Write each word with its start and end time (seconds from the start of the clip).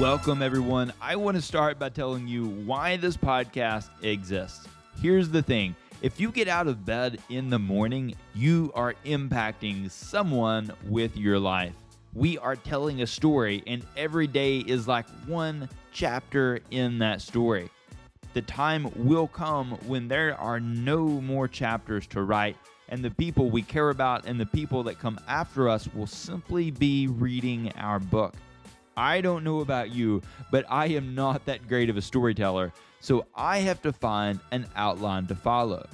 Welcome, 0.00 0.42
everyone. 0.42 0.92
I 1.00 1.16
want 1.16 1.38
to 1.38 1.42
start 1.42 1.78
by 1.78 1.88
telling 1.88 2.28
you 2.28 2.48
why 2.66 2.98
this 2.98 3.16
podcast 3.16 3.88
exists. 4.02 4.68
Here's 5.00 5.30
the 5.30 5.40
thing 5.40 5.74
if 6.02 6.20
you 6.20 6.30
get 6.30 6.48
out 6.48 6.66
of 6.66 6.84
bed 6.84 7.18
in 7.30 7.48
the 7.48 7.58
morning, 7.58 8.14
you 8.34 8.70
are 8.74 8.94
impacting 9.06 9.90
someone 9.90 10.70
with 10.86 11.16
your 11.16 11.38
life. 11.38 11.72
We 12.12 12.36
are 12.36 12.56
telling 12.56 13.00
a 13.00 13.06
story, 13.06 13.62
and 13.66 13.86
every 13.96 14.26
day 14.26 14.58
is 14.58 14.86
like 14.86 15.08
one 15.26 15.66
chapter 15.92 16.60
in 16.70 16.98
that 16.98 17.22
story. 17.22 17.70
The 18.34 18.42
time 18.42 18.90
will 18.96 19.28
come 19.28 19.78
when 19.86 20.08
there 20.08 20.38
are 20.38 20.60
no 20.60 21.06
more 21.06 21.48
chapters 21.48 22.06
to 22.08 22.20
write, 22.20 22.58
and 22.90 23.02
the 23.02 23.12
people 23.12 23.48
we 23.48 23.62
care 23.62 23.88
about 23.88 24.26
and 24.26 24.38
the 24.38 24.44
people 24.44 24.82
that 24.82 24.98
come 24.98 25.18
after 25.26 25.70
us 25.70 25.88
will 25.94 26.06
simply 26.06 26.70
be 26.70 27.06
reading 27.06 27.72
our 27.78 27.98
book. 27.98 28.34
I 28.96 29.20
don't 29.20 29.44
know 29.44 29.60
about 29.60 29.90
you, 29.90 30.22
but 30.50 30.64
I 30.70 30.86
am 30.86 31.14
not 31.14 31.44
that 31.44 31.68
great 31.68 31.90
of 31.90 31.98
a 31.98 32.02
storyteller, 32.02 32.72
so 33.00 33.26
I 33.34 33.58
have 33.58 33.82
to 33.82 33.92
find 33.92 34.40
an 34.52 34.66
outline 34.74 35.26
to 35.26 35.34
follow. 35.34 35.86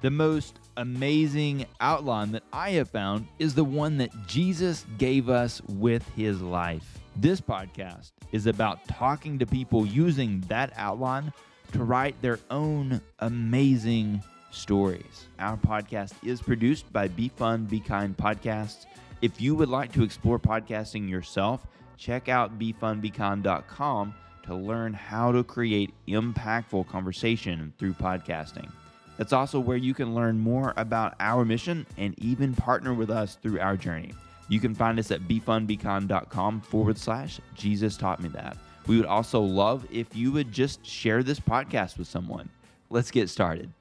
The 0.00 0.10
most 0.10 0.58
amazing 0.76 1.66
outline 1.80 2.32
that 2.32 2.42
I 2.52 2.70
have 2.70 2.90
found 2.90 3.28
is 3.38 3.54
the 3.54 3.62
one 3.62 3.96
that 3.98 4.10
Jesus 4.26 4.84
gave 4.98 5.28
us 5.28 5.62
with 5.68 6.04
his 6.16 6.42
life. 6.42 6.98
This 7.14 7.40
podcast 7.40 8.10
is 8.32 8.46
about 8.46 8.88
talking 8.88 9.38
to 9.38 9.46
people 9.46 9.86
using 9.86 10.40
that 10.48 10.72
outline 10.74 11.32
to 11.70 11.84
write 11.84 12.20
their 12.22 12.40
own 12.50 13.00
amazing 13.20 14.20
stories. 14.50 15.28
Our 15.38 15.56
podcast 15.56 16.14
is 16.24 16.42
produced 16.42 16.92
by 16.92 17.06
Be 17.06 17.28
Fun, 17.28 17.66
Be 17.66 17.78
Kind 17.78 18.16
Podcasts. 18.16 18.86
If 19.20 19.40
you 19.40 19.54
would 19.54 19.68
like 19.68 19.92
to 19.92 20.02
explore 20.02 20.40
podcasting 20.40 21.08
yourself, 21.08 21.64
check 21.96 22.28
out 22.28 22.58
befunbekind.com 22.58 24.14
to 24.44 24.54
learn 24.54 24.92
how 24.92 25.32
to 25.32 25.44
create 25.44 25.94
impactful 26.08 26.88
conversation 26.88 27.72
through 27.78 27.92
podcasting. 27.94 28.70
That's 29.16 29.32
also 29.32 29.60
where 29.60 29.76
you 29.76 29.94
can 29.94 30.14
learn 30.14 30.38
more 30.38 30.74
about 30.76 31.14
our 31.20 31.44
mission 31.44 31.86
and 31.96 32.18
even 32.18 32.54
partner 32.54 32.92
with 32.94 33.10
us 33.10 33.36
through 33.40 33.60
our 33.60 33.76
journey. 33.76 34.12
You 34.48 34.58
can 34.60 34.74
find 34.74 34.98
us 34.98 35.10
at 35.10 35.22
befunbekind.com 35.28 36.60
forward 36.62 36.98
slash 36.98 37.40
Jesus 37.54 37.96
taught 37.96 38.20
me 38.22 38.28
that. 38.30 38.56
We 38.86 38.96
would 38.96 39.06
also 39.06 39.40
love 39.40 39.86
if 39.90 40.14
you 40.16 40.32
would 40.32 40.50
just 40.50 40.84
share 40.84 41.22
this 41.22 41.38
podcast 41.38 41.98
with 41.98 42.08
someone. 42.08 42.48
Let's 42.90 43.10
get 43.10 43.30
started. 43.30 43.72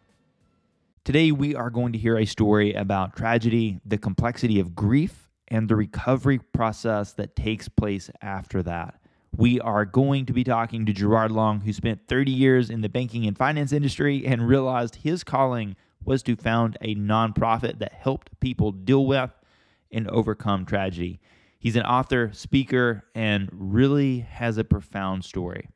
Today, 1.04 1.32
we 1.32 1.56
are 1.56 1.72
going 1.72 1.94
to 1.94 1.98
hear 1.98 2.20
a 2.20 2.26
story 2.26 2.74
about 2.74 3.18
tragedy, 3.18 3.80
the 3.84 3.98
complexity 3.98 4.60
of 4.60 4.76
grief, 4.76 5.21
and 5.52 5.68
the 5.68 5.76
recovery 5.76 6.40
process 6.40 7.12
that 7.14 7.36
takes 7.36 7.68
place 7.68 8.10
after 8.22 8.64
that. 8.64 8.96
We 9.36 9.60
are 9.60 9.86
going 9.86 10.26
to 10.28 10.34
be 10.34 10.46
talking 10.46 10.86
to 10.86 10.94
Gerard 10.94 11.32
Long, 11.32 11.62
who 11.62 11.74
spent 11.74 12.08
30 12.08 12.32
years 12.32 12.70
in 12.70 12.82
the 12.82 12.90
banking 12.90 13.28
and 13.28 13.38
finance 13.38 13.74
industry 13.74 14.26
and 14.26 14.48
realized 14.48 14.96
his 14.96 15.26
calling 15.26 15.76
was 16.04 16.24
to 16.24 16.38
found 16.38 16.78
a 16.82 16.96
nonprofit 16.96 17.80
that 17.80 17.92
helped 17.92 18.40
people 18.40 18.72
deal 18.72 19.06
with 19.06 19.30
and 19.92 20.10
overcome 20.10 20.66
tragedy. 20.66 21.20
He's 21.60 21.76
an 21.76 21.84
author, 21.84 22.32
speaker, 22.34 23.04
and 23.14 23.50
really 23.52 24.20
has 24.20 24.58
a 24.58 24.64
profound 24.64 25.26
story. 25.26 25.68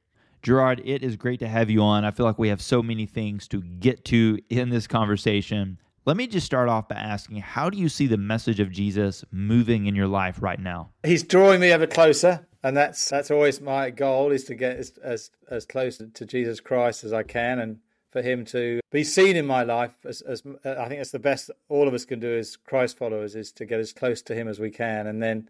Gerard, 0.42 0.82
it 0.86 1.04
is 1.04 1.18
great 1.18 1.40
to 1.40 1.48
have 1.50 1.70
you 1.70 1.82
on. 1.82 2.06
I 2.06 2.12
feel 2.12 2.26
like 2.26 2.40
we 2.40 2.50
have 2.50 2.62
so 2.62 2.82
many 2.82 3.06
things 3.06 3.48
to 3.50 3.62
get 3.62 4.06
to 4.06 4.40
in 4.50 4.70
this 4.70 4.88
conversation. 4.88 5.80
Let 6.08 6.18
me 6.18 6.28
just 6.28 6.46
start 6.46 6.70
off 6.70 6.88
by 6.88 6.98
asking 6.98 7.38
how 7.38 7.72
do 7.72 7.80
you 7.80 7.90
see 7.90 8.06
the 8.06 8.16
message 8.16 8.60
of 8.60 8.70
Jesus 8.70 9.26
moving 9.32 9.88
in 9.88 9.96
your 9.96 10.08
life 10.08 10.40
right 10.40 10.60
now? 10.60 10.92
He's 11.04 11.24
drawing 11.24 11.60
me 11.60 11.72
ever 11.72 11.88
closer, 11.88 12.46
and 12.62 12.78
that's 12.78 13.10
that's 13.10 13.32
always 13.32 13.60
my 13.60 13.90
goal 13.90 14.30
is 14.30 14.44
to 14.44 14.54
get 14.54 14.78
as 14.78 14.92
as, 15.02 15.32
as 15.50 15.66
close 15.66 15.98
to 15.98 16.26
Jesus 16.26 16.60
Christ 16.60 17.04
as 17.04 17.12
I 17.12 17.24
can 17.24 17.58
and 17.58 17.80
for 18.12 18.22
him 18.22 18.46
to 18.46 18.82
be 18.92 19.04
seen 19.04 19.36
in 19.36 19.48
my 19.48 19.64
life 19.64 19.96
as, 20.06 20.22
as 20.22 20.44
I 20.64 20.88
think 20.88 21.00
that's 21.00 21.10
the 21.10 21.18
best 21.18 21.50
all 21.70 21.88
of 21.88 21.94
us 21.96 22.06
can 22.06 22.20
do 22.20 22.38
as 22.38 22.56
Christ 22.56 23.00
followers 23.00 23.36
is 23.36 23.52
to 23.54 23.66
get 23.66 23.80
as 23.80 23.92
close 23.92 24.22
to 24.22 24.36
him 24.36 24.48
as 24.48 24.60
we 24.60 24.70
can 24.70 25.08
and 25.08 25.24
then 25.24 25.50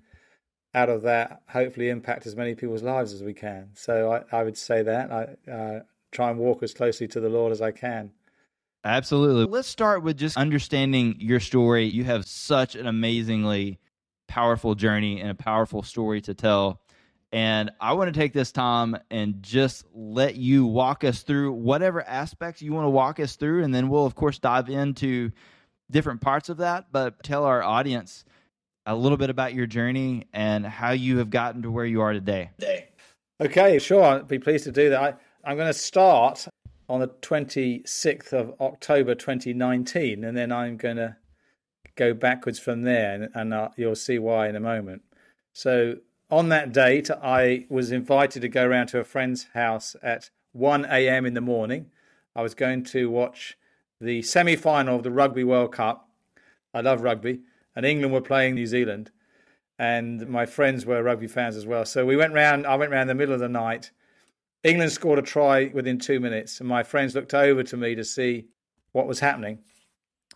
out 0.74 0.88
of 0.90 1.01
that 1.01 1.41
hopefully 1.50 1.90
impact 1.90 2.25
as 2.25 2.35
many 2.35 2.56
people's 2.56 2.81
lives 2.81 3.13
as 3.13 3.22
we 3.22 3.34
can. 3.34 3.72
So 3.74 4.12
I, 4.12 4.38
I 4.40 4.44
would 4.44 4.57
say 4.57 4.84
that 4.84 5.12
I 5.12 5.51
uh, 5.51 5.80
try 6.12 6.30
and 6.30 6.40
walk 6.40 6.63
as 6.63 6.74
closely 6.74 7.09
to 7.09 7.19
the 7.19 7.30
Lord 7.30 7.51
as 7.51 7.62
I 7.62 7.72
can. 7.72 8.12
Absolutely. 8.85 9.46
Let's 9.46 9.68
start 9.68 10.03
with 10.03 10.16
just 10.16 10.38
understanding 10.38 11.16
your 11.19 11.40
story. 11.40 11.85
You 11.85 12.03
have 12.03 12.25
such 12.25 12.75
an 12.75 12.85
amazingly 12.85 13.79
powerful 14.28 14.75
journey 14.75 15.19
and 15.19 15.31
a 15.31 15.35
powerful 15.35 15.81
story 15.81 16.22
to 16.22 16.35
tell. 16.35 16.81
And 17.31 17.72
I 17.81 17.94
want 17.94 18.13
to 18.13 18.18
take 18.18 18.31
this 18.31 18.51
time 18.51 18.95
and 19.09 19.41
just 19.41 19.85
let 19.94 20.35
you 20.35 20.68
walk 20.68 21.03
us 21.03 21.24
through 21.24 21.53
whatever 21.53 22.03
aspects 22.03 22.62
you 22.62 22.74
want 22.74 22.85
to 22.85 22.91
walk 22.91 23.19
us 23.19 23.35
through. 23.35 23.63
And 23.63 23.74
then 23.74 23.90
we'll, 23.90 24.06
of 24.06 24.13
course, 24.13 24.38
dive 24.38 24.69
into 24.69 25.31
different 25.90 26.22
parts 26.22 26.50
of 26.50 26.57
that. 26.57 26.85
But 26.91 27.24
tell 27.24 27.44
our 27.44 27.63
audience 27.63 28.24
a 28.85 28.95
little 28.95 29.18
bit 29.18 29.31
about 29.31 29.56
your 29.56 29.66
journey 29.66 30.28
and 30.31 30.63
how 30.63 30.91
you 30.91 31.18
have 31.18 31.31
gotten 31.31 31.63
to 31.63 31.72
where 31.72 31.85
you 31.85 32.01
are 32.01 32.13
today. 32.13 32.51
Okay, 33.41 33.79
sure. 33.79 34.03
I'd 34.03 34.28
be 34.28 34.38
pleased 34.38 34.66
to 34.66 34.72
do 34.72 34.91
that. 34.91 35.01
I, 35.01 35.50
I'm 35.50 35.57
going 35.57 35.68
to 35.68 35.74
start 35.74 36.47
on 36.88 37.00
the 37.00 37.07
26th 37.07 38.34
of 38.34 38.53
October 38.62 39.16
2019, 39.16 40.23
and 40.23 40.38
then 40.38 40.51
I'm 40.51 40.78
going 40.78 40.97
to 40.97 41.18
go 41.96 42.13
backwards 42.13 42.59
from 42.59 42.84
there, 42.84 43.13
and, 43.13 43.29
and 43.34 43.53
uh, 43.53 43.69
you'll 43.75 43.96
see 43.96 44.19
why 44.19 44.47
in 44.47 44.56
a 44.56 44.59
moment. 44.59 45.01
So, 45.53 45.97
on 46.29 46.50
that 46.50 46.74
date, 46.74 47.09
I 47.09 47.66
was 47.69 47.91
invited 47.91 48.41
to 48.41 48.50
go 48.50 48.66
around 48.66 48.88
to 48.88 49.00
a 49.00 49.03
friend's 49.03 49.47
house 49.53 49.95
at 50.01 50.29
1 50.53 50.85
a.m. 50.85 51.25
in 51.25 51.34
the 51.34 51.41
morning. 51.41 51.91
I 52.35 52.41
was 52.41 52.56
going 52.56 52.84
to 52.85 53.09
watch 53.09 53.57
the 54.01 54.22
semi 54.22 54.56
final 54.56 54.97
of 54.97 55.03
the 55.03 55.12
Rugby 55.12 55.44
World 55.44 55.72
Cup. 55.72 56.09
I 56.74 56.81
love 56.81 57.01
rugby, 57.01 57.41
and 57.75 57.85
England 57.85 58.13
were 58.13 58.22
playing 58.22 58.56
New 58.56 58.68
Zealand, 58.68 59.12
and 59.79 60.28
my 60.28 60.45
friends 60.45 60.85
were 60.85 61.01
rugby 61.01 61.28
fans 61.28 61.56
as 61.56 61.66
well. 61.66 61.85
So, 61.85 62.06
we 62.06 62.18
went 62.18 62.34
round, 62.34 62.68
I 62.68 62.75
went 62.75 62.91
round 62.91 63.09
the 63.09 63.16
middle 63.16 63.34
of 63.34 63.40
the 63.40 63.50
night 63.50 63.91
England 64.66 64.92
scored 64.92 65.20
a 65.20 65.22
try 65.22 65.70
within 65.74 66.00
two 66.00 66.20
minutes, 66.20 66.59
and 66.59 66.68
my 66.68 66.81
friends 66.81 67.14
looked 67.14 67.36
over 67.36 67.62
to 67.62 67.78
me 67.78 67.94
to 67.94 68.03
see 68.03 68.48
what 68.94 69.06
was 69.08 69.20
happening, 69.20 69.59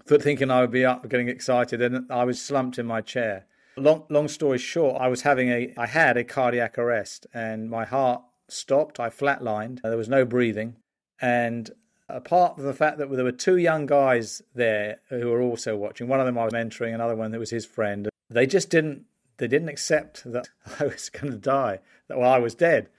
but 0.05 0.21
thinking 0.21 0.51
I 0.51 0.61
would 0.61 0.69
be 0.69 0.85
up, 0.85 1.09
getting 1.09 1.29
excited, 1.29 1.81
and 1.81 2.05
I 2.11 2.25
was 2.25 2.39
slumped 2.39 2.77
in 2.77 2.85
my 2.85 3.01
chair. 3.01 3.47
Long, 3.75 4.03
long 4.07 4.27
story 4.27 4.59
short, 4.59 5.01
I 5.01 5.07
was 5.07 5.23
having 5.23 5.49
a, 5.49 5.73
I 5.75 5.87
had 5.87 6.15
a 6.15 6.23
cardiac 6.23 6.77
arrest, 6.77 7.25
and 7.33 7.71
my 7.71 7.85
heart 7.85 8.21
stopped. 8.47 8.99
I 8.99 9.09
flatlined. 9.09 9.81
There 9.81 9.97
was 9.97 10.09
no 10.09 10.25
breathing, 10.25 10.75
and 11.19 11.71
apart 12.07 12.55
from 12.55 12.65
the 12.65 12.73
fact 12.73 12.99
that 12.99 13.09
there 13.11 13.25
were 13.25 13.31
two 13.31 13.57
young 13.57 13.87
guys 13.87 14.43
there 14.53 14.99
who 15.09 15.29
were 15.29 15.41
also 15.41 15.75
watching, 15.75 16.07
one 16.07 16.19
of 16.19 16.27
them 16.27 16.37
I 16.37 16.43
was 16.45 16.53
mentoring, 16.53 16.93
another 16.93 17.15
one 17.15 17.31
that 17.31 17.39
was 17.39 17.49
his 17.49 17.65
friend. 17.65 18.07
They 18.29 18.45
just 18.45 18.69
didn't, 18.69 19.05
they 19.37 19.47
didn't 19.47 19.69
accept 19.69 20.31
that 20.31 20.49
I 20.79 20.83
was 20.83 21.09
going 21.09 21.31
to 21.31 21.39
die, 21.39 21.79
that 22.09 22.19
well, 22.19 22.31
I 22.31 22.37
was 22.37 22.53
dead. 22.53 22.89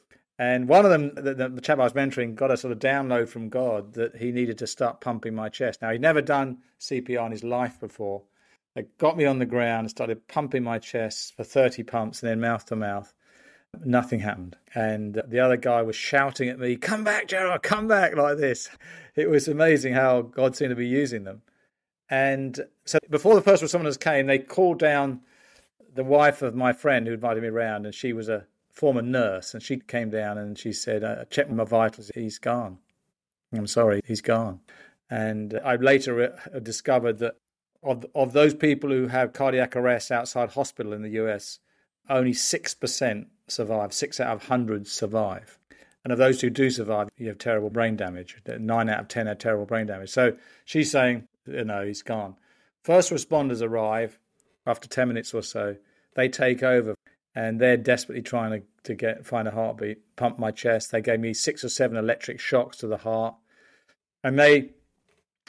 And 0.40 0.68
one 0.68 0.86
of 0.86 0.90
them, 0.90 1.14
the, 1.16 1.50
the, 1.50 1.60
chap 1.60 1.78
I 1.80 1.84
was 1.84 1.92
mentoring, 1.92 2.34
got 2.34 2.50
a 2.50 2.56
sort 2.56 2.72
of 2.72 2.78
download 2.78 3.28
from 3.28 3.50
God 3.50 3.92
that 3.92 4.16
he 4.16 4.32
needed 4.32 4.56
to 4.58 4.66
start 4.66 5.02
pumping 5.02 5.34
my 5.34 5.50
chest. 5.50 5.82
Now, 5.82 5.90
he'd 5.90 6.00
never 6.00 6.22
done 6.22 6.62
CPR 6.80 7.26
in 7.26 7.32
his 7.32 7.44
life 7.44 7.78
before. 7.78 8.22
They 8.74 8.86
got 8.96 9.18
me 9.18 9.26
on 9.26 9.38
the 9.38 9.44
ground 9.44 9.80
and 9.80 9.90
started 9.90 10.26
pumping 10.28 10.62
my 10.62 10.78
chest 10.78 11.36
for 11.36 11.44
30 11.44 11.82
pumps 11.82 12.22
and 12.22 12.30
then 12.30 12.40
mouth 12.40 12.64
to 12.66 12.76
mouth. 12.76 13.12
Nothing 13.84 14.20
happened. 14.20 14.56
And 14.74 15.20
the 15.28 15.40
other 15.40 15.58
guy 15.58 15.82
was 15.82 15.94
shouting 15.94 16.48
at 16.48 16.58
me, 16.58 16.76
Come 16.76 17.04
back, 17.04 17.28
Gerard, 17.28 17.62
come 17.62 17.86
back, 17.86 18.16
like 18.16 18.38
this. 18.38 18.70
It 19.16 19.28
was 19.28 19.46
amazing 19.46 19.92
how 19.92 20.22
God 20.22 20.56
seemed 20.56 20.70
to 20.70 20.74
be 20.74 20.88
using 20.88 21.24
them. 21.24 21.42
And 22.08 22.58
so 22.86 22.98
before 23.10 23.34
the 23.34 23.42
first 23.42 23.62
responders 23.62 24.00
came, 24.00 24.26
they 24.26 24.38
called 24.38 24.78
down 24.78 25.20
the 25.94 26.02
wife 26.02 26.40
of 26.40 26.54
my 26.54 26.72
friend 26.72 27.06
who 27.06 27.12
invited 27.12 27.42
me 27.42 27.50
around, 27.50 27.84
and 27.84 27.94
she 27.94 28.14
was 28.14 28.30
a 28.30 28.46
former 28.72 29.02
nurse, 29.02 29.54
and 29.54 29.62
she 29.62 29.78
came 29.78 30.10
down 30.10 30.38
and 30.38 30.58
she 30.58 30.72
said, 30.72 31.04
uh, 31.04 31.18
"I 31.20 31.24
checked 31.24 31.50
my 31.50 31.64
vitals. 31.64 32.10
He's 32.14 32.38
gone. 32.38 32.78
I'm 33.52 33.66
sorry, 33.66 34.00
he's 34.06 34.20
gone." 34.20 34.60
And 35.08 35.60
I 35.64 35.76
later 35.76 36.34
uh, 36.54 36.58
discovered 36.60 37.18
that 37.18 37.36
of 37.82 38.06
of 38.14 38.32
those 38.32 38.54
people 38.54 38.90
who 38.90 39.08
have 39.08 39.32
cardiac 39.32 39.76
arrest 39.76 40.10
outside 40.10 40.50
hospital 40.50 40.92
in 40.92 41.02
the 41.02 41.10
US, 41.22 41.58
only 42.08 42.32
six 42.32 42.74
percent 42.74 43.28
survive. 43.48 43.92
Six 43.92 44.20
out 44.20 44.34
of 44.34 44.44
hundred 44.46 44.86
survive. 44.86 45.58
And 46.02 46.12
of 46.12 46.18
those 46.18 46.40
who 46.40 46.48
do 46.48 46.70
survive, 46.70 47.10
you 47.18 47.28
have 47.28 47.36
terrible 47.36 47.68
brain 47.68 47.94
damage. 47.96 48.38
Nine 48.46 48.88
out 48.88 49.00
of 49.00 49.08
ten 49.08 49.26
have 49.26 49.38
terrible 49.38 49.66
brain 49.66 49.86
damage. 49.86 50.08
So 50.08 50.34
she's 50.64 50.90
saying, 50.90 51.28
you 51.46 51.64
know, 51.64 51.84
he's 51.84 52.02
gone. 52.02 52.36
First 52.82 53.12
responders 53.12 53.60
arrive 53.62 54.18
after 54.66 54.88
10 54.88 55.08
minutes 55.08 55.34
or 55.34 55.42
so. 55.42 55.76
They 56.14 56.28
take 56.28 56.62
over 56.62 56.94
and 57.34 57.60
they're 57.60 57.76
desperately 57.76 58.22
trying 58.22 58.60
to, 58.60 58.66
to 58.84 58.94
get 58.94 59.26
find 59.26 59.46
a 59.46 59.52
heartbeat, 59.52 60.16
pump 60.16 60.38
my 60.38 60.50
chest. 60.50 60.90
They 60.90 61.02
gave 61.02 61.20
me 61.20 61.34
six 61.34 61.64
or 61.64 61.68
seven 61.68 61.96
electric 61.96 62.40
shocks 62.40 62.78
to 62.78 62.86
the 62.86 62.98
heart, 62.98 63.34
and 64.22 64.38
they 64.38 64.70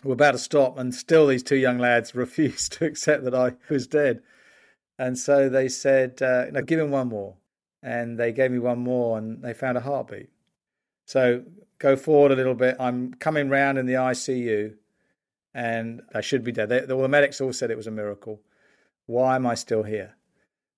were 0.03 0.13
about 0.13 0.31
to 0.31 0.37
stop, 0.37 0.77
and 0.77 0.93
still 0.93 1.27
these 1.27 1.43
two 1.43 1.57
young 1.57 1.77
lads 1.77 2.15
refused 2.15 2.73
to 2.73 2.85
accept 2.85 3.23
that 3.23 3.35
I 3.35 3.53
was 3.69 3.87
dead. 3.87 4.21
And 4.99 5.17
so 5.17 5.49
they 5.49 5.67
said, 5.67 6.21
uh, 6.21 6.45
"No, 6.51 6.61
give 6.61 6.79
him 6.79 6.91
one 6.91 7.09
more." 7.09 7.35
and 7.83 8.19
they 8.19 8.31
gave 8.31 8.51
me 8.51 8.59
one 8.59 8.79
more 8.79 9.17
and 9.17 9.41
they 9.41 9.53
found 9.53 9.77
a 9.77 9.81
heartbeat. 9.81 10.29
So 11.05 11.43
go 11.79 11.95
forward 11.95 12.31
a 12.31 12.35
little 12.35 12.53
bit. 12.53 12.75
I'm 12.79 13.13
coming 13.15 13.49
round 13.49 13.77
in 13.77 13.85
the 13.85 13.93
ICU 13.93 14.75
and 15.53 16.01
I 16.13 16.21
should 16.21 16.43
be 16.43 16.51
dead. 16.51 16.69
They, 16.69 16.81
the, 16.81 16.95
the 16.95 17.07
medics 17.07 17.41
all 17.41 17.53
said 17.53 17.71
it 17.71 17.77
was 17.77 17.87
a 17.87 17.91
miracle. 17.91 18.41
Why 19.07 19.35
am 19.35 19.47
I 19.47 19.55
still 19.55 19.83
here? 19.83 20.15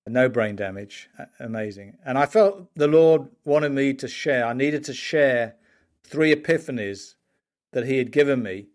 No 0.06 0.28
brain 0.28 0.54
damage. 0.54 1.08
Amazing. 1.40 1.96
And 2.04 2.18
I 2.18 2.26
felt 2.26 2.68
the 2.74 2.88
Lord 2.88 3.28
wanted 3.44 3.72
me 3.72 3.94
to 3.94 4.06
share. 4.06 4.44
I 4.44 4.52
needed 4.52 4.84
to 4.84 4.92
share 4.92 5.56
three 6.02 6.34
epiphanies 6.34 7.14
that 7.72 7.86
He 7.86 7.98
had 7.98 8.12
given 8.12 8.42
me 8.42 8.66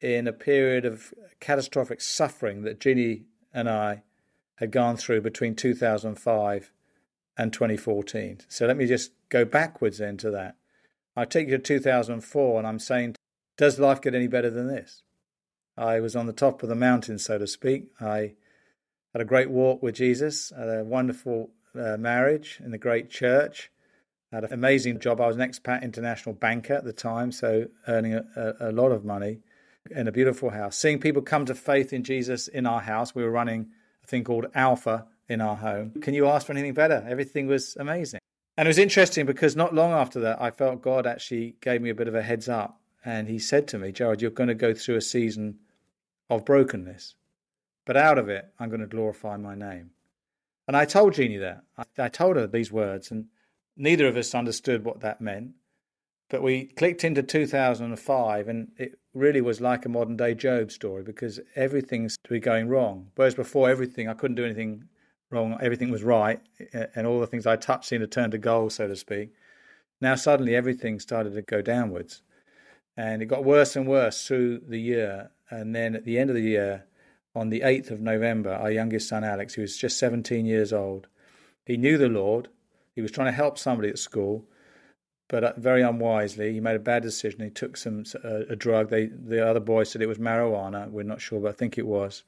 in 0.00 0.26
a 0.26 0.32
period 0.32 0.86
of 0.86 1.12
catastrophic 1.38 2.00
suffering 2.00 2.62
that 2.62 2.80
Ginny 2.80 3.24
and 3.52 3.68
I 3.68 4.02
had 4.56 4.70
gone 4.70 4.96
through 4.96 5.20
between 5.20 5.54
2005 5.54 6.72
and 7.36 7.52
2014. 7.52 8.40
So 8.48 8.66
let 8.66 8.76
me 8.76 8.86
just 8.86 9.12
go 9.28 9.44
backwards 9.44 10.00
into 10.00 10.30
that. 10.30 10.56
I 11.14 11.26
take 11.26 11.48
you 11.48 11.58
to 11.58 11.62
2004 11.62 12.58
and 12.58 12.66
I'm 12.66 12.78
saying, 12.78 13.16
does 13.58 13.78
life 13.78 14.00
get 14.00 14.14
any 14.14 14.26
better 14.26 14.50
than 14.50 14.68
this? 14.68 15.02
I 15.76 16.00
was 16.00 16.16
on 16.16 16.26
the 16.26 16.32
top 16.32 16.62
of 16.62 16.68
the 16.68 16.74
mountain, 16.74 17.18
so 17.18 17.38
to 17.38 17.46
speak. 17.46 17.88
I 18.00 18.34
had 19.12 19.22
a 19.22 19.24
great 19.24 19.50
walk 19.50 19.82
with 19.82 19.94
Jesus, 19.94 20.52
had 20.56 20.68
a 20.68 20.84
wonderful 20.84 21.50
uh, 21.74 21.96
marriage 21.96 22.60
in 22.64 22.70
the 22.70 22.78
great 22.78 23.10
church, 23.10 23.70
had 24.32 24.44
an 24.44 24.52
amazing 24.52 25.00
job. 25.00 25.20
I 25.20 25.26
was 25.26 25.36
an 25.36 25.48
expat 25.48 25.82
international 25.82 26.34
banker 26.34 26.74
at 26.74 26.84
the 26.84 26.92
time, 26.92 27.32
so 27.32 27.66
earning 27.88 28.14
a, 28.14 28.54
a, 28.60 28.72
lot 28.72 28.92
of 28.92 29.04
money 29.04 29.40
in 29.90 30.06
a 30.06 30.12
beautiful 30.12 30.50
house. 30.50 30.76
Seeing 30.76 31.00
people 31.00 31.22
come 31.22 31.46
to 31.46 31.54
faith 31.54 31.92
in 31.92 32.04
Jesus 32.04 32.46
in 32.46 32.66
our 32.66 32.80
house. 32.80 33.14
We 33.14 33.24
were 33.24 33.30
running 33.30 33.70
a 34.04 34.06
thing 34.06 34.22
called 34.22 34.46
Alpha 34.54 35.06
in 35.28 35.40
our 35.40 35.56
home. 35.56 35.92
Can 36.00 36.14
you 36.14 36.26
ask 36.26 36.46
for 36.46 36.52
anything 36.52 36.74
better? 36.74 37.04
Everything 37.08 37.46
was 37.46 37.76
amazing. 37.76 38.20
And 38.56 38.66
it 38.66 38.70
was 38.70 38.78
interesting 38.78 39.26
because 39.26 39.56
not 39.56 39.74
long 39.74 39.92
after 39.92 40.20
that, 40.20 40.40
I 40.40 40.50
felt 40.50 40.82
God 40.82 41.06
actually 41.06 41.56
gave 41.60 41.80
me 41.80 41.90
a 41.90 41.94
bit 41.94 42.08
of 42.08 42.14
a 42.14 42.22
heads 42.22 42.48
up. 42.48 42.80
And 43.04 43.28
He 43.28 43.38
said 43.38 43.66
to 43.68 43.78
me, 43.78 43.90
Jared, 43.90 44.22
you're 44.22 44.30
going 44.30 44.48
to 44.48 44.54
go 44.54 44.74
through 44.74 44.96
a 44.96 45.00
season 45.00 45.58
of 46.28 46.44
brokenness. 46.44 47.14
But 47.90 47.96
out 47.96 48.18
of 48.18 48.28
it, 48.28 48.46
I'm 48.60 48.68
going 48.68 48.82
to 48.82 48.86
glorify 48.86 49.36
my 49.36 49.56
name. 49.56 49.90
And 50.68 50.76
I 50.76 50.84
told 50.84 51.14
Jeannie 51.14 51.38
that. 51.38 51.64
I, 51.76 52.04
I 52.04 52.08
told 52.08 52.36
her 52.36 52.46
these 52.46 52.70
words, 52.70 53.10
and 53.10 53.26
neither 53.76 54.06
of 54.06 54.16
us 54.16 54.32
understood 54.32 54.84
what 54.84 55.00
that 55.00 55.20
meant. 55.20 55.54
But 56.28 56.40
we 56.40 56.66
clicked 56.66 57.02
into 57.02 57.24
2005, 57.24 58.46
and 58.46 58.68
it 58.76 58.96
really 59.12 59.40
was 59.40 59.60
like 59.60 59.84
a 59.84 59.88
modern 59.88 60.16
day 60.16 60.34
Job 60.34 60.70
story 60.70 61.02
because 61.02 61.40
everything's 61.56 62.16
to 62.22 62.30
be 62.30 62.38
going 62.38 62.68
wrong. 62.68 63.10
Whereas 63.16 63.34
before, 63.34 63.68
everything, 63.68 64.08
I 64.08 64.14
couldn't 64.14 64.36
do 64.36 64.44
anything 64.44 64.84
wrong, 65.28 65.58
everything 65.60 65.90
was 65.90 66.04
right, 66.04 66.40
and 66.94 67.08
all 67.08 67.18
the 67.18 67.26
things 67.26 67.44
I 67.44 67.56
touched 67.56 67.86
seemed 67.86 68.02
to 68.02 68.06
turn 68.06 68.30
to 68.30 68.38
gold, 68.38 68.72
so 68.72 68.86
to 68.86 68.94
speak. 68.94 69.32
Now, 70.00 70.14
suddenly, 70.14 70.54
everything 70.54 71.00
started 71.00 71.34
to 71.34 71.42
go 71.42 71.60
downwards. 71.60 72.22
And 72.96 73.20
it 73.20 73.26
got 73.26 73.42
worse 73.42 73.74
and 73.74 73.88
worse 73.88 74.28
through 74.28 74.60
the 74.68 74.80
year. 74.80 75.32
And 75.50 75.74
then 75.74 75.96
at 75.96 76.04
the 76.04 76.20
end 76.20 76.30
of 76.30 76.36
the 76.36 76.42
year, 76.42 76.84
on 77.34 77.50
the 77.50 77.60
8th 77.60 77.90
of 77.90 78.00
November, 78.00 78.52
our 78.52 78.70
youngest 78.70 79.08
son 79.08 79.24
Alex, 79.24 79.54
who 79.54 79.62
was 79.62 79.76
just 79.76 79.98
17 79.98 80.46
years 80.46 80.72
old, 80.72 81.06
he 81.64 81.76
knew 81.76 81.98
the 81.98 82.08
Lord. 82.08 82.48
He 82.94 83.02
was 83.02 83.10
trying 83.10 83.28
to 83.28 83.32
help 83.32 83.58
somebody 83.58 83.88
at 83.88 83.98
school, 83.98 84.44
but 85.28 85.44
uh, 85.44 85.52
very 85.56 85.82
unwisely, 85.82 86.52
he 86.52 86.60
made 86.60 86.74
a 86.74 86.80
bad 86.80 87.02
decision. 87.02 87.40
He 87.40 87.50
took 87.50 87.76
some 87.76 88.04
uh, 88.24 88.46
a 88.48 88.56
drug. 88.56 88.90
They, 88.90 89.06
the 89.06 89.46
other 89.46 89.60
boy 89.60 89.84
said 89.84 90.02
it 90.02 90.06
was 90.06 90.18
marijuana. 90.18 90.90
We're 90.90 91.04
not 91.04 91.20
sure, 91.20 91.40
but 91.40 91.50
I 91.50 91.52
think 91.52 91.78
it 91.78 91.86
was. 91.86 92.24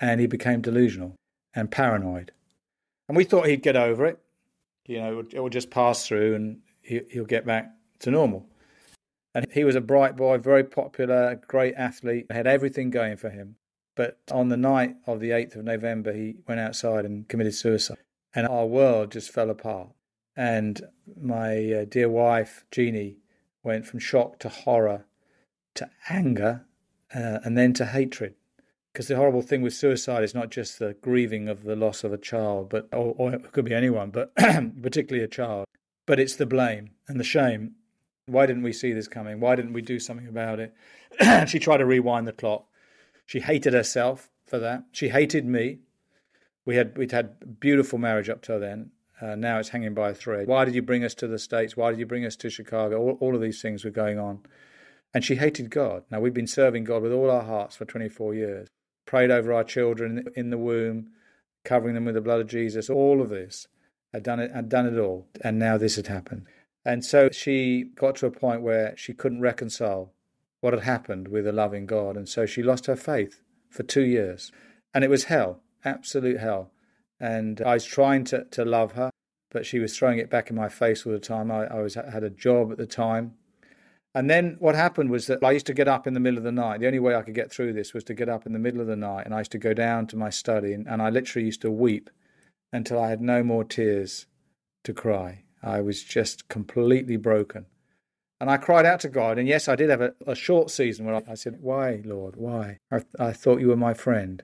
And 0.00 0.20
he 0.20 0.26
became 0.26 0.62
delusional 0.62 1.14
and 1.54 1.70
paranoid. 1.70 2.32
And 3.08 3.16
we 3.16 3.24
thought 3.24 3.46
he'd 3.46 3.62
get 3.62 3.76
over 3.76 4.06
it. 4.06 4.18
You 4.86 5.00
know, 5.00 5.24
it 5.30 5.38
will 5.38 5.50
just 5.50 5.70
pass 5.70 6.06
through 6.06 6.34
and 6.34 6.60
he, 6.80 7.02
he'll 7.10 7.26
get 7.26 7.44
back 7.44 7.70
to 8.00 8.10
normal. 8.10 8.46
And 9.34 9.46
he 9.52 9.64
was 9.64 9.76
a 9.76 9.80
bright 9.80 10.16
boy, 10.16 10.38
very 10.38 10.64
popular, 10.64 11.40
great 11.46 11.74
athlete, 11.74 12.26
had 12.30 12.46
everything 12.46 12.90
going 12.90 13.16
for 13.16 13.28
him. 13.28 13.56
But 13.94 14.18
on 14.30 14.48
the 14.48 14.56
night 14.56 14.96
of 15.06 15.20
the 15.20 15.30
8th 15.30 15.56
of 15.56 15.64
November, 15.64 16.12
he 16.12 16.36
went 16.46 16.60
outside 16.60 17.04
and 17.04 17.28
committed 17.28 17.54
suicide. 17.54 17.98
And 18.34 18.46
our 18.46 18.66
world 18.66 19.12
just 19.12 19.30
fell 19.30 19.50
apart. 19.50 19.88
And 20.36 20.80
my 21.20 21.72
uh, 21.72 21.84
dear 21.84 22.08
wife, 22.08 22.64
Jeannie, 22.70 23.18
went 23.62 23.86
from 23.86 23.98
shock 23.98 24.38
to 24.40 24.48
horror 24.48 25.04
to 25.74 25.90
anger 26.08 26.64
uh, 27.14 27.40
and 27.44 27.58
then 27.58 27.72
to 27.74 27.86
hatred. 27.86 28.34
Because 28.92 29.08
the 29.08 29.16
horrible 29.16 29.42
thing 29.42 29.62
with 29.62 29.74
suicide 29.74 30.24
is 30.24 30.34
not 30.34 30.50
just 30.50 30.78
the 30.78 30.94
grieving 31.00 31.48
of 31.48 31.64
the 31.64 31.76
loss 31.76 32.02
of 32.02 32.12
a 32.12 32.18
child, 32.18 32.68
but 32.68 32.88
or, 32.92 33.14
or 33.18 33.34
it 33.34 33.52
could 33.52 33.64
be 33.64 33.74
anyone, 33.74 34.10
but 34.10 34.34
particularly 34.82 35.24
a 35.24 35.28
child. 35.28 35.66
But 36.06 36.18
it's 36.18 36.36
the 36.36 36.46
blame 36.46 36.90
and 37.06 37.20
the 37.20 37.24
shame 37.24 37.74
why 38.30 38.46
didn't 38.46 38.62
we 38.62 38.72
see 38.72 38.92
this 38.92 39.08
coming? 39.08 39.40
Why 39.40 39.56
didn't 39.56 39.72
we 39.72 39.82
do 39.82 39.98
something 39.98 40.28
about 40.28 40.60
it? 40.60 40.74
she 41.48 41.58
tried 41.58 41.78
to 41.78 41.86
rewind 41.86 42.26
the 42.26 42.32
clock. 42.32 42.66
She 43.30 43.38
hated 43.38 43.74
herself 43.74 44.28
for 44.44 44.58
that. 44.58 44.86
She 44.90 45.10
hated 45.10 45.46
me. 45.46 45.78
We 46.66 46.74
had 46.74 46.98
we'd 46.98 47.12
had 47.12 47.36
a 47.42 47.46
beautiful 47.46 47.96
marriage 47.96 48.28
up 48.28 48.42
till 48.42 48.58
then. 48.58 48.90
Uh, 49.22 49.36
now 49.36 49.60
it's 49.60 49.68
hanging 49.68 49.94
by 49.94 50.10
a 50.10 50.14
thread. 50.14 50.48
Why 50.48 50.64
did 50.64 50.74
you 50.74 50.82
bring 50.82 51.04
us 51.04 51.14
to 51.14 51.28
the 51.28 51.38
States? 51.38 51.76
Why 51.76 51.90
did 51.90 52.00
you 52.00 52.06
bring 52.06 52.24
us 52.24 52.34
to 52.34 52.50
Chicago? 52.50 52.98
All, 52.98 53.18
all 53.20 53.36
of 53.36 53.40
these 53.40 53.62
things 53.62 53.84
were 53.84 53.92
going 53.92 54.18
on. 54.18 54.40
And 55.14 55.24
she 55.24 55.36
hated 55.36 55.70
God. 55.70 56.02
Now, 56.10 56.18
we've 56.18 56.34
been 56.34 56.48
serving 56.48 56.82
God 56.82 57.02
with 57.02 57.12
all 57.12 57.30
our 57.30 57.44
hearts 57.44 57.76
for 57.76 57.84
24 57.84 58.34
years, 58.34 58.66
prayed 59.06 59.30
over 59.30 59.52
our 59.52 59.62
children 59.62 60.26
in 60.34 60.50
the 60.50 60.58
womb, 60.58 61.10
covering 61.64 61.94
them 61.94 62.06
with 62.06 62.16
the 62.16 62.20
blood 62.20 62.40
of 62.40 62.48
Jesus. 62.48 62.90
All 62.90 63.22
of 63.22 63.28
this 63.28 63.68
had 64.12 64.24
done 64.24 64.40
it, 64.40 64.50
had 64.50 64.68
done 64.68 64.86
it 64.86 64.98
all. 64.98 65.28
And 65.40 65.56
now 65.56 65.78
this 65.78 65.94
had 65.94 66.08
happened. 66.08 66.48
And 66.84 67.04
so 67.04 67.30
she 67.30 67.92
got 67.94 68.16
to 68.16 68.26
a 68.26 68.32
point 68.32 68.62
where 68.62 68.96
she 68.96 69.14
couldn't 69.14 69.40
reconcile 69.40 70.14
what 70.60 70.74
had 70.74 70.82
happened 70.82 71.28
with 71.28 71.46
a 71.46 71.52
loving 71.52 71.86
God. 71.86 72.16
And 72.16 72.28
so 72.28 72.46
she 72.46 72.62
lost 72.62 72.86
her 72.86 72.96
faith 72.96 73.42
for 73.68 73.82
two 73.82 74.02
years. 74.04 74.52
And 74.92 75.04
it 75.04 75.10
was 75.10 75.24
hell, 75.24 75.60
absolute 75.84 76.40
hell. 76.40 76.70
And 77.18 77.60
I 77.60 77.74
was 77.74 77.84
trying 77.84 78.24
to, 78.24 78.44
to 78.44 78.64
love 78.64 78.92
her, 78.92 79.10
but 79.50 79.66
she 79.66 79.78
was 79.78 79.96
throwing 79.96 80.18
it 80.18 80.30
back 80.30 80.50
in 80.50 80.56
my 80.56 80.68
face 80.68 81.06
all 81.06 81.12
the 81.12 81.18
time. 81.18 81.50
I, 81.50 81.66
I 81.66 81.80
was 81.80 81.94
had 81.94 82.24
a 82.24 82.30
job 82.30 82.72
at 82.72 82.78
the 82.78 82.86
time. 82.86 83.34
And 84.14 84.28
then 84.28 84.56
what 84.58 84.74
happened 84.74 85.10
was 85.10 85.26
that 85.28 85.44
I 85.44 85.52
used 85.52 85.66
to 85.66 85.74
get 85.74 85.86
up 85.86 86.06
in 86.06 86.14
the 86.14 86.20
middle 86.20 86.38
of 86.38 86.44
the 86.44 86.50
night. 86.50 86.80
The 86.80 86.86
only 86.86 86.98
way 86.98 87.14
I 87.14 87.22
could 87.22 87.34
get 87.34 87.52
through 87.52 87.74
this 87.74 87.94
was 87.94 88.02
to 88.04 88.14
get 88.14 88.28
up 88.28 88.44
in 88.44 88.52
the 88.52 88.58
middle 88.58 88.80
of 88.80 88.88
the 88.88 88.96
night, 88.96 89.24
and 89.24 89.34
I 89.34 89.38
used 89.38 89.52
to 89.52 89.58
go 89.58 89.72
down 89.72 90.08
to 90.08 90.16
my 90.16 90.30
study, 90.30 90.72
and, 90.72 90.88
and 90.88 91.00
I 91.00 91.10
literally 91.10 91.46
used 91.46 91.62
to 91.62 91.70
weep 91.70 92.10
until 92.72 93.00
I 93.00 93.08
had 93.08 93.20
no 93.20 93.44
more 93.44 93.62
tears 93.62 94.26
to 94.82 94.92
cry. 94.92 95.44
I 95.62 95.80
was 95.80 96.02
just 96.02 96.48
completely 96.48 97.16
broken. 97.16 97.66
And 98.40 98.50
I 98.50 98.56
cried 98.56 98.86
out 98.86 99.00
to 99.00 99.08
God. 99.08 99.38
And 99.38 99.46
yes, 99.46 99.68
I 99.68 99.76
did 99.76 99.90
have 99.90 100.00
a, 100.00 100.14
a 100.26 100.34
short 100.34 100.70
season 100.70 101.04
where 101.04 101.20
I, 101.28 101.34
said, 101.34 101.58
Why, 101.60 102.00
Lord? 102.04 102.36
Why? 102.36 102.78
I, 102.90 103.02
I 103.18 103.32
thought 103.32 103.60
you 103.60 103.68
were 103.68 103.76
my 103.76 103.94
friend. 103.94 104.42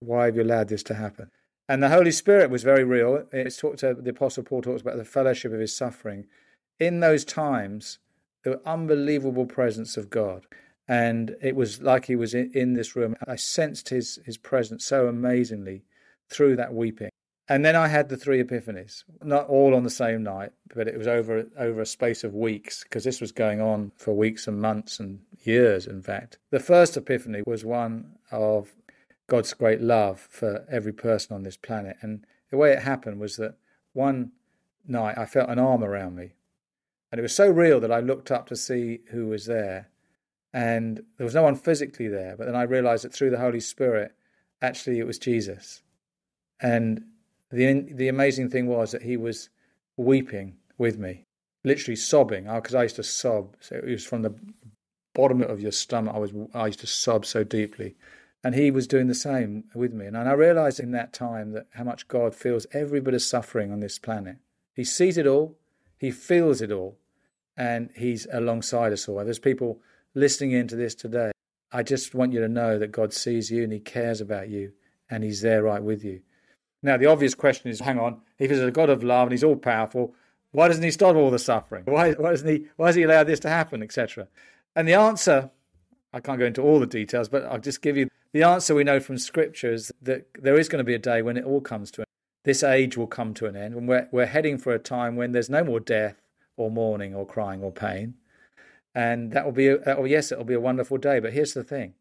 Why 0.00 0.26
have 0.26 0.36
you 0.36 0.42
allowed 0.42 0.68
this 0.68 0.82
to 0.84 0.94
happen? 0.94 1.30
And 1.68 1.82
the 1.82 1.88
Holy 1.88 2.10
Spirit 2.10 2.50
was 2.50 2.62
very 2.62 2.84
real. 2.84 3.26
It's 3.32 3.56
talked 3.56 3.78
to, 3.78 3.94
the 3.94 4.10
Apostle 4.10 4.42
Paul 4.42 4.62
talks 4.62 4.82
about 4.82 4.96
the 4.96 5.04
fellowship 5.04 5.52
of 5.52 5.60
his 5.60 5.74
suffering. 5.74 6.26
In 6.78 7.00
those 7.00 7.24
times, 7.24 7.98
the 8.42 8.60
unbelievable 8.66 9.46
presence 9.46 9.96
of 9.96 10.10
God. 10.10 10.46
And 10.88 11.36
it 11.40 11.54
was 11.54 11.80
like 11.80 12.06
he 12.06 12.16
was 12.16 12.34
in, 12.34 12.50
in 12.52 12.74
this 12.74 12.96
room. 12.96 13.14
I 13.26 13.36
sensed 13.36 13.90
his, 13.90 14.18
his 14.26 14.36
presence 14.36 14.84
so 14.84 15.06
amazingly 15.06 15.84
through 16.28 16.56
that 16.56 16.74
weeping. 16.74 17.09
And 17.50 17.64
then 17.64 17.74
I 17.74 17.88
had 17.88 18.08
the 18.08 18.16
three 18.16 18.40
epiphanies, 18.40 19.02
not 19.24 19.48
all 19.48 19.74
on 19.74 19.82
the 19.82 19.90
same 19.90 20.22
night, 20.22 20.52
but 20.72 20.86
it 20.86 20.96
was 20.96 21.08
over 21.08 21.46
over 21.58 21.80
a 21.80 21.86
space 21.86 22.22
of 22.22 22.32
weeks 22.32 22.84
because 22.84 23.02
this 23.02 23.20
was 23.20 23.32
going 23.32 23.60
on 23.60 23.90
for 23.96 24.14
weeks 24.14 24.46
and 24.46 24.62
months 24.62 25.00
and 25.00 25.18
years, 25.42 25.88
in 25.88 26.00
fact. 26.00 26.38
The 26.50 26.60
first 26.60 26.96
epiphany 26.96 27.42
was 27.44 27.64
one 27.64 28.12
of 28.30 28.76
God's 29.26 29.52
great 29.52 29.80
love 29.80 30.20
for 30.20 30.64
every 30.70 30.92
person 30.92 31.34
on 31.34 31.42
this 31.42 31.56
planet. 31.56 31.96
And 32.02 32.24
the 32.52 32.56
way 32.56 32.70
it 32.72 32.84
happened 32.84 33.18
was 33.18 33.36
that 33.38 33.56
one 33.94 34.30
night 34.86 35.18
I 35.18 35.26
felt 35.26 35.50
an 35.50 35.58
arm 35.58 35.82
around 35.82 36.14
me. 36.14 36.34
And 37.10 37.18
it 37.18 37.22
was 37.22 37.34
so 37.34 37.50
real 37.50 37.80
that 37.80 37.90
I 37.90 37.98
looked 37.98 38.30
up 38.30 38.46
to 38.46 38.56
see 38.56 39.00
who 39.10 39.26
was 39.26 39.46
there. 39.46 39.88
And 40.54 41.02
there 41.18 41.24
was 41.24 41.34
no 41.34 41.42
one 41.42 41.56
physically 41.56 42.06
there, 42.06 42.36
but 42.36 42.46
then 42.46 42.54
I 42.54 42.62
realized 42.62 43.02
that 43.02 43.12
through 43.12 43.30
the 43.30 43.40
Holy 43.40 43.58
Spirit, 43.58 44.14
actually 44.62 45.00
it 45.00 45.06
was 45.06 45.18
Jesus. 45.18 45.82
And 46.60 47.06
the, 47.50 47.92
the 47.92 48.08
amazing 48.08 48.50
thing 48.50 48.66
was 48.66 48.92
that 48.92 49.02
he 49.02 49.16
was 49.16 49.48
weeping 49.96 50.56
with 50.78 50.98
me, 50.98 51.26
literally 51.64 51.96
sobbing, 51.96 52.48
uh, 52.48 52.56
because 52.56 52.74
I 52.74 52.84
used 52.84 52.96
to 52.96 53.02
sob. 53.02 53.56
So 53.60 53.76
it 53.76 53.84
was 53.84 54.04
from 54.04 54.22
the 54.22 54.34
bottom 55.14 55.42
of 55.42 55.60
your 55.60 55.72
stomach. 55.72 56.14
I 56.14 56.18
was 56.18 56.32
I 56.54 56.66
used 56.66 56.80
to 56.80 56.86
sob 56.86 57.26
so 57.26 57.44
deeply, 57.44 57.96
and 58.44 58.54
he 58.54 58.70
was 58.70 58.86
doing 58.86 59.08
the 59.08 59.14
same 59.14 59.64
with 59.74 59.92
me. 59.92 60.06
And 60.06 60.16
I 60.16 60.32
realized 60.32 60.80
in 60.80 60.92
that 60.92 61.12
time 61.12 61.52
that 61.52 61.66
how 61.74 61.84
much 61.84 62.08
God 62.08 62.34
feels 62.34 62.66
every 62.72 63.00
bit 63.00 63.14
of 63.14 63.22
suffering 63.22 63.72
on 63.72 63.80
this 63.80 63.98
planet. 63.98 64.36
He 64.74 64.84
sees 64.84 65.18
it 65.18 65.26
all, 65.26 65.58
he 65.98 66.10
feels 66.10 66.62
it 66.62 66.72
all, 66.72 66.96
and 67.56 67.90
he's 67.96 68.26
alongside 68.32 68.92
us 68.92 69.08
all. 69.08 69.22
There's 69.24 69.38
people 69.38 69.80
listening 70.14 70.52
into 70.52 70.76
this 70.76 70.94
today. 70.94 71.32
I 71.72 71.82
just 71.82 72.14
want 72.14 72.32
you 72.32 72.40
to 72.40 72.48
know 72.48 72.78
that 72.78 72.90
God 72.90 73.12
sees 73.12 73.50
you 73.50 73.62
and 73.62 73.72
he 73.72 73.80
cares 73.80 74.20
about 74.20 74.48
you, 74.48 74.72
and 75.10 75.24
he's 75.24 75.42
there 75.42 75.64
right 75.64 75.82
with 75.82 76.04
you. 76.04 76.22
Now, 76.82 76.96
the 76.96 77.06
obvious 77.06 77.34
question 77.34 77.70
is 77.70 77.80
hang 77.80 77.98
on, 77.98 78.20
if 78.38 78.50
he's 78.50 78.60
a 78.60 78.70
God 78.70 78.90
of 78.90 79.02
love 79.02 79.24
and 79.24 79.32
he's 79.32 79.44
all 79.44 79.56
powerful, 79.56 80.14
why 80.52 80.68
doesn't 80.68 80.82
he 80.82 80.90
stop 80.90 81.16
all 81.16 81.30
the 81.30 81.38
suffering? 81.38 81.84
Why, 81.86 82.12
why 82.12 82.30
doesn't 82.30 82.48
he 82.48 82.66
why 82.76 82.86
does 82.86 82.96
he 82.96 83.02
allow 83.02 83.24
this 83.24 83.40
to 83.40 83.48
happen, 83.48 83.82
etc.? 83.82 84.28
And 84.74 84.88
the 84.88 84.94
answer, 84.94 85.50
I 86.12 86.20
can't 86.20 86.38
go 86.38 86.46
into 86.46 86.62
all 86.62 86.80
the 86.80 86.86
details, 86.86 87.28
but 87.28 87.44
I'll 87.44 87.58
just 87.58 87.82
give 87.82 87.96
you 87.96 88.08
the 88.32 88.42
answer 88.42 88.74
we 88.74 88.84
know 88.84 89.00
from 89.00 89.18
scripture 89.18 89.72
is 89.72 89.92
that 90.02 90.26
there 90.34 90.58
is 90.58 90.68
going 90.68 90.78
to 90.78 90.84
be 90.84 90.94
a 90.94 90.98
day 90.98 91.22
when 91.22 91.36
it 91.36 91.44
all 91.44 91.60
comes 91.60 91.90
to 91.92 92.02
an 92.02 92.02
end. 92.02 92.06
This 92.44 92.62
age 92.62 92.96
will 92.96 93.06
come 93.06 93.34
to 93.34 93.46
an 93.46 93.56
end, 93.56 93.74
and 93.74 93.88
we're, 93.88 94.08
we're 94.12 94.26
heading 94.26 94.56
for 94.56 94.72
a 94.72 94.78
time 94.78 95.16
when 95.16 95.32
there's 95.32 95.50
no 95.50 95.62
more 95.62 95.80
death 95.80 96.16
or 96.56 96.70
mourning 96.70 97.14
or 97.14 97.26
crying 97.26 97.62
or 97.62 97.72
pain. 97.72 98.14
And 98.94 99.32
that 99.32 99.44
will 99.44 99.52
be, 99.52 99.68
a, 99.68 99.78
oh, 99.96 100.04
yes, 100.04 100.32
it 100.32 100.38
will 100.38 100.44
be 100.44 100.54
a 100.54 100.60
wonderful 100.60 100.96
day. 100.96 101.20
But 101.20 101.32
here's 101.32 101.54
the 101.54 101.62
thing 101.62 101.94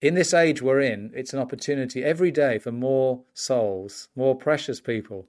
in 0.00 0.14
this 0.14 0.32
age 0.32 0.62
we're 0.62 0.80
in, 0.80 1.10
it's 1.14 1.32
an 1.32 1.40
opportunity 1.40 2.04
every 2.04 2.30
day 2.30 2.58
for 2.58 2.72
more 2.72 3.22
souls, 3.34 4.08
more 4.14 4.36
precious 4.36 4.80
people 4.80 5.26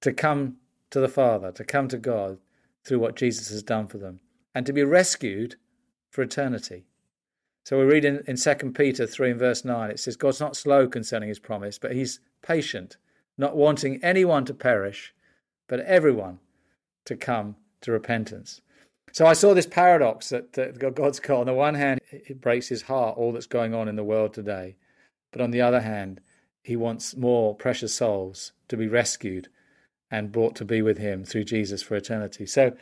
to 0.00 0.12
come 0.12 0.56
to 0.90 1.00
the 1.00 1.08
Father, 1.08 1.52
to 1.52 1.64
come 1.64 1.88
to 1.88 1.98
God 1.98 2.38
through 2.84 2.98
what 2.98 3.16
Jesus 3.16 3.50
has 3.50 3.62
done 3.62 3.86
for 3.86 3.98
them, 3.98 4.20
and 4.54 4.64
to 4.66 4.72
be 4.72 4.82
rescued 4.82 5.56
for 6.08 6.22
eternity. 6.22 6.86
So 7.64 7.78
we 7.78 7.84
read 7.84 8.04
in, 8.04 8.22
in 8.26 8.36
2 8.36 8.54
Peter 8.72 9.06
3 9.06 9.32
and 9.32 9.38
verse 9.38 9.64
9, 9.64 9.90
it 9.90 10.00
says, 10.00 10.16
God's 10.16 10.40
not 10.40 10.56
slow 10.56 10.88
concerning 10.88 11.28
his 11.28 11.38
promise, 11.38 11.78
but 11.78 11.92
he's 11.92 12.20
patient, 12.42 12.96
not 13.36 13.54
wanting 13.54 14.02
anyone 14.02 14.46
to 14.46 14.54
perish, 14.54 15.14
but 15.68 15.80
everyone 15.80 16.38
to 17.04 17.16
come 17.16 17.56
to 17.82 17.92
repentance. 17.92 18.62
So 19.12 19.26
I 19.26 19.32
saw 19.32 19.54
this 19.54 19.66
paradox 19.66 20.28
that, 20.28 20.52
that 20.54 20.78
God's 20.94 21.20
got. 21.20 21.40
On 21.40 21.46
the 21.46 21.54
one 21.54 21.74
hand, 21.74 22.00
it 22.10 22.40
breaks 22.40 22.68
his 22.68 22.82
heart, 22.82 23.16
all 23.16 23.32
that's 23.32 23.46
going 23.46 23.74
on 23.74 23.88
in 23.88 23.96
the 23.96 24.04
world 24.04 24.34
today. 24.34 24.76
But 25.32 25.40
on 25.40 25.50
the 25.50 25.60
other 25.60 25.80
hand, 25.80 26.20
he 26.62 26.76
wants 26.76 27.16
more 27.16 27.54
precious 27.54 27.94
souls 27.94 28.52
to 28.68 28.76
be 28.76 28.86
rescued 28.86 29.48
and 30.10 30.32
brought 30.32 30.56
to 30.56 30.64
be 30.64 30.82
with 30.82 30.98
him 30.98 31.24
through 31.24 31.44
Jesus 31.44 31.82
for 31.82 31.96
eternity. 31.96 32.46
So 32.46 32.76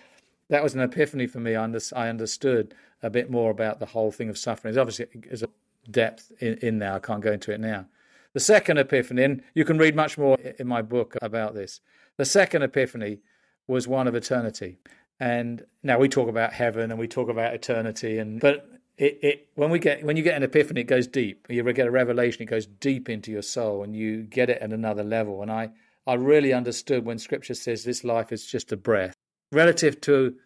that 0.49 0.62
was 0.62 0.75
an 0.75 0.80
epiphany 0.80 1.26
for 1.26 1.40
me. 1.40 1.54
I 1.54 2.08
understood 2.08 2.75
a 3.02 3.11
bit 3.11 3.30
more 3.30 3.50
about 3.50 3.78
the 3.78 3.87
whole 3.87 4.11
thing 4.11 4.28
of 4.28 4.38
suffering. 4.38 4.73
There's 4.73 4.80
obviously 4.80 5.06
there's 5.26 5.42
a 5.42 5.49
depth 5.90 6.32
in, 6.40 6.54
in 6.58 6.78
there. 6.78 6.94
I 6.94 6.99
can't 6.99 7.20
go 7.23 7.32
into 7.32 7.52
it 7.52 7.61
now. 7.61 7.87
The 8.35 8.40
second 8.40 8.78
epiphany, 8.78 9.23
and 9.23 9.42
you 9.54 9.64
can 9.64 9.78
read 9.78 9.94
much 9.97 10.18
more 10.18 10.38
in 10.58 10.66
my 10.66 10.82
book 10.82 11.16
about 11.23 11.54
this. 11.54 11.80
The 12.16 12.25
second 12.25 12.62
epiphany 12.62 13.20
was 13.66 13.88
one 13.88 14.06
of 14.06 14.14
eternity. 14.14 14.78
And 15.21 15.65
now 15.83 15.99
we 15.99 16.09
talk 16.09 16.29
about 16.29 16.53
heaven 16.53 16.91
and 16.91 16.99
we 16.99 17.09
talk 17.09 17.29
about 17.29 17.55
eternity, 17.55 18.19
and 18.19 18.41
but 18.41 18.69
it, 18.97 19.19
it 19.23 19.49
when 19.55 19.71
we 19.71 19.79
get 19.79 20.05
when 20.05 20.17
you 20.17 20.23
get 20.23 20.37
an 20.37 20.43
epiphany, 20.43 20.83
it 20.83 20.85
goes 20.85 21.07
deep. 21.07 21.47
You 21.49 21.63
get 21.73 21.87
a 21.87 21.91
revelation, 21.91 22.43
it 22.43 22.47
goes 22.47 22.67
deep 22.67 23.09
into 23.09 23.31
your 23.33 23.43
soul, 23.43 23.83
and 23.83 23.97
you 23.97 24.23
get 24.23 24.51
it 24.51 24.63
at 24.63 24.73
another 24.73 25.03
level. 25.03 25.43
And 25.43 25.51
I 25.51 25.71
I 26.07 26.15
really 26.15 26.53
understood 26.53 27.05
when 27.05 27.19
Scripture 27.19 27.55
says 27.55 27.85
this 27.85 28.05
life 28.05 28.33
is 28.33 28.47
just 28.47 28.73
a 28.73 28.77
breath 28.77 29.15
relative 29.51 30.01
to 30.03 30.37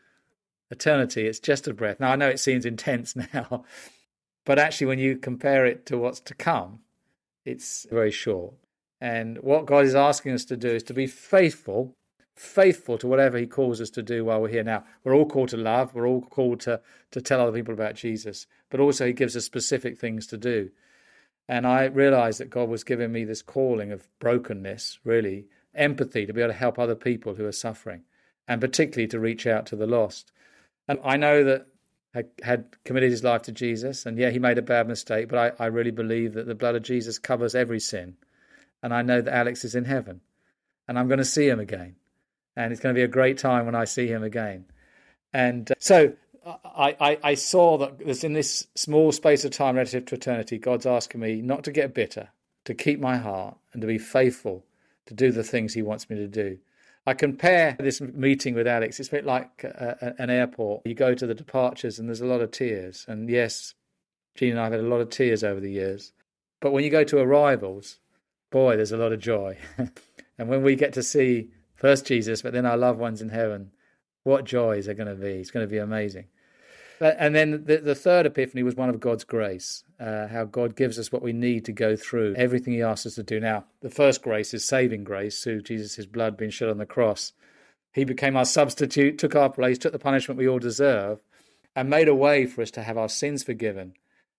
eternity. 0.70 1.26
It's 1.26 1.40
just 1.40 1.68
a 1.68 1.74
breath. 1.74 2.00
Now 2.00 2.12
I 2.12 2.16
know 2.16 2.28
it 2.28 2.40
seems 2.40 2.64
intense 2.64 3.14
now, 3.34 3.64
but 4.44 4.58
actually, 4.58 4.88
when 4.88 4.98
you 4.98 5.16
compare 5.16 5.66
it 5.66 5.86
to 5.86 5.98
what's 5.98 6.20
to 6.20 6.34
come, 6.34 6.80
it's 7.44 7.86
very 7.90 8.10
short. 8.10 8.54
And 9.00 9.38
what 9.38 9.66
God 9.66 9.84
is 9.84 9.94
asking 9.94 10.32
us 10.32 10.44
to 10.46 10.56
do 10.56 10.68
is 10.68 10.82
to 10.84 10.94
be 10.94 11.06
faithful 11.06 11.96
faithful 12.34 12.98
to 12.98 13.06
whatever 13.06 13.38
he 13.38 13.46
calls 13.46 13.80
us 13.80 13.90
to 13.90 14.02
do 14.02 14.24
while 14.24 14.40
we're 14.40 14.48
here 14.48 14.64
now. 14.64 14.84
We're 15.04 15.14
all 15.14 15.26
called 15.26 15.50
to 15.50 15.56
love, 15.56 15.94
we're 15.94 16.08
all 16.08 16.22
called 16.22 16.60
to, 16.60 16.80
to 17.10 17.20
tell 17.20 17.40
other 17.40 17.52
people 17.52 17.74
about 17.74 17.94
Jesus, 17.94 18.46
but 18.70 18.80
also 18.80 19.06
he 19.06 19.12
gives 19.12 19.36
us 19.36 19.44
specific 19.44 19.98
things 19.98 20.26
to 20.28 20.38
do. 20.38 20.70
And 21.48 21.66
I 21.66 21.84
realized 21.84 22.40
that 22.40 22.50
God 22.50 22.68
was 22.68 22.84
giving 22.84 23.12
me 23.12 23.24
this 23.24 23.42
calling 23.42 23.92
of 23.92 24.08
brokenness, 24.18 25.00
really, 25.04 25.46
empathy 25.74 26.26
to 26.26 26.32
be 26.32 26.40
able 26.40 26.52
to 26.52 26.58
help 26.58 26.78
other 26.78 26.94
people 26.94 27.34
who 27.34 27.44
are 27.44 27.52
suffering, 27.52 28.02
and 28.48 28.60
particularly 28.60 29.08
to 29.08 29.20
reach 29.20 29.46
out 29.46 29.66
to 29.66 29.76
the 29.76 29.86
lost. 29.86 30.32
And 30.88 30.98
I 31.04 31.16
know 31.16 31.44
that 31.44 31.66
I 32.14 32.24
had 32.42 32.76
committed 32.84 33.10
his 33.10 33.24
life 33.24 33.42
to 33.42 33.52
Jesus, 33.52 34.06
and 34.06 34.18
yeah, 34.18 34.30
he 34.30 34.38
made 34.38 34.58
a 34.58 34.62
bad 34.62 34.86
mistake, 34.88 35.28
but 35.28 35.56
I, 35.58 35.64
I 35.64 35.66
really 35.66 35.90
believe 35.90 36.34
that 36.34 36.46
the 36.46 36.54
blood 36.54 36.76
of 36.76 36.82
Jesus 36.82 37.18
covers 37.18 37.54
every 37.54 37.80
sin. 37.80 38.16
And 38.82 38.92
I 38.92 39.02
know 39.02 39.20
that 39.20 39.34
Alex 39.34 39.64
is 39.64 39.74
in 39.74 39.84
heaven, 39.84 40.20
and 40.88 40.98
I'm 40.98 41.08
going 41.08 41.18
to 41.18 41.24
see 41.24 41.48
him 41.48 41.60
again 41.60 41.96
and 42.56 42.72
it's 42.72 42.80
going 42.80 42.94
to 42.94 42.98
be 42.98 43.04
a 43.04 43.08
great 43.08 43.38
time 43.38 43.66
when 43.66 43.74
I 43.74 43.84
see 43.84 44.06
him 44.06 44.22
again. 44.22 44.66
And 45.32 45.70
uh, 45.70 45.74
so 45.78 46.12
I, 46.44 46.96
I, 47.00 47.18
I 47.22 47.34
saw 47.34 47.78
that 47.78 48.00
in 48.24 48.32
this 48.32 48.66
small 48.74 49.12
space 49.12 49.44
of 49.44 49.52
time 49.52 49.76
relative 49.76 50.06
to 50.06 50.14
eternity, 50.14 50.58
God's 50.58 50.86
asking 50.86 51.20
me 51.20 51.40
not 51.40 51.64
to 51.64 51.72
get 51.72 51.94
bitter, 51.94 52.28
to 52.64 52.74
keep 52.74 53.00
my 53.00 53.16
heart, 53.16 53.56
and 53.72 53.80
to 53.80 53.86
be 53.86 53.98
faithful 53.98 54.64
to 55.06 55.14
do 55.14 55.32
the 55.32 55.42
things 55.44 55.74
He 55.74 55.82
wants 55.82 56.08
me 56.10 56.16
to 56.16 56.28
do. 56.28 56.58
I 57.06 57.14
compare 57.14 57.76
this 57.80 58.00
meeting 58.00 58.54
with 58.54 58.68
Alex. 58.68 59.00
It's 59.00 59.08
a 59.08 59.12
bit 59.12 59.26
like 59.26 59.64
a, 59.64 60.14
a, 60.18 60.22
an 60.22 60.30
airport. 60.30 60.86
You 60.86 60.94
go 60.94 61.14
to 61.14 61.26
the 61.26 61.34
departures, 61.34 61.98
and 61.98 62.08
there's 62.08 62.20
a 62.20 62.26
lot 62.26 62.40
of 62.40 62.52
tears. 62.52 63.04
And 63.08 63.28
yes, 63.28 63.74
Jean 64.36 64.52
and 64.52 64.60
I 64.60 64.64
have 64.64 64.72
had 64.72 64.80
a 64.80 64.88
lot 64.88 65.00
of 65.00 65.10
tears 65.10 65.42
over 65.42 65.58
the 65.58 65.70
years. 65.70 66.12
But 66.60 66.72
when 66.72 66.84
you 66.84 66.90
go 66.90 67.02
to 67.02 67.18
arrivals, 67.18 67.98
boy, 68.50 68.76
there's 68.76 68.92
a 68.92 68.96
lot 68.96 69.12
of 69.12 69.18
joy. 69.18 69.58
and 70.38 70.48
when 70.48 70.62
we 70.62 70.76
get 70.76 70.92
to 70.92 71.02
see 71.02 71.50
First 71.82 72.06
Jesus, 72.06 72.42
but 72.42 72.52
then 72.52 72.64
our 72.64 72.76
loved 72.76 73.00
ones 73.00 73.20
in 73.20 73.30
heaven. 73.30 73.72
What 74.22 74.44
joys 74.44 74.86
are 74.86 74.94
going 74.94 75.08
to 75.08 75.16
be. 75.16 75.32
It's 75.32 75.50
going 75.50 75.66
to 75.66 75.70
be 75.70 75.78
amazing. 75.78 76.26
And 77.00 77.34
then 77.34 77.64
the, 77.64 77.78
the 77.78 77.96
third 77.96 78.24
epiphany 78.24 78.62
was 78.62 78.76
one 78.76 78.88
of 78.88 79.00
God's 79.00 79.24
grace, 79.24 79.82
uh, 79.98 80.28
how 80.28 80.44
God 80.44 80.76
gives 80.76 80.96
us 80.96 81.10
what 81.10 81.22
we 81.22 81.32
need 81.32 81.64
to 81.64 81.72
go 81.72 81.96
through 81.96 82.36
everything 82.36 82.74
He 82.74 82.82
asks 82.82 83.06
us 83.06 83.16
to 83.16 83.24
do. 83.24 83.40
Now, 83.40 83.64
the 83.80 83.90
first 83.90 84.22
grace 84.22 84.54
is 84.54 84.64
saving 84.64 85.02
grace 85.02 85.42
through 85.42 85.62
Jesus' 85.62 86.06
blood 86.06 86.36
being 86.36 86.52
shed 86.52 86.68
on 86.68 86.78
the 86.78 86.86
cross. 86.86 87.32
He 87.92 88.04
became 88.04 88.36
our 88.36 88.44
substitute, 88.44 89.18
took 89.18 89.34
our 89.34 89.50
place, 89.50 89.76
took 89.76 89.90
the 89.90 89.98
punishment 89.98 90.38
we 90.38 90.46
all 90.46 90.60
deserve, 90.60 91.18
and 91.74 91.90
made 91.90 92.06
a 92.06 92.14
way 92.14 92.46
for 92.46 92.62
us 92.62 92.70
to 92.72 92.84
have 92.84 92.96
our 92.96 93.08
sins 93.08 93.42
forgiven, 93.42 93.94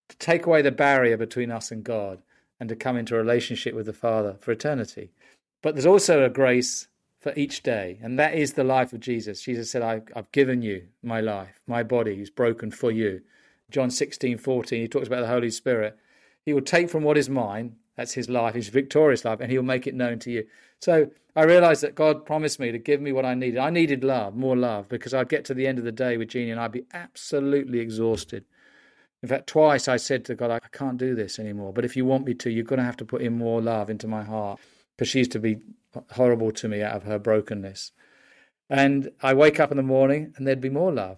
to 0.07 0.15
take 0.15 0.45
away 0.45 0.61
the 0.61 0.71
barrier 0.71 1.17
between 1.17 1.51
us 1.51 1.71
and 1.71 1.83
God, 1.83 2.21
and 2.57 2.69
to 2.69 2.75
come 2.77 2.95
into 2.95 3.15
a 3.15 3.17
relationship 3.17 3.75
with 3.75 3.87
the 3.87 3.91
Father 3.91 4.37
for 4.39 4.53
eternity. 4.53 5.11
But 5.61 5.75
there's 5.75 5.85
also 5.85 6.23
a 6.23 6.29
grace 6.29 6.87
for 7.23 7.33
each 7.37 7.63
day. 7.63 7.97
And 8.03 8.19
that 8.19 8.35
is 8.35 8.53
the 8.53 8.65
life 8.65 8.91
of 8.91 8.99
Jesus. 8.99 9.41
Jesus 9.41 9.71
said, 9.71 9.81
I've, 9.81 10.03
I've 10.13 10.31
given 10.33 10.61
you 10.61 10.87
my 11.01 11.21
life. 11.21 11.61
My 11.65 11.81
body 11.81 12.21
is 12.21 12.29
broken 12.29 12.69
for 12.69 12.91
you. 12.91 13.21
John 13.71 13.89
16, 13.89 14.37
14, 14.37 14.81
he 14.81 14.87
talks 14.89 15.07
about 15.07 15.21
the 15.21 15.27
Holy 15.27 15.49
Spirit. 15.49 15.97
He 16.45 16.53
will 16.53 16.61
take 16.61 16.89
from 16.89 17.03
what 17.03 17.17
is 17.17 17.29
mine, 17.29 17.77
that's 17.95 18.13
his 18.13 18.29
life, 18.29 18.55
his 18.55 18.67
victorious 18.67 19.23
life, 19.23 19.39
and 19.39 19.49
he 19.49 19.57
will 19.57 19.63
make 19.63 19.87
it 19.87 19.95
known 19.95 20.19
to 20.19 20.31
you. 20.31 20.45
So 20.79 21.11
I 21.33 21.43
realized 21.43 21.81
that 21.81 21.95
God 21.95 22.25
promised 22.25 22.59
me 22.59 22.73
to 22.73 22.77
give 22.77 22.99
me 22.99 23.13
what 23.13 23.25
I 23.25 23.35
needed. 23.35 23.57
I 23.57 23.69
needed 23.69 24.03
love, 24.03 24.35
more 24.35 24.57
love, 24.57 24.89
because 24.89 25.13
I'd 25.13 25.29
get 25.29 25.45
to 25.45 25.53
the 25.53 25.65
end 25.65 25.79
of 25.79 25.85
the 25.85 25.93
day 25.93 26.17
with 26.17 26.27
Jeannie 26.27 26.51
and 26.51 26.59
I'd 26.59 26.73
be 26.73 26.85
absolutely 26.93 27.79
exhausted. 27.79 28.43
In 29.21 29.29
fact, 29.29 29.47
twice 29.47 29.87
I 29.87 29.95
said 29.95 30.25
to 30.25 30.35
God, 30.35 30.51
I 30.51 30.59
can't 30.73 30.97
do 30.97 31.15
this 31.15 31.39
anymore. 31.39 31.71
But 31.71 31.85
if 31.85 31.95
you 31.95 32.03
want 32.03 32.25
me 32.25 32.33
to, 32.33 32.51
you're 32.51 32.65
going 32.65 32.79
to 32.79 32.85
have 32.85 32.97
to 32.97 33.05
put 33.05 33.21
in 33.21 33.37
more 33.37 33.61
love 33.61 33.89
into 33.89 34.09
my 34.09 34.23
heart 34.23 34.59
because 34.97 35.07
she 35.07 35.19
used 35.19 35.31
to 35.31 35.39
be 35.39 35.59
horrible 36.11 36.51
to 36.51 36.67
me 36.67 36.81
out 36.81 36.95
of 36.95 37.03
her 37.03 37.19
brokenness. 37.19 37.91
And 38.69 39.11
I 39.21 39.33
wake 39.33 39.59
up 39.59 39.71
in 39.71 39.77
the 39.77 39.83
morning 39.83 40.33
and 40.35 40.47
there'd 40.47 40.61
be 40.61 40.69
more 40.69 40.91
love 40.91 41.17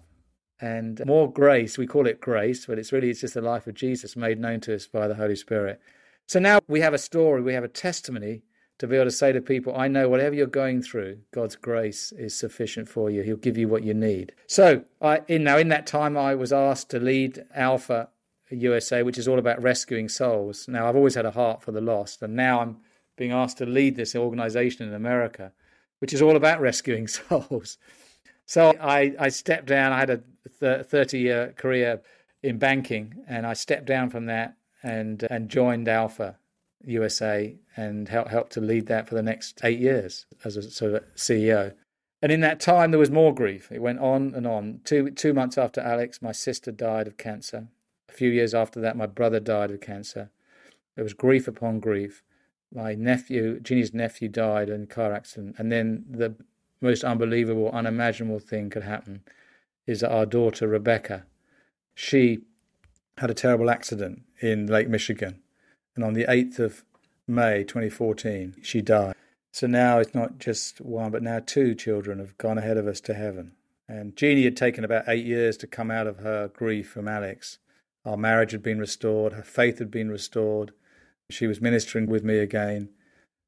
and 0.60 1.02
more 1.06 1.30
grace. 1.30 1.78
We 1.78 1.86
call 1.86 2.06
it 2.06 2.20
grace, 2.20 2.66
but 2.66 2.78
it's 2.78 2.92
really 2.92 3.10
it's 3.10 3.20
just 3.20 3.34
the 3.34 3.40
life 3.40 3.66
of 3.66 3.74
Jesus 3.74 4.16
made 4.16 4.40
known 4.40 4.60
to 4.60 4.74
us 4.74 4.86
by 4.86 5.08
the 5.08 5.14
Holy 5.14 5.36
Spirit. 5.36 5.80
So 6.26 6.38
now 6.38 6.60
we 6.68 6.80
have 6.80 6.94
a 6.94 6.98
story, 6.98 7.42
we 7.42 7.54
have 7.54 7.64
a 7.64 7.68
testimony 7.68 8.42
to 8.78 8.86
be 8.86 8.96
able 8.96 9.06
to 9.06 9.10
say 9.10 9.32
to 9.32 9.40
people, 9.40 9.74
I 9.76 9.88
know 9.88 10.08
whatever 10.08 10.34
you're 10.34 10.46
going 10.46 10.82
through, 10.82 11.20
God's 11.32 11.56
grace 11.56 12.12
is 12.12 12.34
sufficient 12.34 12.88
for 12.88 13.10
you. 13.10 13.22
He'll 13.22 13.36
give 13.36 13.56
you 13.56 13.68
what 13.68 13.84
you 13.84 13.94
need. 13.94 14.32
So 14.46 14.82
I, 15.00 15.22
in, 15.28 15.44
now 15.44 15.56
in 15.56 15.68
that 15.68 15.86
time, 15.86 16.16
I 16.16 16.34
was 16.34 16.52
asked 16.52 16.90
to 16.90 17.00
lead 17.00 17.44
Alpha 17.54 18.10
USA, 18.50 19.02
which 19.02 19.18
is 19.18 19.26
all 19.26 19.38
about 19.38 19.62
rescuing 19.62 20.08
souls. 20.08 20.68
Now 20.68 20.88
I've 20.88 20.96
always 20.96 21.14
had 21.14 21.26
a 21.26 21.30
heart 21.30 21.62
for 21.62 21.72
the 21.72 21.80
lost, 21.80 22.22
and 22.22 22.36
now 22.36 22.60
I'm 22.60 22.76
being 23.16 23.32
asked 23.32 23.58
to 23.58 23.66
lead 23.66 23.96
this 23.96 24.14
organization 24.14 24.86
in 24.86 24.94
America, 24.94 25.52
which 25.98 26.12
is 26.12 26.22
all 26.22 26.36
about 26.36 26.60
rescuing 26.70 27.08
souls. 27.08 27.78
So 28.44 28.74
I, 28.80 29.14
I 29.18 29.28
stepped 29.28 29.66
down. 29.66 29.92
I 29.92 29.98
had 29.98 30.22
a 30.60 30.84
30 30.84 31.18
year 31.18 31.54
career 31.56 32.00
in 32.42 32.58
banking, 32.58 33.24
and 33.28 33.46
I 33.46 33.54
stepped 33.54 33.86
down 33.86 34.10
from 34.10 34.26
that 34.26 34.56
and 34.82 35.26
and 35.30 35.48
joined 35.48 35.88
Alpha 35.88 36.36
USA 36.84 37.56
and 37.76 38.08
helped 38.08 38.30
helped 38.30 38.52
to 38.52 38.60
lead 38.60 38.86
that 38.86 39.08
for 39.08 39.14
the 39.14 39.22
next 39.22 39.60
eight 39.64 39.80
years 39.80 40.26
as 40.44 40.56
a 40.56 40.62
sort 40.62 40.94
of 40.94 41.04
CEO. 41.16 41.74
And 42.22 42.32
in 42.32 42.40
that 42.40 42.60
time, 42.60 42.90
there 42.90 43.00
was 43.00 43.10
more 43.10 43.34
grief. 43.34 43.70
It 43.70 43.82
went 43.82 43.98
on 43.98 44.32
and 44.34 44.46
on. 44.46 44.80
Two 44.84 45.10
two 45.10 45.34
months 45.34 45.58
after 45.58 45.80
Alex, 45.80 46.22
my 46.22 46.32
sister 46.32 46.70
died 46.70 47.06
of 47.06 47.16
cancer. 47.16 47.68
A 48.08 48.12
few 48.12 48.30
years 48.30 48.54
after 48.54 48.80
that, 48.80 48.96
my 48.96 49.06
brother 49.06 49.40
died 49.40 49.70
of 49.70 49.80
cancer. 49.80 50.30
There 50.94 51.04
was 51.04 51.12
grief 51.14 51.48
upon 51.48 51.80
grief 51.80 52.22
my 52.74 52.94
nephew, 52.94 53.60
Ginny's 53.60 53.94
nephew, 53.94 54.28
died 54.28 54.68
in 54.68 54.82
a 54.84 54.86
car 54.86 55.12
accident, 55.12 55.56
and 55.58 55.70
then 55.70 56.04
the 56.08 56.34
most 56.80 57.04
unbelievable, 57.04 57.70
unimaginable 57.70 58.38
thing 58.38 58.70
could 58.70 58.82
happen 58.82 59.22
is 59.86 60.00
that 60.00 60.12
our 60.12 60.26
daughter 60.26 60.66
Rebecca, 60.68 61.24
she 61.94 62.40
had 63.18 63.30
a 63.30 63.34
terrible 63.34 63.70
accident 63.70 64.22
in 64.40 64.66
Lake 64.66 64.88
Michigan, 64.88 65.40
and 65.94 66.04
on 66.04 66.12
the 66.12 66.30
eighth 66.30 66.58
of 66.58 66.84
May 67.26 67.64
2014, 67.64 68.56
she 68.62 68.82
died. 68.82 69.14
So 69.52 69.66
now 69.66 69.98
it's 69.98 70.14
not 70.14 70.38
just 70.38 70.80
one, 70.80 71.10
but 71.10 71.22
now 71.22 71.40
two 71.44 71.74
children 71.74 72.18
have 72.18 72.36
gone 72.36 72.58
ahead 72.58 72.76
of 72.76 72.86
us 72.86 73.00
to 73.02 73.14
heaven. 73.14 73.52
And 73.88 74.14
Jeannie 74.16 74.44
had 74.44 74.56
taken 74.56 74.84
about 74.84 75.08
eight 75.08 75.24
years 75.24 75.56
to 75.58 75.66
come 75.66 75.90
out 75.90 76.06
of 76.06 76.18
her 76.18 76.48
grief 76.48 76.90
from 76.90 77.08
Alex. 77.08 77.58
Our 78.04 78.16
marriage 78.16 78.52
had 78.52 78.62
been 78.62 78.78
restored, 78.78 79.32
her 79.32 79.42
faith 79.42 79.78
had 79.78 79.90
been 79.90 80.10
restored. 80.10 80.72
She 81.30 81.46
was 81.46 81.60
ministering 81.60 82.06
with 82.06 82.24
me 82.24 82.38
again. 82.38 82.90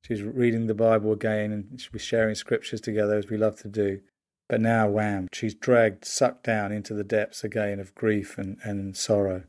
She 0.02 0.12
was 0.12 0.22
reading 0.22 0.66
the 0.66 0.74
Bible 0.74 1.12
again 1.12 1.52
and 1.52 1.80
she 1.80 1.90
was 1.92 2.02
sharing 2.02 2.34
scriptures 2.34 2.80
together 2.80 3.16
as 3.16 3.28
we 3.28 3.36
love 3.36 3.58
to 3.60 3.68
do. 3.68 4.00
But 4.48 4.60
now, 4.60 4.88
wham, 4.88 5.28
she's 5.32 5.54
dragged, 5.54 6.04
sucked 6.04 6.44
down 6.44 6.72
into 6.72 6.94
the 6.94 7.04
depths 7.04 7.44
again 7.44 7.78
of 7.78 7.94
grief 7.94 8.38
and, 8.38 8.56
and 8.62 8.96
sorrow. 8.96 9.44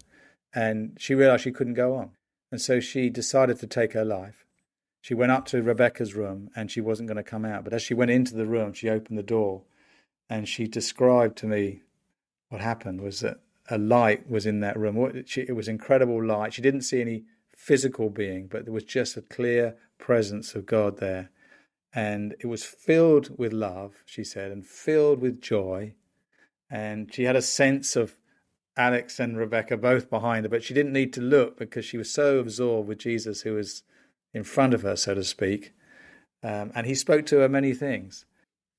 And 0.54 0.98
she 1.00 1.16
realized 1.16 1.44
she 1.44 1.52
couldn't 1.52 1.76
go 1.76 1.96
on. 1.96 2.12
And 2.52 2.60
so 2.60 2.80
she 2.80 3.10
decided 3.10 3.60
to 3.60 3.68
take 3.68 3.94
her 3.94 4.04
life. 4.04 4.46
She 5.02 5.14
went 5.14 5.32
up 5.32 5.46
to 5.48 5.64
Rebecca's 5.64 6.16
room 6.16 6.50
and 6.56 6.70
she 6.70 6.82
wasn't 6.82 7.08
going 7.08 7.18
to 7.18 7.24
come 7.24 7.46
out. 7.46 7.64
But 7.64 7.74
as 7.74 7.82
she 7.82 7.94
went 7.94 8.12
into 8.12 8.36
the 8.36 8.46
room, 8.46 8.74
she 8.74 8.90
opened 8.90 9.18
the 9.18 9.24
door 9.24 9.64
and 10.30 10.48
she 10.48 10.68
described 10.68 11.38
to 11.38 11.48
me 11.48 11.84
what 12.50 12.62
happened 12.62 13.02
was 13.02 13.22
that 13.22 13.40
a 13.70 13.78
light 13.78 14.30
was 14.30 14.46
in 14.46 14.60
that 14.60 14.78
room. 14.78 14.98
It 14.98 15.56
was 15.56 15.68
incredible 15.68 16.24
light. 16.24 16.54
She 16.54 16.62
didn't 16.62 16.82
see 16.82 17.00
any 17.00 17.24
physical 17.60 18.10
being, 18.10 18.48
but 18.48 18.64
there 18.64 18.74
was 18.74 18.86
just 18.86 19.18
a 19.18 19.22
clear 19.22 19.76
presence 19.98 20.56
of 20.56 20.66
God 20.66 20.98
there. 20.98 21.30
And 21.94 22.34
it 22.40 22.48
was 22.48 22.64
filled 22.64 23.38
with 23.38 23.52
love, 23.52 23.96
she 24.06 24.24
said, 24.24 24.52
and 24.52 24.66
filled 24.66 25.20
with 25.20 25.42
joy. 25.42 25.94
And 26.72 27.14
she 27.14 27.24
had 27.24 27.36
a 27.36 27.42
sense 27.42 27.98
of 27.98 28.16
Alex 28.78 29.20
and 29.20 29.38
Rebecca 29.38 29.76
both 29.76 30.10
behind 30.10 30.46
her, 30.46 30.50
but 30.50 30.64
she 30.64 30.74
didn't 30.74 30.94
need 30.94 31.12
to 31.14 31.22
look 31.22 31.58
because 31.58 31.84
she 31.84 31.98
was 31.98 32.10
so 32.10 32.40
absorbed 32.40 32.88
with 32.88 33.00
Jesus, 33.00 33.42
who 33.42 33.56
was 33.56 33.84
in 34.34 34.46
front 34.46 34.74
of 34.74 34.84
her, 34.84 34.96
so 34.96 35.14
to 35.14 35.24
speak. 35.24 35.74
Um, 36.42 36.72
and 36.74 36.88
he 36.88 36.96
spoke 36.96 37.26
to 37.26 37.40
her 37.40 37.50
many 37.50 37.74
things. 37.74 38.26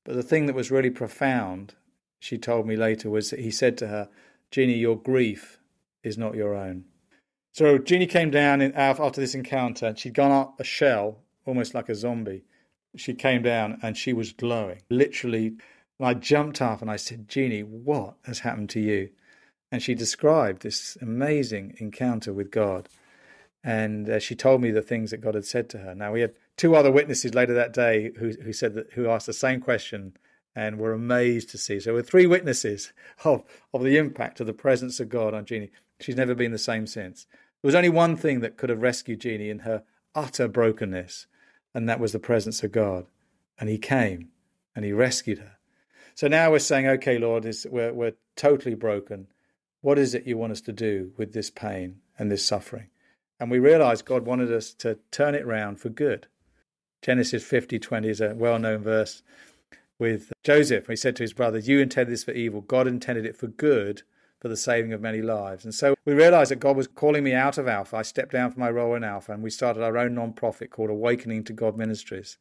But 0.06 0.14
the 0.14 0.22
thing 0.22 0.46
that 0.46 0.56
was 0.56 0.70
really 0.70 0.90
profound, 0.90 1.74
she 2.18 2.38
told 2.38 2.66
me 2.66 2.76
later, 2.76 3.10
was 3.10 3.28
that 3.28 3.40
he 3.40 3.50
said 3.50 3.76
to 3.78 3.88
her, 3.88 4.08
Jeannie, 4.50 4.78
your 4.78 4.96
grief 4.96 5.58
is 6.02 6.16
not 6.16 6.34
your 6.34 6.54
own. 6.54 6.84
So 7.52 7.78
Jeannie 7.78 8.06
came 8.06 8.30
down 8.30 8.60
in, 8.60 8.72
after 8.74 9.20
this 9.20 9.34
encounter. 9.34 9.94
She'd 9.96 10.14
gone 10.14 10.30
up 10.30 10.60
a 10.60 10.64
shell, 10.64 11.18
almost 11.46 11.74
like 11.74 11.88
a 11.88 11.94
zombie. 11.94 12.44
She 12.96 13.14
came 13.14 13.42
down 13.42 13.78
and 13.82 13.96
she 13.96 14.12
was 14.12 14.32
glowing, 14.32 14.82
literally. 14.88 15.54
And 15.98 16.08
I 16.08 16.14
jumped 16.14 16.62
up 16.62 16.80
and 16.80 16.90
I 16.90 16.96
said, 16.96 17.28
Jeannie, 17.28 17.62
what 17.62 18.14
has 18.24 18.40
happened 18.40 18.70
to 18.70 18.80
you? 18.80 19.10
And 19.72 19.82
she 19.82 19.94
described 19.94 20.62
this 20.62 20.96
amazing 21.00 21.76
encounter 21.78 22.32
with 22.32 22.50
God. 22.50 22.88
And 23.62 24.08
uh, 24.08 24.18
she 24.18 24.34
told 24.34 24.62
me 24.62 24.70
the 24.70 24.82
things 24.82 25.10
that 25.10 25.20
God 25.20 25.34
had 25.34 25.44
said 25.44 25.68
to 25.70 25.78
her. 25.78 25.94
Now, 25.94 26.12
we 26.12 26.22
had 26.22 26.34
two 26.56 26.74
other 26.74 26.90
witnesses 26.90 27.34
later 27.34 27.54
that 27.54 27.72
day 27.72 28.10
who, 28.18 28.30
who 28.42 28.52
said 28.52 28.74
that, 28.74 28.92
who 28.94 29.08
asked 29.08 29.26
the 29.26 29.32
same 29.32 29.60
question 29.60 30.16
and 30.54 30.78
were 30.78 30.92
amazed 30.92 31.50
to 31.50 31.58
see. 31.58 31.80
So, 31.80 31.94
we're 31.94 32.02
three 32.02 32.26
witnesses 32.26 32.92
of, 33.24 33.44
of 33.72 33.82
the 33.82 33.96
impact 33.96 34.40
of 34.40 34.46
the 34.46 34.52
presence 34.52 35.00
of 35.00 35.08
God 35.08 35.34
on 35.34 35.44
Jeannie. 35.44 35.70
She's 36.00 36.16
never 36.16 36.34
been 36.34 36.52
the 36.52 36.58
same 36.58 36.86
since. 36.86 37.26
There 37.62 37.68
was 37.68 37.74
only 37.74 37.88
one 37.88 38.16
thing 38.16 38.40
that 38.40 38.56
could 38.56 38.70
have 38.70 38.82
rescued 38.82 39.20
Jeannie 39.20 39.50
in 39.50 39.60
her 39.60 39.84
utter 40.14 40.48
brokenness, 40.48 41.26
and 41.74 41.88
that 41.88 42.00
was 42.00 42.12
the 42.12 42.18
presence 42.18 42.62
of 42.62 42.72
God. 42.72 43.06
And 43.58 43.68
He 43.68 43.78
came 43.78 44.30
and 44.74 44.84
He 44.84 44.92
rescued 44.92 45.38
her. 45.38 45.58
So 46.14 46.28
now 46.28 46.50
we're 46.50 46.58
saying, 46.58 46.86
okay, 46.86 47.18
Lord, 47.18 47.46
we're, 47.70 47.92
we're 47.92 48.14
totally 48.36 48.74
broken. 48.74 49.28
What 49.80 49.98
is 49.98 50.14
it 50.14 50.26
you 50.26 50.36
want 50.36 50.52
us 50.52 50.60
to 50.62 50.72
do 50.72 51.12
with 51.16 51.32
this 51.32 51.50
pain 51.50 52.00
and 52.18 52.30
this 52.30 52.44
suffering? 52.44 52.88
And 53.38 53.50
we 53.50 53.58
realized 53.58 54.04
God 54.04 54.26
wanted 54.26 54.52
us 54.52 54.74
to 54.74 54.98
turn 55.10 55.34
it 55.34 55.46
round 55.46 55.80
for 55.80 55.88
good. 55.88 56.26
Genesis 57.00 57.42
50:20 57.42 58.06
is 58.06 58.20
a 58.20 58.34
well-known 58.34 58.82
verse 58.82 59.22
with 60.00 60.32
Joseph. 60.42 60.88
He 60.88 60.96
said 60.96 61.14
to 61.16 61.22
his 61.22 61.32
brothers, 61.32 61.68
"You 61.68 61.78
intended 61.78 62.12
this 62.12 62.24
for 62.24 62.32
evil; 62.32 62.62
God 62.62 62.88
intended 62.88 63.24
it 63.24 63.36
for 63.36 63.46
good, 63.46 64.02
for 64.40 64.48
the 64.48 64.56
saving 64.56 64.92
of 64.92 65.00
many 65.00 65.22
lives." 65.22 65.64
And 65.64 65.74
so 65.74 65.94
we 66.04 66.14
realized 66.14 66.50
that 66.50 66.58
God 66.58 66.76
was 66.76 66.88
calling 66.88 67.22
me 67.22 67.34
out 67.34 67.58
of 67.58 67.68
Alpha. 67.68 67.98
I 67.98 68.02
stepped 68.02 68.32
down 68.32 68.50
from 68.50 68.60
my 68.60 68.70
role 68.70 68.96
in 68.96 69.04
Alpha, 69.04 69.32
and 69.32 69.42
we 69.42 69.50
started 69.50 69.84
our 69.84 69.96
own 69.96 70.14
non-profit 70.14 70.70
called 70.70 70.90
Awakening 70.90 71.44
to 71.44 71.52
God 71.52 71.76
Ministries, 71.76 72.38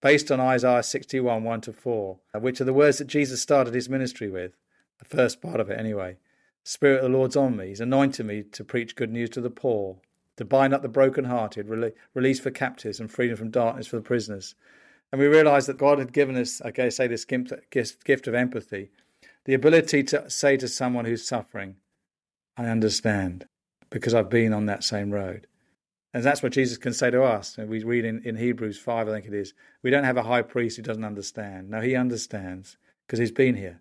based 0.00 0.30
on 0.30 0.40
Isaiah 0.40 0.82
61 0.82 1.44
1 1.44 1.60
to 1.62 1.72
4, 1.72 2.20
which 2.40 2.60
are 2.60 2.64
the 2.64 2.72
words 2.72 2.98
that 2.98 3.08
Jesus 3.08 3.42
started 3.42 3.74
his 3.74 3.88
ministry 3.88 4.30
with. 4.30 4.56
The 4.98 5.04
first 5.04 5.42
part 5.42 5.60
of 5.60 5.68
it, 5.68 5.78
anyway. 5.78 6.16
Spirit 6.64 7.04
of 7.04 7.10
the 7.10 7.18
Lord's 7.18 7.34
on 7.34 7.56
me. 7.56 7.68
He's 7.68 7.80
anointed 7.80 8.24
me 8.24 8.44
to 8.44 8.62
preach 8.64 8.94
good 8.94 9.10
news 9.10 9.30
to 9.30 9.40
the 9.40 9.50
poor, 9.50 9.98
to 10.36 10.44
bind 10.44 10.72
up 10.72 10.82
the 10.82 10.88
brokenhearted, 10.88 11.68
release 12.14 12.38
for 12.38 12.52
captives, 12.52 13.00
and 13.00 13.10
freedom 13.10 13.36
from 13.36 13.50
darkness 13.50 13.88
for 13.88 13.96
the 13.96 14.02
prisoners. 14.02 14.54
And 15.12 15.20
we 15.20 15.26
realized 15.26 15.68
that 15.68 15.76
God 15.76 15.98
had 15.98 16.12
given 16.12 16.36
us, 16.36 16.62
okay, 16.62 16.88
say 16.88 17.06
this 17.06 17.26
gift 17.26 18.26
of 18.26 18.34
empathy, 18.34 18.90
the 19.44 19.54
ability 19.54 20.02
to 20.04 20.30
say 20.30 20.56
to 20.56 20.66
someone 20.66 21.04
who's 21.04 21.26
suffering, 21.26 21.76
I 22.56 22.66
understand, 22.66 23.46
because 23.90 24.14
I've 24.14 24.30
been 24.30 24.54
on 24.54 24.66
that 24.66 24.84
same 24.84 25.10
road. 25.10 25.46
And 26.14 26.24
that's 26.24 26.42
what 26.42 26.52
Jesus 26.52 26.78
can 26.78 26.92
say 26.92 27.10
to 27.10 27.22
us. 27.22 27.56
And 27.56 27.68
we 27.68 27.82
read 27.84 28.04
in, 28.04 28.22
in 28.22 28.36
Hebrews 28.36 28.78
5, 28.78 29.08
I 29.08 29.12
think 29.12 29.26
it 29.26 29.34
is. 29.34 29.54
We 29.82 29.90
don't 29.90 30.04
have 30.04 30.16
a 30.16 30.22
high 30.22 30.42
priest 30.42 30.76
who 30.76 30.82
doesn't 30.82 31.04
understand. 31.04 31.70
No, 31.70 31.80
he 31.80 31.94
understands 31.94 32.76
because 33.06 33.18
he's 33.18 33.32
been 33.32 33.56
here. 33.56 33.80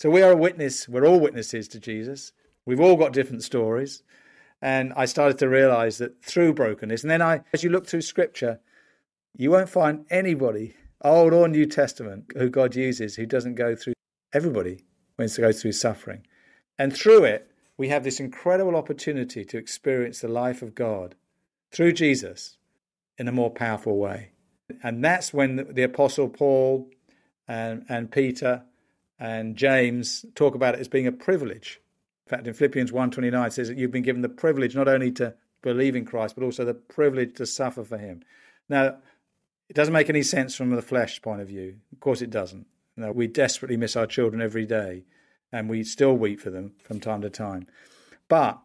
So 0.00 0.10
we 0.10 0.22
are 0.22 0.32
a 0.32 0.36
witness. 0.36 0.88
We're 0.88 1.06
all 1.06 1.20
witnesses 1.20 1.68
to 1.68 1.80
Jesus. 1.80 2.32
We've 2.64 2.80
all 2.80 2.96
got 2.96 3.12
different 3.12 3.42
stories. 3.42 4.02
And 4.62 4.92
I 4.94 5.04
started 5.06 5.38
to 5.38 5.48
realize 5.48 5.98
that 5.98 6.22
through 6.22 6.54
brokenness, 6.54 7.02
and 7.02 7.10
then 7.10 7.22
I, 7.22 7.42
as 7.52 7.62
you 7.62 7.70
look 7.70 7.86
through 7.86 8.02
scripture, 8.02 8.60
you 9.36 9.50
won't 9.50 9.68
find 9.68 10.04
anybody, 10.10 10.74
Old 11.02 11.32
or 11.32 11.48
New 11.48 11.66
Testament, 11.66 12.32
who 12.36 12.48
God 12.48 12.74
uses 12.74 13.16
who 13.16 13.26
doesn't 13.26 13.54
go 13.54 13.74
through 13.74 13.94
everybody 14.32 14.84
when 15.16 15.28
to 15.28 15.40
go 15.40 15.52
through 15.52 15.72
suffering. 15.72 16.26
And 16.78 16.94
through 16.94 17.24
it, 17.24 17.50
we 17.76 17.88
have 17.88 18.04
this 18.04 18.20
incredible 18.20 18.76
opportunity 18.76 19.44
to 19.44 19.58
experience 19.58 20.20
the 20.20 20.28
life 20.28 20.62
of 20.62 20.74
God 20.74 21.14
through 21.70 21.92
Jesus 21.92 22.56
in 23.18 23.28
a 23.28 23.32
more 23.32 23.50
powerful 23.50 23.98
way. 23.98 24.30
And 24.82 25.04
that's 25.04 25.32
when 25.32 25.56
the, 25.56 25.64
the 25.64 25.82
Apostle 25.82 26.28
Paul 26.28 26.90
and, 27.46 27.84
and 27.88 28.10
Peter 28.10 28.64
and 29.18 29.56
James 29.56 30.24
talk 30.34 30.54
about 30.54 30.74
it 30.74 30.80
as 30.80 30.88
being 30.88 31.06
a 31.06 31.12
privilege 31.12 31.80
in 32.26 32.30
fact, 32.30 32.46
in 32.48 32.54
Philippians 32.54 32.90
1.29 32.90 33.46
it 33.46 33.52
says 33.52 33.68
that 33.68 33.78
you've 33.78 33.92
been 33.92 34.02
given 34.02 34.22
the 34.22 34.28
privilege 34.28 34.74
not 34.74 34.88
only 34.88 35.12
to 35.12 35.34
believe 35.62 35.94
in 35.94 36.04
Christ, 36.04 36.34
but 36.34 36.44
also 36.44 36.64
the 36.64 36.74
privilege 36.74 37.34
to 37.36 37.46
suffer 37.46 37.84
for 37.84 37.98
him. 37.98 38.22
Now, 38.68 38.96
it 39.68 39.74
doesn't 39.74 39.94
make 39.94 40.08
any 40.08 40.22
sense 40.22 40.54
from 40.54 40.70
the 40.70 40.82
flesh 40.82 41.20
point 41.20 41.40
of 41.40 41.48
view. 41.48 41.76
Of 41.92 42.00
course 42.00 42.22
it 42.22 42.30
doesn't. 42.30 42.66
We 42.96 43.26
desperately 43.26 43.76
miss 43.76 43.96
our 43.96 44.06
children 44.06 44.40
every 44.40 44.64
day, 44.64 45.04
and 45.52 45.68
we 45.68 45.84
still 45.84 46.14
weep 46.14 46.40
for 46.40 46.50
them 46.50 46.72
from 46.82 47.00
time 47.00 47.20
to 47.22 47.30
time. 47.30 47.66
But, 48.28 48.58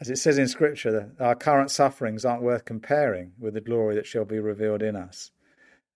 as 0.00 0.08
it 0.08 0.16
says 0.16 0.38
in 0.38 0.48
Scripture, 0.48 1.12
our 1.20 1.34
current 1.34 1.70
sufferings 1.70 2.24
aren't 2.24 2.42
worth 2.42 2.64
comparing 2.64 3.32
with 3.38 3.54
the 3.54 3.60
glory 3.60 3.94
that 3.96 4.06
shall 4.06 4.24
be 4.24 4.38
revealed 4.38 4.82
in 4.82 4.96
us. 4.96 5.30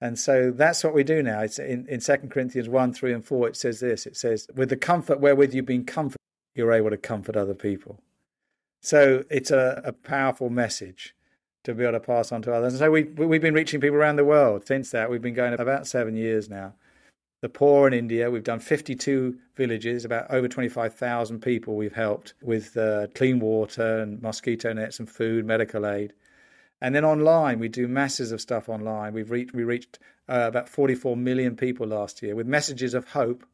And 0.01 0.18
so 0.18 0.51
that's 0.51 0.85
what 0.85 0.92
we 0.92 1.05
do 1.05 1.23
now. 1.23 1.40
It's 1.40 1.59
in, 1.59 1.87
in 1.88 2.01
2 2.01 2.16
Corinthians 2.29 2.68
1, 2.68 2.92
3, 2.92 3.12
and 3.14 3.25
4, 3.25 3.49
it 3.49 3.57
says 3.57 3.81
this. 3.81 4.05
It 4.07 4.16
says, 4.16 4.47
With 4.55 4.68
the 4.68 4.77
comfort 4.77 5.20
wherewith 5.20 5.55
you've 5.55 5.64
been 5.64 5.87
comforted, 5.87 6.18
you're 6.55 6.73
able 6.73 6.90
to 6.90 6.99
comfort 6.99 7.37
other 7.37 7.55
people. 7.55 8.01
So 8.83 9.25
it's 9.31 9.51
a, 9.51 9.81
a 9.83 9.92
powerful 9.92 10.51
message 10.51 11.14
to 11.64 11.74
be 11.74 11.83
able 11.83 11.92
to 11.92 12.00
pass 12.00 12.33
on 12.33 12.42
to 12.42 12.55
others. 12.55 12.74
And 12.74 12.79
so 12.79 12.90
we, 12.90 13.05
we've 13.05 13.42
been 13.42 13.55
reaching 13.55 13.81
people 13.81 13.96
around 13.96 14.16
the 14.16 14.24
world 14.24 14.66
since 14.66 14.90
that. 14.90 15.11
We've 15.11 15.22
been 15.22 15.35
going 15.35 15.55
about 15.55 15.87
seven 15.87 16.16
years 16.16 16.48
now. 16.48 16.74
The 17.42 17.48
poor 17.48 17.87
in 17.87 17.92
India, 17.92 18.31
we've 18.31 18.44
done 18.44 18.61
52 18.61 19.37
villages, 19.55 20.05
about 20.05 20.31
over 20.31 20.48
25,000 20.48 21.40
people 21.40 21.77
we've 21.77 21.94
helped 21.94 22.35
with 22.42 22.77
uh, 22.77 23.09
clean 23.14 23.38
water 23.38 23.98
and 24.00 24.22
mosquito 24.22 24.72
nets 24.72 24.98
and 24.98 25.11
food, 25.11 25.44
medical 25.44 25.87
aid. 25.87 26.14
And 26.81 26.94
then 26.94 27.05
online, 27.05 27.59
we 27.59 27.68
do 27.68 27.87
masses 27.87 28.33
of 28.33 28.40
stuff 28.40 28.68
online. 28.68 29.12
We've 29.12 29.31
reached, 29.31 29.55
we 29.55 29.64
reached 29.64 29.98
uh, 30.29 30.44
about 30.48 30.68
44 30.68 31.16
million 31.16 31.57
people 31.57 31.87
last 31.87 32.22
year 32.22 32.35
with 32.35 32.46
messages 32.46 32.94
of 32.94 33.09
hope 33.09 33.44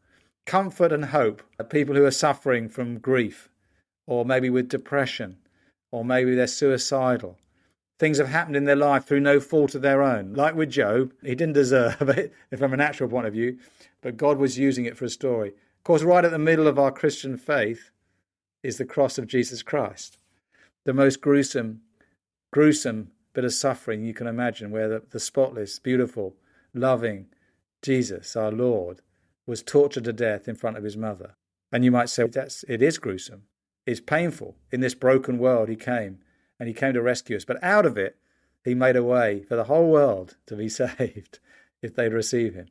comfort 0.47 0.93
and 0.93 1.07
hope. 1.07 1.43
People 1.69 1.95
who 1.95 2.05
are 2.05 2.11
suffering 2.11 2.69
from 2.69 2.99
grief, 2.99 3.49
or 4.07 4.25
maybe 4.25 4.51
with 4.51 4.69
depression, 4.69 5.37
or 5.93 6.05
maybe 6.05 6.35
they're 6.35 6.47
suicidal. 6.47 7.39
Things 8.01 8.17
have 8.17 8.29
happened 8.29 8.57
in 8.57 8.65
their 8.65 8.77
life 8.77 9.05
through 9.05 9.21
no 9.21 9.41
fault 9.41 9.75
of 9.75 9.83
their 9.83 10.03
own. 10.03 10.33
Like 10.33 10.55
with 10.55 10.71
Job, 10.71 11.13
he 11.23 11.35
didn't 11.35 11.53
deserve 11.53 12.01
it 12.09 12.33
from 12.57 12.73
a 12.73 12.77
natural 12.79 13.11
point 13.11 13.27
of 13.27 13.35
view, 13.35 13.59
but 14.01 14.17
God 14.17 14.39
was 14.39 14.59
using 14.59 14.87
it 14.87 14.97
for 14.97 15.05
a 15.05 15.11
story. 15.11 15.49
Of 15.51 15.85
course, 15.85 16.03
right 16.03 16.25
at 16.25 16.31
the 16.31 16.39
middle 16.39 16.67
of 16.67 16.79
our 16.79 16.91
Christian 16.91 17.37
faith 17.37 17.91
is 18.63 18.79
the 18.79 18.87
cross 18.87 19.19
of 19.19 19.27
Jesus 19.27 19.63
Christ, 19.63 20.17
the 20.87 20.95
most 20.95 21.21
gruesome, 21.21 21.83
gruesome 22.51 23.11
bit 23.35 23.45
of 23.45 23.53
suffering 23.53 24.03
you 24.03 24.15
can 24.15 24.27
imagine, 24.27 24.71
where 24.71 24.89
the, 24.89 25.03
the 25.11 25.21
spotless, 25.21 25.79
beautiful, 25.79 26.37
loving 26.73 27.27
Jesus, 27.83 28.35
our 28.35 28.51
Lord, 28.51 29.03
was 29.47 29.63
tortured 29.63 30.05
to 30.05 30.15
death 30.15 30.49
in 30.49 30.55
front 30.55 30.79
of 30.79 30.85
his 30.85 30.97
mother. 30.97 31.35
And 31.71 31.85
you 31.85 31.91
might 31.91 32.09
say, 32.09 32.27
that's, 32.27 32.65
it 32.67 32.81
is 32.81 32.97
gruesome. 32.97 33.43
It's 33.85 34.01
painful. 34.01 34.57
In 34.73 34.81
this 34.81 34.95
broken 34.95 35.37
world, 35.37 35.69
he 35.69 35.77
came 35.77 36.21
and 36.61 36.69
he 36.69 36.75
came 36.75 36.93
to 36.93 37.03
rescue 37.03 37.37
us. 37.37 37.45
But 37.45 37.63
out 37.65 37.87
of 37.87 37.99
it, 37.99 38.17
He 38.63 38.75
made 38.75 38.95
a 38.95 39.03
way 39.03 39.43
for 39.49 39.57
the 39.57 39.65
whole 39.65 39.91
world 39.91 40.37
to 40.47 40.55
be 40.55 40.69
saved 40.81 41.41
if 41.83 41.95
they'd 41.95 42.13
receive 42.13 42.55
him. 42.55 42.67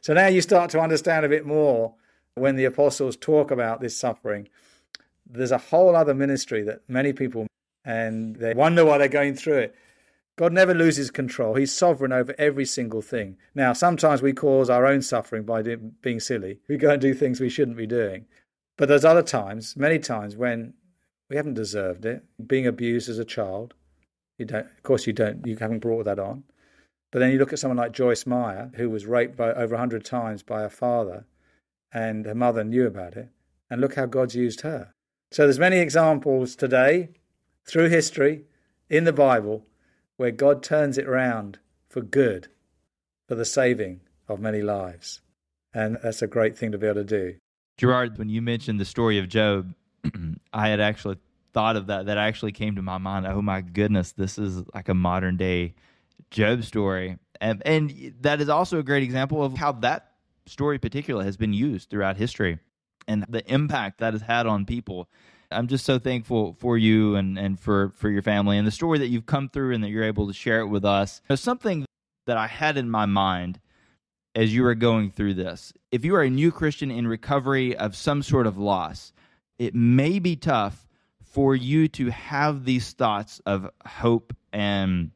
So 0.00 0.14
now 0.14 0.28
you 0.28 0.40
start 0.40 0.70
to 0.70 0.80
understand 0.80 1.26
a 1.26 1.28
bit 1.28 1.44
more 1.44 1.94
when 2.36 2.56
the 2.56 2.64
apostles 2.64 3.16
talk 3.16 3.50
about 3.50 3.80
this 3.80 3.96
suffering. 3.96 4.48
There's 5.28 5.50
a 5.50 5.58
whole 5.58 5.96
other 5.96 6.14
ministry 6.14 6.62
that 6.62 6.88
many 6.88 7.12
people 7.12 7.46
and 7.84 8.36
they 8.36 8.54
wonder 8.54 8.84
why 8.84 8.98
they're 8.98 9.08
going 9.08 9.34
through 9.34 9.58
it. 9.58 9.74
God 10.36 10.52
never 10.52 10.72
loses 10.72 11.10
control. 11.10 11.56
He's 11.56 11.74
sovereign 11.74 12.12
over 12.12 12.34
every 12.38 12.64
single 12.64 13.02
thing. 13.02 13.36
Now, 13.54 13.72
sometimes 13.72 14.22
we 14.22 14.32
cause 14.32 14.70
our 14.70 14.86
own 14.86 15.02
suffering 15.02 15.42
by 15.42 15.62
being 16.00 16.20
silly. 16.20 16.60
We 16.68 16.76
go 16.76 16.90
and 16.90 17.00
do 17.00 17.12
things 17.12 17.40
we 17.40 17.50
shouldn't 17.50 17.76
be 17.76 17.86
doing. 17.86 18.26
But 18.78 18.88
there's 18.88 19.04
other 19.04 19.22
times, 19.22 19.76
many 19.76 19.98
times, 19.98 20.36
when 20.36 20.74
we 21.32 21.36
haven't 21.38 21.54
deserved 21.54 22.04
it. 22.04 22.22
Being 22.46 22.66
abused 22.66 23.08
as 23.08 23.18
a 23.18 23.24
child, 23.24 23.72
you 24.36 24.44
don't. 24.44 24.66
Of 24.66 24.82
course, 24.82 25.06
you 25.06 25.14
don't. 25.14 25.46
You 25.46 25.56
haven't 25.56 25.78
brought 25.78 26.04
that 26.04 26.18
on. 26.18 26.44
But 27.10 27.20
then 27.20 27.32
you 27.32 27.38
look 27.38 27.54
at 27.54 27.58
someone 27.58 27.78
like 27.78 27.92
Joyce 27.92 28.26
Meyer, 28.26 28.70
who 28.74 28.90
was 28.90 29.06
raped 29.06 29.34
by 29.34 29.50
over 29.54 29.78
hundred 29.78 30.04
times 30.04 30.42
by 30.42 30.60
her 30.60 30.68
father, 30.68 31.24
and 31.90 32.26
her 32.26 32.34
mother 32.34 32.64
knew 32.64 32.86
about 32.86 33.16
it. 33.16 33.30
And 33.70 33.80
look 33.80 33.94
how 33.94 34.04
God's 34.04 34.36
used 34.36 34.60
her. 34.60 34.92
So 35.30 35.44
there's 35.44 35.58
many 35.58 35.78
examples 35.78 36.54
today, 36.54 37.08
through 37.66 37.88
history, 37.88 38.44
in 38.90 39.04
the 39.04 39.12
Bible, 39.14 39.64
where 40.18 40.32
God 40.32 40.62
turns 40.62 40.98
it 40.98 41.08
round 41.08 41.60
for 41.88 42.02
good, 42.02 42.48
for 43.26 43.36
the 43.36 43.46
saving 43.46 44.02
of 44.28 44.38
many 44.38 44.60
lives. 44.60 45.22
And 45.72 45.96
that's 46.02 46.20
a 46.20 46.26
great 46.26 46.58
thing 46.58 46.72
to 46.72 46.78
be 46.78 46.88
able 46.88 46.96
to 46.96 47.04
do. 47.04 47.36
Gerard, 47.78 48.18
when 48.18 48.28
you 48.28 48.42
mentioned 48.42 48.78
the 48.78 48.84
story 48.84 49.18
of 49.18 49.30
Job, 49.30 49.72
I 50.52 50.68
had 50.68 50.80
actually 50.80 51.18
thought 51.52 51.76
of 51.76 51.86
that. 51.88 52.06
That 52.06 52.18
actually 52.18 52.52
came 52.52 52.76
to 52.76 52.82
my 52.82 52.98
mind. 52.98 53.26
Oh 53.26 53.42
my 53.42 53.60
goodness, 53.60 54.12
this 54.12 54.38
is 54.38 54.62
like 54.74 54.88
a 54.88 54.94
modern 54.94 55.36
day 55.36 55.74
Job 56.30 56.64
story. 56.64 57.18
And, 57.40 57.62
and 57.66 58.14
that 58.20 58.40
is 58.40 58.48
also 58.48 58.78
a 58.78 58.82
great 58.82 59.02
example 59.02 59.42
of 59.44 59.56
how 59.56 59.72
that 59.72 60.12
story, 60.46 60.78
particular, 60.78 61.24
has 61.24 61.36
been 61.36 61.52
used 61.52 61.90
throughout 61.90 62.16
history 62.16 62.58
and 63.06 63.24
the 63.28 63.44
impact 63.52 63.98
that 63.98 64.14
has 64.14 64.22
had 64.22 64.46
on 64.46 64.64
people. 64.64 65.08
I'm 65.50 65.66
just 65.66 65.84
so 65.84 65.98
thankful 65.98 66.54
for 66.58 66.78
you 66.78 67.16
and, 67.16 67.38
and 67.38 67.60
for, 67.60 67.90
for 67.96 68.08
your 68.08 68.22
family 68.22 68.56
and 68.56 68.66
the 68.66 68.72
story 68.72 68.98
that 68.98 69.08
you've 69.08 69.26
come 69.26 69.48
through 69.48 69.74
and 69.74 69.84
that 69.84 69.90
you're 69.90 70.04
able 70.04 70.26
to 70.26 70.32
share 70.32 70.60
it 70.60 70.68
with 70.68 70.84
us. 70.84 71.20
There's 71.28 71.40
something 71.40 71.84
that 72.26 72.36
I 72.36 72.46
had 72.46 72.78
in 72.78 72.88
my 72.88 73.06
mind 73.06 73.60
as 74.34 74.54
you 74.54 74.62
were 74.62 74.74
going 74.74 75.10
through 75.10 75.34
this. 75.34 75.74
If 75.90 76.04
you 76.04 76.14
are 76.14 76.22
a 76.22 76.30
new 76.30 76.50
Christian 76.50 76.90
in 76.90 77.06
recovery 77.06 77.76
of 77.76 77.94
some 77.94 78.22
sort 78.22 78.46
of 78.46 78.56
loss, 78.56 79.12
it 79.58 79.74
may 79.74 80.18
be 80.18 80.36
tough 80.36 80.86
for 81.24 81.54
you 81.54 81.88
to 81.88 82.10
have 82.10 82.64
these 82.64 82.92
thoughts 82.92 83.40
of 83.46 83.70
hope 83.86 84.34
and 84.52 85.10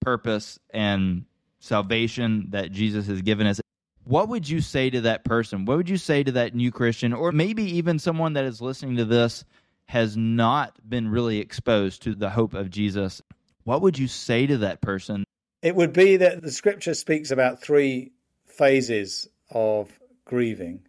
purpose 0.00 0.58
and 0.70 1.24
salvation 1.60 2.48
that 2.50 2.72
Jesus 2.72 3.06
has 3.06 3.22
given 3.22 3.46
us. 3.46 3.60
What 4.04 4.28
would 4.28 4.48
you 4.48 4.60
say 4.60 4.90
to 4.90 5.02
that 5.02 5.24
person? 5.24 5.64
What 5.66 5.76
would 5.76 5.88
you 5.88 5.98
say 5.98 6.24
to 6.24 6.32
that 6.32 6.54
new 6.54 6.72
Christian, 6.72 7.12
or 7.12 7.30
maybe 7.30 7.62
even 7.76 7.98
someone 7.98 8.32
that 8.32 8.44
is 8.44 8.60
listening 8.60 8.96
to 8.96 9.04
this 9.04 9.44
has 9.86 10.16
not 10.16 10.76
been 10.88 11.08
really 11.08 11.38
exposed 11.38 12.02
to 12.02 12.14
the 12.14 12.30
hope 12.30 12.54
of 12.54 12.70
Jesus? 12.70 13.22
What 13.64 13.82
would 13.82 13.98
you 13.98 14.08
say 14.08 14.46
to 14.46 14.58
that 14.58 14.80
person? 14.80 15.24
It 15.62 15.76
would 15.76 15.92
be 15.92 16.16
that 16.16 16.42
the 16.42 16.50
scripture 16.50 16.94
speaks 16.94 17.30
about 17.30 17.60
three 17.60 18.12
phases 18.46 19.28
of 19.50 19.90
grieving, 20.24 20.80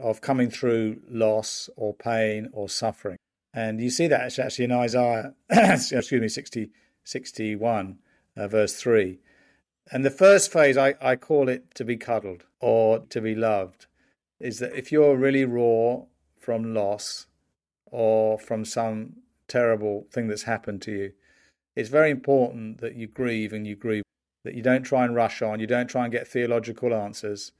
of 0.00 0.20
coming 0.20 0.50
through 0.50 1.00
loss 1.08 1.68
or 1.76 1.94
pain 1.94 2.48
or 2.52 2.68
suffering. 2.68 3.16
And 3.54 3.80
you 3.80 3.90
see 3.90 4.06
that 4.06 4.38
actually 4.38 4.64
in 4.64 4.72
Isaiah, 4.72 5.34
excuse 5.50 6.12
me, 6.12 6.28
60, 6.28 6.70
61, 7.04 7.98
uh, 8.36 8.48
verse 8.48 8.74
3. 8.80 9.18
And 9.90 10.04
the 10.04 10.10
first 10.10 10.52
phase, 10.52 10.76
I, 10.76 10.94
I 11.00 11.16
call 11.16 11.48
it 11.48 11.74
to 11.74 11.84
be 11.84 11.96
cuddled 11.96 12.44
or 12.60 13.00
to 13.00 13.20
be 13.20 13.34
loved, 13.34 13.86
is 14.40 14.58
that 14.60 14.74
if 14.74 14.90
you're 14.90 15.16
really 15.16 15.44
raw 15.44 16.02
from 16.38 16.74
loss 16.74 17.26
or 17.86 18.38
from 18.38 18.64
some 18.64 19.16
terrible 19.48 20.06
thing 20.10 20.28
that's 20.28 20.44
happened 20.44 20.82
to 20.82 20.92
you, 20.92 21.12
it's 21.76 21.88
very 21.88 22.10
important 22.10 22.80
that 22.80 22.94
you 22.94 23.06
grieve 23.06 23.52
and 23.52 23.66
you 23.66 23.76
grieve 23.76 24.02
that 24.44 24.54
you 24.54 24.62
don't 24.62 24.82
try 24.82 25.04
and 25.04 25.14
rush 25.14 25.40
on, 25.42 25.60
you 25.60 25.66
don't 25.66 25.88
try 25.88 26.04
and 26.04 26.12
get 26.12 26.26
theological 26.26 26.92
answers. 26.94 27.52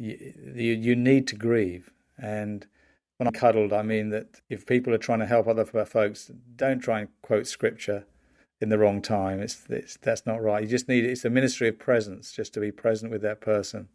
You, 0.00 0.72
you, 0.72 0.96
need 0.96 1.26
to 1.28 1.36
grieve. 1.36 1.90
And 2.16 2.66
when 3.18 3.26
I'm 3.26 3.32
cuddled, 3.32 3.72
I 3.72 3.82
mean 3.82 4.08
that 4.10 4.40
if 4.48 4.64
people 4.64 4.94
are 4.94 4.98
trying 4.98 5.18
to 5.18 5.26
help 5.26 5.46
other 5.46 5.64
folks, 5.64 6.30
don't 6.56 6.80
try 6.80 7.00
and 7.00 7.08
quote 7.22 7.46
scripture 7.46 8.06
in 8.60 8.70
the 8.70 8.78
wrong 8.78 9.02
time. 9.02 9.40
It's, 9.40 9.64
it's 9.68 9.98
that's 10.00 10.24
not 10.24 10.42
right. 10.42 10.62
You 10.62 10.68
just 10.68 10.88
need 10.88 11.04
it's 11.04 11.22
the 11.22 11.30
ministry 11.30 11.68
of 11.68 11.78
presence, 11.78 12.32
just 12.32 12.54
to 12.54 12.60
be 12.60 12.72
present 12.72 13.12
with 13.12 13.22
that 13.22 13.40
person, 13.40 13.88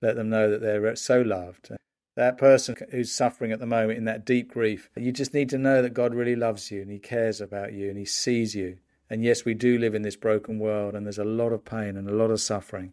let 0.00 0.16
them 0.16 0.30
know 0.30 0.48
that 0.50 0.60
they're 0.60 0.94
so 0.96 1.20
loved. 1.20 1.70
That 2.16 2.38
person 2.38 2.76
who's 2.90 3.12
suffering 3.12 3.50
at 3.50 3.60
the 3.60 3.66
moment 3.66 3.98
in 3.98 4.04
that 4.04 4.24
deep 4.24 4.52
grief, 4.52 4.88
you 4.96 5.10
just 5.10 5.34
need 5.34 5.48
to 5.50 5.58
know 5.58 5.82
that 5.82 5.94
God 5.94 6.14
really 6.14 6.36
loves 6.36 6.70
you 6.70 6.82
and 6.82 6.90
He 6.90 6.98
cares 6.98 7.40
about 7.40 7.72
you 7.72 7.88
and 7.88 7.98
He 7.98 8.04
sees 8.04 8.54
you 8.54 8.78
and 9.10 9.24
yes, 9.24 9.44
we 9.44 9.54
do 9.54 9.76
live 9.76 9.96
in 9.96 10.02
this 10.02 10.14
broken 10.14 10.60
world 10.60 10.94
and 10.94 11.04
there's 11.04 11.18
a 11.18 11.24
lot 11.24 11.52
of 11.52 11.64
pain 11.64 11.96
and 11.96 12.08
a 12.08 12.14
lot 12.14 12.30
of 12.30 12.40
suffering. 12.40 12.92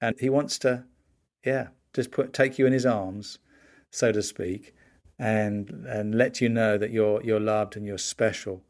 And 0.00 0.18
he 0.20 0.30
wants 0.30 0.58
to, 0.60 0.84
yeah, 1.44 1.68
just 1.92 2.10
put 2.10 2.32
take 2.32 2.58
you 2.58 2.66
in 2.66 2.72
his 2.72 2.86
arms, 2.86 3.38
so 3.90 4.12
to 4.12 4.22
speak, 4.22 4.74
and 5.18 5.70
and 5.86 6.14
let 6.14 6.40
you 6.40 6.48
know 6.48 6.78
that 6.78 6.90
you're 6.90 7.22
you're 7.22 7.40
loved 7.40 7.76
and 7.76 7.86
you're 7.86 7.98
special 7.98 8.62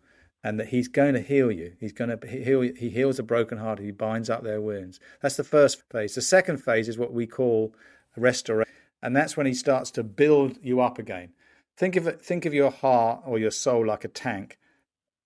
and 0.44 0.58
that 0.58 0.68
he's 0.68 0.88
going 0.88 1.14
to 1.14 1.20
heal 1.20 1.50
you. 1.50 1.74
He's 1.78 1.92
going 1.92 2.16
to 2.16 2.26
heal. 2.26 2.62
He 2.62 2.90
heals 2.90 3.16
the 3.16 3.22
brokenhearted. 3.22 3.84
He 3.84 3.92
binds 3.92 4.28
up 4.28 4.42
their 4.42 4.60
wounds. 4.60 4.98
That's 5.20 5.36
the 5.36 5.44
first 5.44 5.82
phase. 5.90 6.14
The 6.14 6.22
second 6.22 6.58
phase 6.58 6.88
is 6.88 6.98
what 6.98 7.12
we 7.12 7.26
call 7.26 7.74
restoration, 8.16 8.72
and 9.02 9.16
that's 9.16 9.36
when 9.36 9.46
he 9.46 9.54
starts 9.54 9.90
to 9.92 10.02
build 10.02 10.58
you 10.62 10.80
up 10.80 10.98
again. 10.98 11.30
Think 11.76 11.96
of 11.96 12.06
it. 12.06 12.20
Think 12.20 12.44
of 12.44 12.54
your 12.54 12.70
heart 12.70 13.22
or 13.24 13.38
your 13.38 13.50
soul 13.50 13.86
like 13.86 14.04
a 14.04 14.08
tank. 14.08 14.58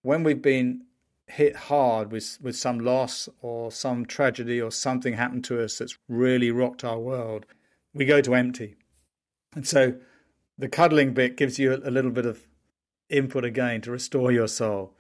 When 0.03 0.23
we've 0.23 0.43
been 0.43 0.86
hit 1.29 1.57
hard 1.57 2.13
with 2.13 2.39
with 2.41 2.57
some 2.57 2.79
loss 2.79 3.29
or 3.41 3.71
some 3.73 4.07
tragedy 4.07 4.61
or 4.61 4.71
something 4.71 5.15
happened 5.15 5.45
to 5.45 5.63
us 5.63 5.79
that's 5.79 5.99
really 6.09 6.51
rocked 6.51 6.85
our 6.85 6.99
world, 6.99 7.47
we 7.93 8.05
go 8.05 8.21
to 8.21 8.35
empty. 8.35 8.77
And 9.55 9.67
so 9.67 9.97
the 10.59 10.69
cuddling 10.69 11.13
bit 11.15 11.37
gives 11.37 11.59
you 11.59 11.75
a 11.75 11.91
little 11.91 12.11
bit 12.11 12.27
of 12.27 12.47
input 13.09 13.45
again 13.45 13.81
to 13.83 13.91
restore 13.91 14.33
your 14.33 14.49
soul. 14.49 14.95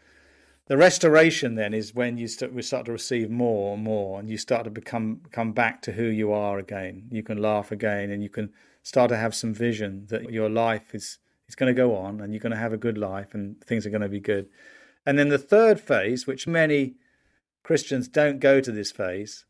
The 0.67 0.77
restoration 0.77 1.55
then 1.55 1.73
is 1.75 1.95
when 1.95 2.19
you 2.19 2.27
start, 2.27 2.53
we 2.53 2.63
start 2.63 2.87
to 2.87 2.93
receive 2.93 3.31
more 3.31 3.75
and 3.75 3.85
more, 3.85 4.19
and 4.19 4.29
you 4.29 4.37
start 4.37 4.65
to 4.65 4.71
become 4.71 5.21
come 5.31 5.53
back 5.53 5.81
to 5.83 5.93
who 5.93 6.05
you 6.05 6.33
are 6.33 6.59
again. 6.59 7.07
You 7.11 7.23
can 7.23 7.41
laugh 7.41 7.71
again, 7.71 8.11
and 8.11 8.21
you 8.23 8.29
can 8.29 8.53
start 8.83 9.11
to 9.11 9.17
have 9.17 9.35
some 9.35 9.55
vision 9.55 10.07
that 10.09 10.31
your 10.31 10.49
life 10.49 10.93
is 10.93 11.19
is 11.49 11.55
going 11.55 11.73
to 11.73 11.81
go 11.81 11.95
on, 11.95 12.21
and 12.21 12.33
you're 12.33 12.41
going 12.41 12.51
to 12.51 12.59
have 12.59 12.73
a 12.73 12.77
good 12.79 12.99
life, 12.99 13.33
and 13.33 13.63
things 13.63 13.87
are 13.87 13.91
going 13.91 14.03
to 14.03 14.09
be 14.09 14.19
good. 14.19 14.49
And 15.07 15.19
then 15.19 15.29
the 15.29 15.39
third 15.39 15.81
phase, 15.81 16.27
which 16.27 16.49
many 16.49 16.97
Christians 17.63 18.09
don't 18.09 18.41
go 18.41 18.61
to 18.61 18.73
this 18.73 18.91
phase, 18.91 19.45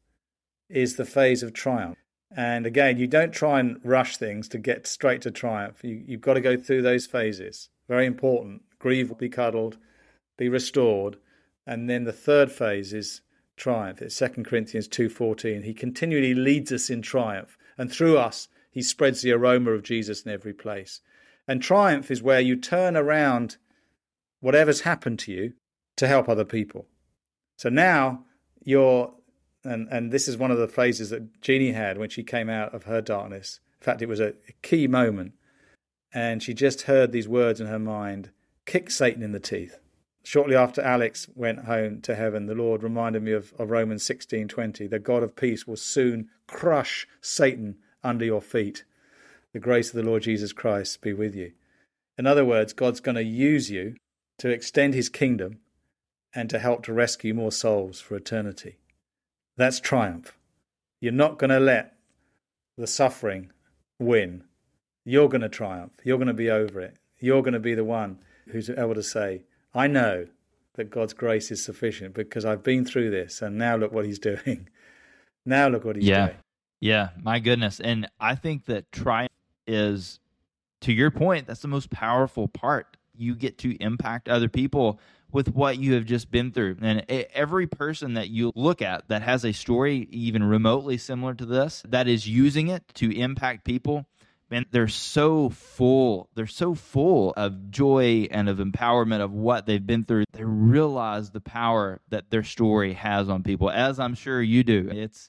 is 0.69 0.97
the 0.97 1.07
phase 1.07 1.43
of 1.43 1.55
triumph. 1.55 1.97
And 2.37 2.67
again, 2.67 2.99
you 2.99 3.07
don't 3.07 3.33
try 3.33 3.61
and 3.61 3.81
rush 3.83 4.19
things 4.19 4.49
to 4.49 4.59
get 4.59 4.87
straight 4.87 5.23
to 5.23 5.31
triumph. 5.31 5.83
You, 5.83 6.05
have 6.11 6.21
got 6.21 6.35
to 6.35 6.41
go 6.41 6.57
through 6.57 6.83
those 6.83 7.07
phases. 7.07 7.71
Very 7.89 8.05
important. 8.05 8.63
Grieve, 8.79 9.17
be 9.17 9.29
cuddled, 9.29 9.79
be 10.37 10.49
restored. 10.49 11.17
And 11.67 11.89
then 11.89 12.05
the 12.05 12.13
third 12.13 12.53
phase 12.53 12.93
is 12.93 13.23
triumph. 13.57 14.03
It's 14.03 14.19
2 14.19 14.45
Corinthians 14.45 14.89
2.14. 14.89 15.65
He 15.65 15.73
continually 15.73 16.35
leads 16.35 16.71
us 16.73 16.91
in 16.91 17.01
triumph. 17.01 17.57
And 17.79 17.91
through 17.91 18.19
us, 18.19 18.49
he 18.71 18.83
spreads 18.83 19.23
the 19.23 19.33
aroma 19.33 19.71
of 19.71 19.83
Jesus 19.83 20.23
in 20.23 20.33
every 20.33 20.53
place. 20.53 21.01
And 21.49 21.63
triumph 21.63 22.11
is 22.11 22.23
where 22.23 22.41
you 22.41 22.57
turn 22.57 22.97
around 22.97 23.57
whatever's 24.41 24.83
happened 24.83 25.19
to 25.21 25.33
you 25.33 25.55
to 25.97 26.07
help 26.07 26.29
other 26.29 26.45
people. 26.45 26.87
So 27.57 27.69
now 27.69 28.25
you're, 28.63 29.13
and, 29.65 29.89
and 29.91 30.13
this 30.13 30.29
is 30.29 30.37
one 30.37 30.51
of 30.51 30.59
the 30.59 30.69
phrases 30.69 31.11
that 31.11 31.41
Jeannie 31.41 31.73
had 31.73 31.99
when 31.99 32.11
she 32.11 32.23
came 32.23 32.51
out 32.51 32.75
of 32.75 32.85
her 32.85 33.01
darkness. 33.01 33.61
In 33.81 33.85
fact, 33.85 34.03
it 34.03 34.09
was 34.09 34.21
a, 34.21 34.35
key 34.63 34.87
moment. 34.87 35.33
And 36.13 36.43
she 36.43 36.55
just 36.55 36.83
heard 36.83 37.13
these 37.13 37.29
words 37.29 37.61
in 37.61 37.67
her 37.67 37.79
mind 37.79 38.31
kick 38.65 38.91
Satan 38.91 39.23
in 39.23 39.33
the 39.33 39.41
teeth. 39.41 39.79
Shortly 40.23 40.57
after 40.57 40.83
Alex 40.83 41.29
went 41.35 41.67
home 41.67 42.01
to 42.01 42.17
heaven, 42.17 42.47
the 42.47 42.55
Lord 42.55 42.83
reminded 42.83 43.23
me 43.23 43.33
of, 43.33 43.55
of 43.59 43.71
Romans 43.71 44.03
16:20. 44.05 44.91
The 44.91 44.99
God 44.99 45.23
of 45.23 45.37
peace 45.37 45.67
will 45.67 45.77
soon 45.77 46.29
crush 46.49 47.07
Satan 47.21 47.77
under 48.03 48.25
your 48.25 48.41
feet. 48.41 48.85
The 49.53 49.61
grace 49.61 49.91
of 49.91 49.95
the 49.95 50.11
Lord 50.11 50.23
Jesus 50.23 50.53
Christ 50.53 51.01
be 51.01 51.13
with 51.13 51.37
you. 51.37 51.53
In 52.19 52.27
other 52.27 52.45
words, 52.45 52.73
God's 52.73 52.99
going 52.99 53.15
to 53.15 53.23
use 53.23 53.71
you 53.71 53.95
to 54.39 54.51
extend 54.51 54.95
his 54.95 55.09
kingdom 55.09 55.59
and 56.35 56.51
to 56.51 56.59
help 56.59 56.85
to 56.85 56.93
rescue 56.93 57.33
more 57.33 57.53
souls 57.53 58.01
for 58.01 58.17
eternity. 58.17 58.77
That's 59.57 59.81
triumph. 59.81 60.37
You're 61.01 61.13
not 61.13 61.39
going 61.39 61.51
to 61.51 61.61
let 61.61 61.97
the 62.77 62.87
suffering 62.87 63.51
win. 63.99 64.45
You're 65.05 65.29
going 65.29 65.41
to 65.41 65.49
triumph. 65.49 65.93
You're 66.05 66.19
going 66.19 66.29
to 66.29 66.35
be 66.35 66.51
over 66.51 66.81
it. 66.81 66.97
You're 67.19 67.43
going 67.43 67.55
to 67.55 67.61
be 67.61 67.75
the 67.75 67.85
one 67.85 68.19
who's 68.49 68.69
able 68.69 68.95
to 68.95 69.03
say, 69.03 69.45
I 69.75 69.87
know 69.87 70.27
that 70.75 70.91
God's 70.91 71.15
grace 71.15 71.51
is 71.51 71.65
sufficient 71.65 72.15
because 72.15 72.45
I've 72.45 72.63
been 72.63 72.85
through 72.85 73.11
this 73.11 73.41
and 73.41 73.57
now 73.57 73.77
look 73.77 73.93
what 73.93 74.05
he's 74.05 74.19
doing. 74.19 74.69
Now 75.45 75.69
look 75.69 75.85
what 75.85 75.97
he's 75.97 76.07
yeah. 76.07 76.27
doing. 76.27 76.39
Yeah, 76.81 77.09
my 77.23 77.39
goodness. 77.39 77.81
And 77.81 78.09
I 78.21 78.35
think 78.35 78.67
that 78.67 78.93
triumph 78.93 79.33
is, 79.67 80.21
to 80.83 80.93
your 80.93 81.11
point, 81.11 81.47
that's 81.47 81.63
the 81.63 81.69
most 81.69 81.91
powerful 81.91 82.49
part. 82.49 82.99
You 83.19 83.35
get 83.35 83.59
to 83.59 83.77
impact 83.83 84.29
other 84.29 84.49
people 84.49 85.01
with 85.33 85.49
what 85.55 85.79
you 85.79 85.95
have 85.95 86.05
just 86.05 86.31
been 86.31 86.53
through. 86.53 86.77
And 86.81 87.05
every 87.09 87.67
person 87.67 88.15
that 88.15 88.29
you 88.29 88.53
look 88.55 88.81
at 88.81 89.09
that 89.09 89.23
has 89.23 89.45
a 89.45 89.53
story 89.53 90.09
even 90.11 90.43
remotely 90.45 90.99
similar 90.99 91.35
to 91.35 91.47
this, 91.47 91.83
that 91.89 92.09
is 92.09 92.29
using 92.29 92.69
it 92.69 92.83
to 92.95 93.15
impact 93.15 93.65
people, 93.65 94.07
man, 94.51 94.67
they're 94.71 94.89
so 94.89 95.51
full. 95.51 96.29
They're 96.35 96.47
so 96.47 96.75
full 96.75 97.35
of 97.37 97.71
joy 97.71 98.29
and 98.31 98.49
of 98.49 98.59
empowerment 98.59 99.21
of 99.21 99.33
what 99.33 99.67
they've 99.67 99.85
been 99.85 100.05
through. 100.05 100.25
They 100.33 100.45
realize 100.45 101.31
the 101.31 101.41
power 101.41 102.01
that 102.09 102.31
their 102.31 102.45
story 102.45 102.95
has 102.95 103.29
on 103.29 103.43
people, 103.43 103.71
as 103.71 103.99
I'm 103.99 104.15
sure 104.15 104.41
you 104.41 104.63
do. 104.65 104.89
It's 104.91 105.29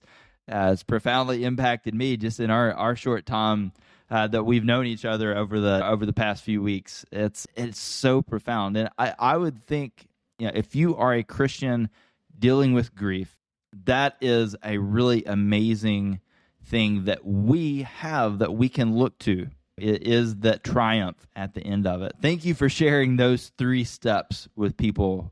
uh, 0.49 0.69
it's 0.71 0.83
profoundly 0.83 1.43
impacted 1.43 1.93
me 1.93 2.15
just 2.15 2.39
in 2.39 2.49
our, 2.49 2.73
our 2.73 2.95
short 2.95 3.25
time 3.25 3.73
uh, 4.09 4.27
that 4.27 4.43
we've 4.43 4.63
known 4.63 4.85
each 4.85 5.05
other 5.05 5.35
over 5.35 5.59
the 5.59 5.85
over 5.85 6.05
the 6.05 6.13
past 6.13 6.43
few 6.43 6.61
weeks. 6.61 7.05
It's 7.11 7.47
it's 7.55 7.79
so 7.79 8.21
profound, 8.21 8.77
and 8.77 8.89
I 8.97 9.13
I 9.17 9.37
would 9.37 9.65
think 9.65 10.07
you 10.39 10.47
know 10.47 10.53
if 10.55 10.75
you 10.75 10.95
are 10.95 11.13
a 11.13 11.23
Christian 11.23 11.89
dealing 12.37 12.73
with 12.73 12.95
grief, 12.95 13.37
that 13.85 14.15
is 14.21 14.55
a 14.63 14.77
really 14.77 15.23
amazing 15.25 16.21
thing 16.63 17.05
that 17.05 17.25
we 17.25 17.83
have 17.83 18.39
that 18.39 18.53
we 18.53 18.69
can 18.69 18.95
look 18.95 19.17
to. 19.19 19.47
It 19.77 20.07
is 20.07 20.37
that 20.37 20.63
triumph 20.63 21.27
at 21.35 21.53
the 21.53 21.61
end 21.61 21.85
of 21.85 22.01
it. 22.01 22.13
Thank 22.21 22.45
you 22.45 22.55
for 22.55 22.67
sharing 22.67 23.15
those 23.15 23.51
three 23.57 23.83
steps 23.83 24.47
with 24.55 24.75
people. 24.75 25.31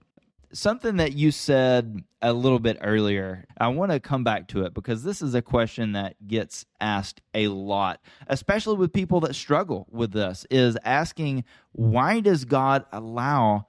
Something 0.56 0.96
that 0.98 1.12
you 1.12 1.32
said 1.32 2.02
a 2.22 2.32
little 2.32 2.60
bit 2.60 2.78
earlier, 2.80 3.46
I 3.58 3.68
want 3.68 3.92
to 3.92 4.00
come 4.00 4.24
back 4.24 4.48
to 4.50 4.64
it 4.64 4.74
because 4.74 5.04
this 5.04 5.22
is 5.22 5.36
a 5.36 5.42
question 5.42 5.92
that 5.92 6.16
gets 6.26 6.66
asked 6.80 7.20
a 7.34 7.50
lot, 7.50 8.00
especially 8.28 8.78
with 8.78 8.94
people 8.94 9.20
that 9.22 9.36
struggle 9.36 9.86
with 9.92 10.14
this, 10.14 10.46
is 10.50 10.78
asking, 10.86 11.44
why 11.74 12.22
does 12.22 12.46
God 12.46 12.86
allow 12.94 13.68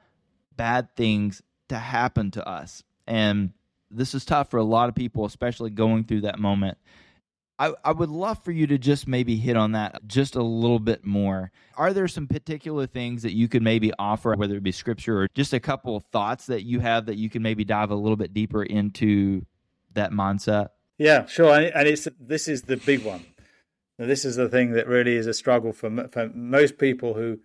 bad 0.56 0.94
things 0.94 1.42
to 1.70 1.76
happen 1.76 2.30
to 2.30 2.48
us? 2.48 2.84
And 3.04 3.52
this 3.90 4.14
is 4.14 4.24
tough 4.24 4.50
for 4.50 4.58
a 4.58 4.64
lot 4.64 4.88
of 4.88 4.94
people, 4.94 5.24
especially 5.24 5.70
going 5.70 6.04
through 6.04 6.20
that 6.20 6.38
moment. 6.38 6.78
I, 7.58 7.72
I 7.84 7.92
would 7.92 8.10
love 8.10 8.42
for 8.42 8.52
you 8.52 8.66
to 8.66 8.76
just 8.76 9.08
maybe 9.08 9.36
hit 9.36 9.56
on 9.56 9.72
that 9.72 10.06
just 10.06 10.34
a 10.34 10.42
little 10.42 10.78
bit 10.78 11.06
more. 11.06 11.50
Are 11.76 11.92
there 11.92 12.06
some 12.06 12.26
particular 12.26 12.86
things 12.86 13.22
that 13.22 13.32
you 13.32 13.48
could 13.48 13.62
maybe 13.62 13.92
offer, 13.98 14.34
whether 14.36 14.56
it 14.56 14.62
be 14.62 14.72
scripture 14.72 15.22
or 15.22 15.28
just 15.34 15.54
a 15.54 15.60
couple 15.60 15.96
of 15.96 16.04
thoughts 16.06 16.46
that 16.46 16.64
you 16.64 16.80
have 16.80 17.06
that 17.06 17.16
you 17.16 17.30
can 17.30 17.42
maybe 17.42 17.64
dive 17.64 17.90
a 17.90 17.94
little 17.94 18.16
bit 18.16 18.34
deeper 18.34 18.62
into 18.62 19.46
that 19.94 20.12
mindset? 20.12 20.68
Yeah, 20.98 21.26
sure. 21.26 21.54
And 21.54 21.88
it's 21.88 22.08
this 22.20 22.46
is 22.46 22.62
the 22.62 22.76
big 22.76 23.04
one. 23.04 23.24
Now, 23.98 24.06
this 24.06 24.26
is 24.26 24.36
the 24.36 24.48
thing 24.48 24.72
that 24.72 24.86
really 24.86 25.16
is 25.16 25.26
a 25.26 25.32
struggle 25.32 25.72
for, 25.72 26.08
for 26.08 26.28
most 26.34 26.76
people 26.76 27.14
who 27.14 27.38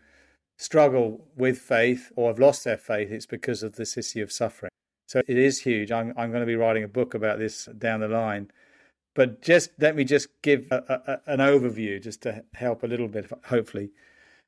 struggle 0.57 1.25
with 1.37 1.57
faith 1.57 2.11
or 2.17 2.29
have 2.29 2.39
lost 2.39 2.65
their 2.65 2.77
faith. 2.77 3.11
It's 3.11 3.25
because 3.25 3.63
of 3.63 3.77
this 3.77 3.97
issue 3.97 4.21
of 4.21 4.31
suffering. 4.31 4.71
So 5.07 5.21
it 5.27 5.37
is 5.37 5.61
huge. 5.61 5.91
I'm, 5.91 6.13
I'm 6.17 6.31
going 6.31 6.41
to 6.41 6.45
be 6.45 6.55
writing 6.55 6.83
a 6.83 6.89
book 6.89 7.13
about 7.13 7.39
this 7.39 7.65
down 7.77 8.01
the 8.01 8.09
line 8.09 8.51
but 9.13 9.41
just 9.41 9.71
let 9.79 9.95
me 9.95 10.03
just 10.03 10.27
give 10.41 10.67
a, 10.71 11.21
a, 11.25 11.31
an 11.33 11.39
overview 11.39 12.01
just 12.01 12.21
to 12.21 12.43
help 12.53 12.83
a 12.83 12.87
little 12.87 13.07
bit, 13.07 13.29
hopefully. 13.45 13.91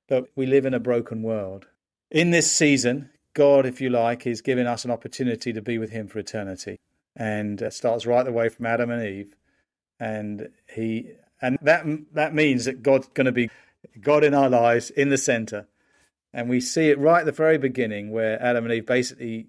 But 0.08 0.26
we 0.36 0.46
live 0.46 0.66
in 0.66 0.74
a 0.74 0.80
broken 0.80 1.22
world. 1.22 1.68
In 2.12 2.32
this 2.32 2.52
season, 2.52 3.10
God, 3.34 3.66
if 3.66 3.82
you 3.82 3.90
like, 3.90 4.26
is 4.28 4.42
giving 4.42 4.68
us 4.68 4.86
an 4.86 4.92
opportunity 4.92 5.52
to 5.54 5.62
be 5.62 5.78
with 5.78 5.92
Him 5.92 6.08
for 6.08 6.20
eternity. 6.20 6.80
And 7.16 7.62
it 7.62 7.74
starts 7.74 8.06
right 8.06 8.24
the 8.24 8.32
way 8.32 8.50
from 8.50 8.66
Adam 8.66 8.90
and 8.90 9.06
Eve. 9.06 9.36
And 10.00 10.50
He 10.74 11.12
and 11.42 11.58
that 11.62 11.86
that 12.14 12.34
means 12.34 12.66
that 12.66 12.84
God's 12.84 13.08
going 13.14 13.26
to 13.26 13.32
be 13.32 13.50
God 14.00 14.24
in 14.24 14.34
our 14.34 14.50
lives 14.50 14.90
in 14.90 15.10
the 15.10 15.18
center. 15.18 15.68
And 16.34 16.50
we 16.50 16.62
see 16.62 16.90
it 16.90 16.98
right 16.98 17.20
at 17.20 17.26
the 17.26 17.32
very 17.32 17.58
beginning 17.58 18.12
where 18.12 18.42
Adam 18.42 18.66
and 18.66 18.74
Eve 18.74 18.86
basically, 18.86 19.48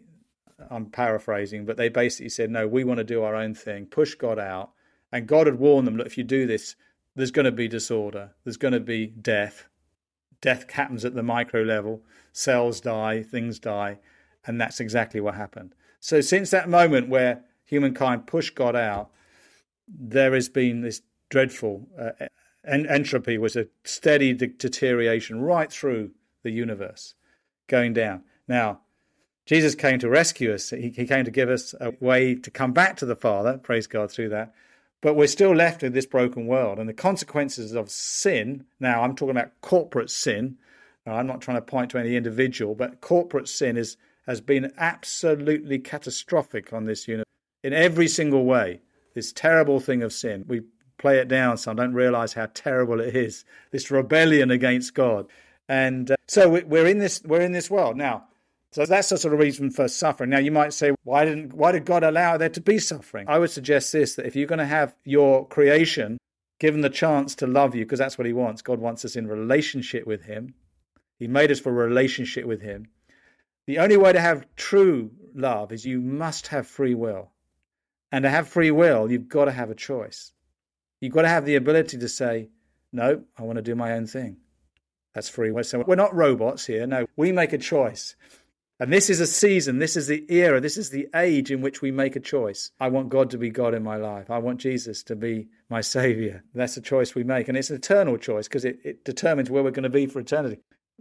I'm 0.71 0.87
paraphrasing, 0.87 1.65
but 1.65 1.77
they 1.77 1.89
basically 1.89 2.29
said, 2.29 2.51
no, 2.51 2.67
we 2.67 2.85
want 2.85 2.99
to 2.99 3.05
do 3.05 3.23
our 3.23 3.35
own 3.35 3.55
thing, 3.55 3.87
push 3.87 4.15
God 4.15 4.39
out 4.39 4.74
and 5.15 5.29
God 5.29 5.47
had 5.47 5.61
warned 5.61 5.87
them, 5.87 5.97
look, 5.97 6.09
if 6.09 6.19
you 6.19 6.25
do 6.25 6.45
this, 6.45 6.75
there's 7.15 7.31
going 7.31 7.45
to 7.45 7.53
be 7.53 7.69
disorder, 7.69 8.33
there's 8.43 8.57
going 8.57 8.75
to 8.75 8.81
be 8.81 9.07
death. 9.07 9.69
Death 10.41 10.69
happens 10.69 11.05
at 11.05 11.15
the 11.15 11.23
micro 11.23 11.63
level, 11.63 12.03
cells 12.33 12.81
die, 12.81 13.23
things 13.23 13.61
die, 13.61 14.01
and 14.45 14.61
that's 14.61 14.81
exactly 14.81 15.21
what 15.21 15.37
happened. 15.37 15.73
So, 16.01 16.21
since 16.21 16.51
that 16.51 16.69
moment 16.69 17.09
where 17.09 17.45
humankind 17.65 18.27
pushed 18.27 18.57
God 18.57 18.75
out, 18.75 19.13
there 19.87 20.35
has 20.35 20.49
been 20.49 20.81
this 20.81 21.01
dreadful 21.31 21.87
uh, 21.97 22.27
en- 22.67 22.87
entropy, 22.87 23.39
was 23.39 23.55
a 23.55 23.69
steady 23.85 24.33
de- 24.33 24.49
deterioration 24.49 25.41
right 25.41 25.71
through 25.71 26.11
the 26.43 26.51
universe 26.51 27.15
going 27.69 27.93
down. 27.93 28.25
Now, 28.49 28.81
Jesus 29.47 29.77
came 29.77 30.01
to 30.01 30.09
rescue 30.09 30.53
us. 30.53 30.71
He, 30.71 30.91
he 30.91 31.07
came 31.07 31.25
to 31.25 31.31
give 31.31 31.49
us 31.49 31.73
a 31.81 31.93
way 32.01 32.35
to 32.35 32.51
come 32.51 32.73
back 32.73 32.97
to 32.97 33.07
the 33.07 33.15
Father, 33.15 33.59
praise 33.59 33.87
God, 33.87 34.11
through 34.11 34.31
that. 34.31 34.53
But 35.05 35.17
we're 35.17 35.27
still 35.27 35.55
left 35.55 35.83
with 35.83 35.93
this 35.93 36.07
broken 36.07 36.47
world. 36.47 36.79
And 36.79 36.89
the 36.89 36.95
consequences 36.95 37.73
of 37.73 37.91
sin, 37.91 38.65
now 38.81 39.03
I'm 39.03 39.15
talking 39.15 39.37
about 39.37 39.51
corporate 39.61 40.09
sin. 40.09 40.57
I'm 41.07 41.27
not 41.27 41.43
trying 41.43 41.59
to 41.59 41.63
point 41.63 41.91
to 41.91 41.99
any 41.99 42.17
individual, 42.17 42.75
but 42.75 43.03
corporate 43.03 43.47
sin 43.47 43.77
is, 43.77 43.99
has 44.27 44.41
been 44.41 44.73
absolutely 44.79 45.79
catastrophic 45.79 46.73
on 46.73 46.87
this 46.87 47.07
universe 47.07 47.27
in 47.63 47.75
every 47.75 48.09
single 48.09 48.47
way. 48.47 48.81
This 49.13 49.31
terrible 49.31 49.79
thing 49.79 50.03
of 50.03 50.11
sin. 50.11 50.47
We 50.49 50.63
play 50.97 51.19
it 51.19 51.29
down, 51.29 51.59
some 51.59 51.77
don't 51.77 51.93
realize 51.93 52.33
how 52.33 52.49
terrible 52.55 52.99
it 52.99 53.15
is. 53.15 53.45
This 53.73 53.91
rebellion 53.91 54.51
against 54.51 54.95
God. 54.95 55.27
And 55.69 56.13
uh, 56.13 56.17
so 56.27 56.49
we're 56.49 56.87
in 56.87 56.99
this 56.99 57.21
we're 57.27 57.43
in 57.43 57.53
this 57.53 57.71
world 57.71 57.99
now. 57.99 58.25
So 58.75 58.85
that's 58.85 59.11
the 59.11 59.19
sort 59.19 59.33
of 59.33 59.39
reason 59.39 59.71
for 59.71 59.87
suffering. 59.87 60.31
Now 60.31 60.41
you 60.41 60.51
might 60.51 60.73
say, 60.73 60.91
why 61.05 61.25
didn't 61.25 61.53
why 61.53 61.71
did 61.71 61.85
God 61.85 62.03
allow 62.03 62.37
there 62.37 62.49
to 62.49 62.61
be 62.61 62.81
suffering? 62.81 63.25
I 63.29 63.39
would 63.39 63.53
suggest 63.53 63.93
this 63.93 64.17
that 64.17 64.27
if 64.27 64.35
you're 64.35 64.49
going 64.49 64.59
to 64.59 64.67
have 64.67 64.97
your 65.05 65.47
creation 65.47 66.19
given 66.59 66.81
the 66.81 66.91
chance 66.91 67.37
to 67.37 67.47
love 67.47 67.77
you, 67.77 67.85
because 67.85 68.01
that's 68.01 68.19
what 68.19 68.27
he 68.27 68.33
wants. 68.33 68.63
God 68.63 68.81
wants 68.81 69.05
us 69.05 69.15
in 69.15 69.29
relationship 69.29 70.09
with 70.09 70.25
him. 70.25 70.55
He 71.21 71.29
made 71.29 71.53
us 71.53 71.61
for 71.61 71.73
relationship 71.73 72.47
with 72.47 72.63
him. 72.63 72.89
The 73.69 73.79
only 73.79 73.97
way 73.97 74.13
to 74.13 74.21
have 74.21 74.45
true 74.57 75.13
love 75.37 75.71
is 75.71 75.87
you 75.87 76.01
must 76.01 76.49
have 76.49 76.67
free 76.67 76.97
will. 76.97 77.31
And 78.11 78.25
to 78.25 78.29
have 78.29 78.49
free 78.49 78.73
will, 78.73 79.09
you've 79.09 79.29
got 79.29 79.45
to 79.45 79.53
have 79.53 79.71
a 79.71 79.77
choice. 79.77 80.33
You've 81.01 81.15
got 81.15 81.23
to 81.23 81.29
have 81.29 81.47
the 81.47 81.55
ability 81.55 81.99
to 81.99 82.09
say, 82.09 82.49
no, 82.93 83.23
I 83.39 83.45
want 83.45 83.57
to 83.57 83.63
do 83.63 83.77
my 83.77 83.93
own 83.93 84.09
thing. 84.09 84.39
That's 85.15 85.29
free 85.29 85.53
will. 85.53 85.63
So 85.63 85.85
we're 85.87 85.95
not 85.95 86.13
robots 86.13 86.67
here. 86.67 86.85
No, 86.89 87.07
we 87.17 87.31
make 87.31 87.53
a 87.53 87.59
choice. 87.59 88.17
And 88.85 88.93
this 88.93 89.09
is 89.09 89.19
a 89.19 89.27
season, 89.27 89.79
this 89.79 89.97
is 89.97 90.09
the 90.09 90.27
era, 90.29 90.61
this 90.61 90.77
is 90.77 90.91
the 90.91 91.09
age 91.15 91.51
in 91.51 91.63
which 91.63 91.81
we 91.81 91.91
make 91.91 92.17
a 92.17 92.21
choice. 92.21 92.71
I 92.79 92.89
want 92.89 93.09
God 93.09 93.31
to 93.31 93.39
be 93.39 93.49
God 93.49 93.73
in 93.73 93.83
my 93.83 93.97
life. 93.97 94.31
I 94.31 94.37
want 94.37 94.61
Jesus 94.61 95.03
to 95.05 95.17
be 95.17 95.49
my 95.71 95.81
Savior. 95.81 96.45
That's 96.55 96.77
a 96.77 96.83
choice 96.83 97.15
we 97.15 97.25
make. 97.25 97.49
And 97.49 97.57
it's 97.57 97.71
an 97.71 97.77
eternal 97.77 98.19
choice 98.19 98.47
because 98.47 98.67
it, 98.67 98.81
it 98.85 99.03
determines 99.03 99.49
where 99.49 99.63
we're 99.63 99.71
going 99.71 99.85
to 99.85 99.89
be 99.89 100.05
for 100.05 100.21
eternity. 100.21 100.59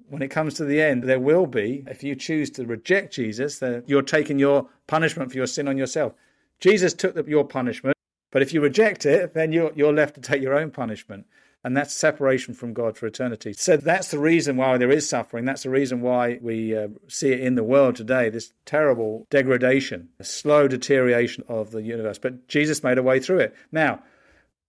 When 0.08 0.22
it 0.22 0.30
comes 0.30 0.54
to 0.54 0.64
the 0.64 0.82
end, 0.82 1.04
there 1.04 1.20
will 1.20 1.46
be, 1.46 1.84
if 1.86 2.06
you 2.06 2.16
choose 2.16 2.50
to 2.52 2.66
reject 2.66 3.16
Jesus, 3.16 3.60
then 3.60 3.84
you're 3.86 4.02
taking 4.02 4.40
your 4.40 4.70
punishment 4.88 5.32
for 5.32 5.36
your 5.36 5.46
sin 5.46 5.68
on 5.68 5.78
yourself. 5.78 6.14
Jesus 6.62 6.94
took 6.94 7.16
the, 7.16 7.26
your 7.26 7.44
punishment, 7.44 7.98
but 8.32 8.42
if 8.42 8.54
you 8.54 8.62
reject 8.62 9.06
it, 9.06 9.34
then 9.34 9.52
you're, 9.52 9.74
you're 9.76 9.92
left 9.92 10.16
to 10.16 10.22
take 10.22 10.42
your 10.42 10.58
own 10.58 10.72
punishment 10.72 11.26
and 11.64 11.78
that's 11.78 11.94
separation 11.94 12.54
from 12.54 12.74
God 12.74 12.98
for 12.98 13.08
eternity. 13.08 13.54
So 13.54 13.78
that's 13.78 14.12
the 14.12 14.20
reason 14.20 14.58
why 14.58 14.78
there 14.78 14.92
is 14.92 15.08
suffering. 15.08 15.46
That's 15.46 15.64
the 15.64 15.70
reason 15.70 16.02
why 16.02 16.40
we 16.42 16.76
uh, 16.76 16.90
see 17.08 17.32
it 17.32 17.40
in 17.40 17.56
the 17.56 17.64
world 17.64 17.96
today 17.96 18.30
this 18.30 18.52
terrible 18.66 19.28
degradation, 19.30 20.10
slow 20.22 20.68
deterioration 20.68 21.44
of 21.48 21.72
the 21.72 21.82
universe. 21.82 22.18
But 22.18 22.48
Jesus 22.50 22.84
made 22.84 22.98
a 22.98 23.04
way 23.04 23.20
through 23.20 23.40
it. 23.40 23.56
Now, 23.72 24.04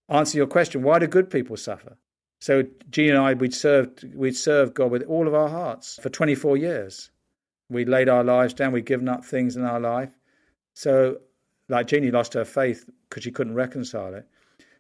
answer 0.08 0.38
your 0.38 0.46
question 0.46 0.82
why 0.82 1.00
do 1.00 1.06
good 1.08 1.30
people 1.30 1.56
suffer? 1.56 1.96
So, 2.40 2.64
Jean 2.90 3.10
and 3.10 3.18
I, 3.18 3.34
we'd 3.34 3.54
served, 3.54 4.04
we'd 4.14 4.36
served 4.36 4.74
God 4.74 4.90
with 4.90 5.02
all 5.04 5.26
of 5.26 5.34
our 5.34 5.48
hearts 5.48 5.98
for 6.00 6.10
24 6.10 6.58
years. 6.58 7.10
We'd 7.70 7.88
laid 7.88 8.08
our 8.08 8.22
lives 8.22 8.54
down, 8.54 8.72
we'd 8.72 8.84
given 8.84 9.08
up 9.08 9.24
things 9.24 9.56
in 9.56 9.64
our 9.64 9.80
life. 9.80 10.10
So, 10.74 11.20
like 11.68 11.86
Jeannie 11.86 12.10
lost 12.10 12.34
her 12.34 12.44
faith 12.44 12.88
because 13.08 13.22
she 13.22 13.30
couldn't 13.30 13.54
reconcile 13.54 14.14
it. 14.14 14.28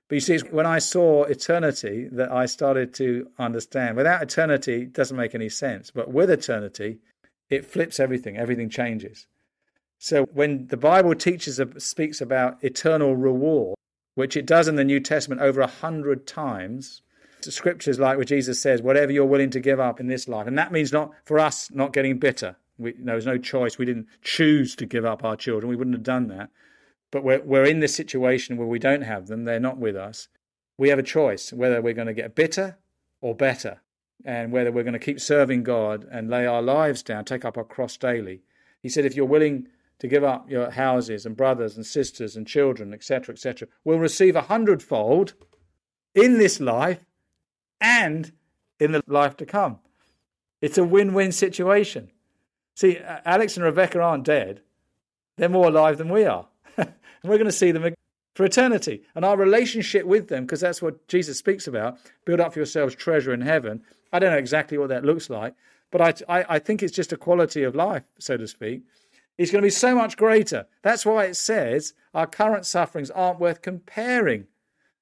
But 0.08 0.16
you 0.16 0.20
see, 0.20 0.38
when 0.50 0.66
I 0.66 0.78
saw 0.78 1.24
eternity, 1.24 2.08
that 2.12 2.30
I 2.30 2.46
started 2.46 2.92
to 2.94 3.28
understand. 3.38 3.96
Without 3.96 4.22
eternity, 4.22 4.82
it 4.82 4.92
doesn't 4.92 5.16
make 5.16 5.34
any 5.34 5.48
sense. 5.48 5.90
But 5.90 6.10
with 6.10 6.30
eternity, 6.30 6.98
it 7.48 7.64
flips 7.64 7.98
everything. 7.98 8.36
Everything 8.36 8.68
changes. 8.68 9.26
So 9.98 10.24
when 10.24 10.66
the 10.66 10.76
Bible 10.76 11.14
teaches, 11.14 11.60
speaks 11.78 12.20
about 12.20 12.62
eternal 12.62 13.16
reward, 13.16 13.76
which 14.14 14.36
it 14.36 14.46
does 14.46 14.68
in 14.68 14.76
the 14.76 14.84
New 14.84 15.00
Testament 15.00 15.40
over 15.40 15.62
a 15.62 15.66
hundred 15.66 16.26
times, 16.26 17.00
scriptures 17.40 17.98
like 17.98 18.16
where 18.16 18.24
Jesus 18.24 18.60
says, 18.60 18.82
whatever 18.82 19.12
you're 19.12 19.24
willing 19.24 19.50
to 19.50 19.60
give 19.60 19.80
up 19.80 20.00
in 20.00 20.06
this 20.06 20.28
life. 20.28 20.46
And 20.46 20.58
that 20.58 20.72
means 20.72 20.92
not 20.92 21.12
for 21.24 21.38
us 21.38 21.70
not 21.70 21.92
getting 21.92 22.18
bitter. 22.18 22.56
We, 22.78 22.92
there 22.98 23.14
was 23.14 23.26
no 23.26 23.38
choice. 23.38 23.78
We 23.78 23.84
didn't 23.84 24.08
choose 24.22 24.76
to 24.76 24.86
give 24.86 25.04
up 25.04 25.24
our 25.24 25.36
children. 25.36 25.68
We 25.68 25.76
wouldn't 25.76 25.96
have 25.96 26.02
done 26.02 26.28
that. 26.28 26.50
But 27.14 27.22
we're, 27.22 27.42
we're 27.42 27.64
in 27.64 27.78
this 27.78 27.94
situation 27.94 28.56
where 28.56 28.66
we 28.66 28.80
don't 28.80 29.02
have 29.02 29.28
them. 29.28 29.44
They're 29.44 29.60
not 29.60 29.78
with 29.78 29.94
us. 29.94 30.26
We 30.76 30.88
have 30.88 30.98
a 30.98 31.04
choice 31.04 31.52
whether 31.52 31.80
we're 31.80 31.94
going 31.94 32.08
to 32.08 32.12
get 32.12 32.34
bitter 32.34 32.76
or 33.20 33.36
better, 33.36 33.82
and 34.24 34.50
whether 34.50 34.72
we're 34.72 34.82
going 34.82 34.94
to 34.94 34.98
keep 34.98 35.20
serving 35.20 35.62
God 35.62 36.08
and 36.10 36.28
lay 36.28 36.44
our 36.44 36.60
lives 36.60 37.04
down, 37.04 37.24
take 37.24 37.44
up 37.44 37.56
our 37.56 37.62
cross 37.62 37.96
daily. 37.96 38.42
He 38.82 38.88
said, 38.88 39.04
if 39.04 39.14
you're 39.14 39.26
willing 39.26 39.68
to 40.00 40.08
give 40.08 40.24
up 40.24 40.50
your 40.50 40.72
houses 40.72 41.24
and 41.24 41.36
brothers 41.36 41.76
and 41.76 41.86
sisters 41.86 42.34
and 42.34 42.48
children, 42.48 42.92
etc., 42.92 43.32
etc., 43.32 43.68
will 43.84 44.00
receive 44.00 44.34
a 44.34 44.42
hundredfold 44.42 45.34
in 46.16 46.38
this 46.38 46.58
life 46.58 47.06
and 47.80 48.32
in 48.80 48.90
the 48.90 49.04
life 49.06 49.36
to 49.36 49.46
come. 49.46 49.78
It's 50.60 50.78
a 50.78 50.84
win 50.84 51.14
win 51.14 51.30
situation. 51.30 52.10
See, 52.74 52.98
Alex 53.24 53.56
and 53.56 53.64
Rebecca 53.64 54.00
aren't 54.00 54.24
dead, 54.24 54.62
they're 55.36 55.48
more 55.48 55.68
alive 55.68 55.98
than 55.98 56.08
we 56.08 56.24
are. 56.24 56.48
And 56.76 56.92
we're 57.24 57.38
going 57.38 57.46
to 57.46 57.52
see 57.52 57.72
them 57.72 57.94
for 58.34 58.44
eternity. 58.44 59.02
And 59.14 59.24
our 59.24 59.36
relationship 59.36 60.06
with 60.06 60.28
them, 60.28 60.44
because 60.44 60.60
that's 60.60 60.82
what 60.82 61.06
Jesus 61.08 61.38
speaks 61.38 61.66
about 61.66 61.98
build 62.24 62.40
up 62.40 62.52
for 62.52 62.58
yourselves 62.58 62.94
treasure 62.94 63.32
in 63.32 63.40
heaven. 63.40 63.82
I 64.12 64.18
don't 64.18 64.32
know 64.32 64.38
exactly 64.38 64.78
what 64.78 64.88
that 64.88 65.04
looks 65.04 65.30
like, 65.30 65.54
but 65.90 66.00
I, 66.00 66.40
I, 66.40 66.44
I 66.56 66.58
think 66.58 66.82
it's 66.82 66.94
just 66.94 67.12
a 67.12 67.16
quality 67.16 67.62
of 67.62 67.74
life, 67.74 68.04
so 68.18 68.36
to 68.36 68.46
speak. 68.48 68.82
It's 69.36 69.50
going 69.50 69.62
to 69.62 69.66
be 69.66 69.70
so 69.70 69.94
much 69.94 70.16
greater. 70.16 70.66
That's 70.82 71.04
why 71.04 71.24
it 71.24 71.34
says 71.34 71.94
our 72.14 72.26
current 72.26 72.66
sufferings 72.66 73.10
aren't 73.10 73.40
worth 73.40 73.62
comparing 73.62 74.46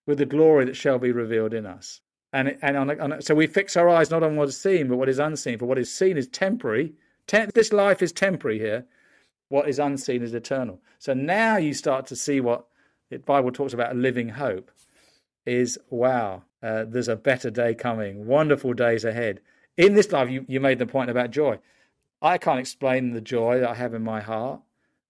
with 0.06 0.18
the 0.18 0.26
glory 0.26 0.64
that 0.64 0.76
shall 0.76 0.98
be 0.98 1.12
revealed 1.12 1.52
in 1.52 1.66
us. 1.66 2.00
And, 2.32 2.56
and 2.62 2.76
on, 2.76 3.00
on, 3.00 3.22
so 3.22 3.34
we 3.34 3.46
fix 3.46 3.76
our 3.76 3.90
eyes 3.90 4.10
not 4.10 4.22
on 4.22 4.36
what 4.36 4.48
is 4.48 4.60
seen, 4.60 4.88
but 4.88 4.96
what 4.96 5.10
is 5.10 5.18
unseen. 5.18 5.58
For 5.58 5.66
what 5.66 5.78
is 5.78 5.92
seen 5.92 6.16
is 6.16 6.28
temporary. 6.28 6.94
Tem- 7.26 7.50
this 7.54 7.72
life 7.72 8.00
is 8.02 8.10
temporary 8.10 8.58
here. 8.58 8.86
What 9.52 9.68
is 9.68 9.78
unseen 9.78 10.22
is 10.22 10.32
eternal. 10.32 10.80
So 10.98 11.12
now 11.12 11.58
you 11.58 11.74
start 11.74 12.06
to 12.06 12.16
see 12.16 12.40
what 12.40 12.64
the 13.10 13.18
Bible 13.18 13.52
talks 13.52 13.74
about 13.74 13.92
a 13.92 13.94
living 13.94 14.30
hope. 14.30 14.70
Is 15.44 15.78
wow, 15.90 16.44
uh, 16.62 16.86
there's 16.88 17.08
a 17.08 17.16
better 17.16 17.50
day 17.50 17.74
coming, 17.74 18.24
wonderful 18.24 18.72
days 18.72 19.04
ahead. 19.04 19.40
In 19.76 19.92
this 19.92 20.10
life, 20.10 20.30
you, 20.30 20.46
you 20.48 20.58
made 20.58 20.78
the 20.78 20.86
point 20.86 21.10
about 21.10 21.32
joy. 21.32 21.58
I 22.22 22.38
can't 22.38 22.60
explain 22.60 23.12
the 23.12 23.20
joy 23.20 23.60
that 23.60 23.68
I 23.68 23.74
have 23.74 23.92
in 23.92 24.02
my 24.02 24.22
heart 24.22 24.62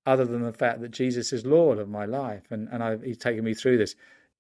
other 0.06 0.24
than 0.24 0.42
the 0.42 0.52
fact 0.52 0.80
that 0.80 0.90
Jesus 0.90 1.32
is 1.32 1.46
Lord 1.46 1.78
of 1.78 1.88
my 1.88 2.04
life 2.04 2.50
and, 2.50 2.68
and 2.72 2.82
I, 2.82 2.96
He's 2.96 3.18
taken 3.18 3.44
me 3.44 3.54
through 3.54 3.78
this. 3.78 3.94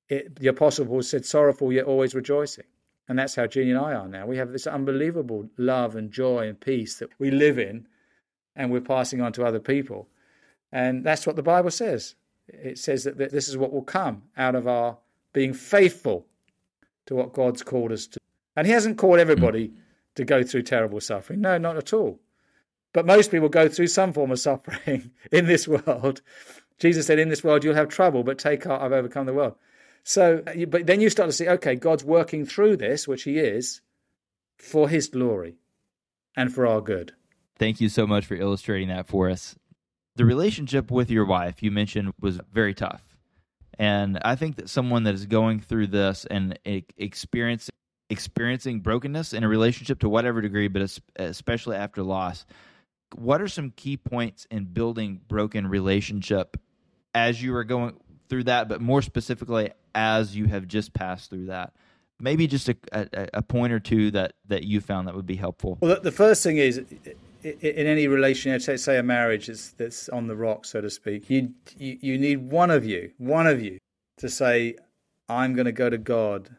It, 0.08 0.34
the 0.34 0.48
Apostle 0.48 0.86
Paul 0.86 1.04
said, 1.04 1.24
sorrowful 1.24 1.72
yet 1.72 1.84
always 1.84 2.12
rejoicing. 2.12 2.66
And 3.08 3.16
that's 3.16 3.36
how 3.36 3.46
Jeannie 3.46 3.70
and 3.70 3.78
I 3.78 3.94
are 3.94 4.08
now. 4.08 4.26
We 4.26 4.38
have 4.38 4.50
this 4.50 4.66
unbelievable 4.66 5.48
love 5.56 5.94
and 5.94 6.10
joy 6.10 6.48
and 6.48 6.60
peace 6.60 6.96
that 6.96 7.10
we 7.20 7.30
live 7.30 7.60
in 7.60 7.86
and 8.56 8.70
we're 8.70 8.80
passing 8.80 9.20
on 9.20 9.32
to 9.34 9.44
other 9.44 9.60
people. 9.60 10.08
And 10.70 11.04
that's 11.04 11.26
what 11.26 11.36
the 11.36 11.42
Bible 11.42 11.70
says. 11.70 12.14
It 12.48 12.78
says 12.78 13.04
that 13.04 13.18
this 13.18 13.48
is 13.48 13.56
what 13.56 13.72
will 13.72 13.82
come 13.82 14.22
out 14.36 14.54
of 14.54 14.66
our 14.66 14.98
being 15.32 15.54
faithful 15.54 16.26
to 17.06 17.14
what 17.14 17.32
God's 17.32 17.62
called 17.62 17.92
us 17.92 18.06
to. 18.08 18.20
And 18.56 18.66
He 18.66 18.72
hasn't 18.72 18.98
called 18.98 19.18
everybody 19.18 19.72
to 20.14 20.24
go 20.24 20.42
through 20.42 20.62
terrible 20.62 21.00
suffering. 21.00 21.40
No, 21.40 21.58
not 21.58 21.76
at 21.76 21.92
all. 21.92 22.20
But 22.92 23.06
most 23.06 23.30
people 23.30 23.48
go 23.48 23.68
through 23.68 23.86
some 23.86 24.12
form 24.12 24.30
of 24.30 24.38
suffering 24.38 25.10
in 25.30 25.46
this 25.46 25.66
world. 25.66 26.20
Jesus 26.78 27.06
said, 27.06 27.18
In 27.18 27.28
this 27.28 27.44
world 27.44 27.64
you'll 27.64 27.74
have 27.74 27.88
trouble, 27.88 28.22
but 28.22 28.38
take 28.38 28.64
heart, 28.64 28.82
I've 28.82 28.92
overcome 28.92 29.26
the 29.26 29.34
world. 29.34 29.54
So, 30.04 30.42
but 30.68 30.86
then 30.86 31.00
you 31.00 31.10
start 31.10 31.28
to 31.28 31.32
see, 31.32 31.48
okay, 31.48 31.76
God's 31.76 32.04
working 32.04 32.44
through 32.44 32.76
this, 32.76 33.06
which 33.06 33.22
He 33.22 33.38
is, 33.38 33.80
for 34.58 34.88
His 34.88 35.06
glory 35.06 35.56
and 36.36 36.52
for 36.52 36.66
our 36.66 36.80
good. 36.80 37.12
Thank 37.58 37.80
you 37.80 37.88
so 37.88 38.06
much 38.06 38.26
for 38.26 38.34
illustrating 38.34 38.88
that 38.88 39.06
for 39.06 39.30
us. 39.30 39.56
The 40.16 40.24
relationship 40.24 40.90
with 40.90 41.10
your 41.10 41.24
wife 41.24 41.62
you 41.62 41.70
mentioned 41.70 42.12
was 42.20 42.40
very 42.52 42.74
tough. 42.74 43.02
And 43.78 44.18
I 44.24 44.36
think 44.36 44.56
that 44.56 44.68
someone 44.68 45.04
that 45.04 45.14
is 45.14 45.26
going 45.26 45.60
through 45.60 45.88
this 45.88 46.26
and 46.30 46.58
experiencing 46.64 47.72
experiencing 48.10 48.80
brokenness 48.80 49.32
in 49.32 49.42
a 49.42 49.48
relationship 49.48 49.98
to 50.00 50.08
whatever 50.08 50.42
degree, 50.42 50.68
but 50.68 50.98
especially 51.16 51.76
after 51.76 52.02
loss, 52.02 52.44
what 53.16 53.40
are 53.40 53.48
some 53.48 53.70
key 53.70 53.96
points 53.96 54.46
in 54.50 54.64
building 54.66 55.20
broken 55.28 55.66
relationship 55.66 56.58
as 57.14 57.42
you 57.42 57.54
are 57.54 57.64
going 57.64 57.94
through 58.28 58.44
that, 58.44 58.68
but 58.68 58.82
more 58.82 59.00
specifically 59.00 59.70
as 59.94 60.36
you 60.36 60.44
have 60.46 60.68
just 60.68 60.92
passed 60.92 61.30
through 61.30 61.46
that? 61.46 61.72
Maybe 62.20 62.46
just 62.46 62.68
a, 62.68 62.76
a, 62.92 63.28
a 63.34 63.42
point 63.42 63.72
or 63.72 63.80
two 63.80 64.10
that, 64.10 64.34
that 64.46 64.64
you 64.64 64.82
found 64.82 65.08
that 65.08 65.14
would 65.14 65.26
be 65.26 65.36
helpful. 65.36 65.78
Well, 65.80 65.98
the 65.98 66.12
first 66.12 66.42
thing 66.42 66.58
is 66.58 66.82
in 67.44 67.86
any 67.86 68.08
relationship, 68.08 68.78
say 68.78 68.98
a 68.98 69.02
marriage 69.02 69.46
that's 69.76 70.08
on 70.08 70.26
the 70.26 70.36
rock, 70.36 70.64
so 70.64 70.80
to 70.80 70.90
speak, 70.90 71.28
you, 71.28 71.50
you, 71.76 71.98
you 72.00 72.18
need 72.18 72.50
one 72.50 72.70
of 72.70 72.84
you, 72.84 73.12
one 73.18 73.46
of 73.46 73.62
you, 73.62 73.78
to 74.18 74.28
say, 74.28 74.76
"I'm 75.28 75.54
going 75.54 75.66
to 75.66 75.72
go 75.72 75.90
to 75.90 75.98
God 75.98 76.56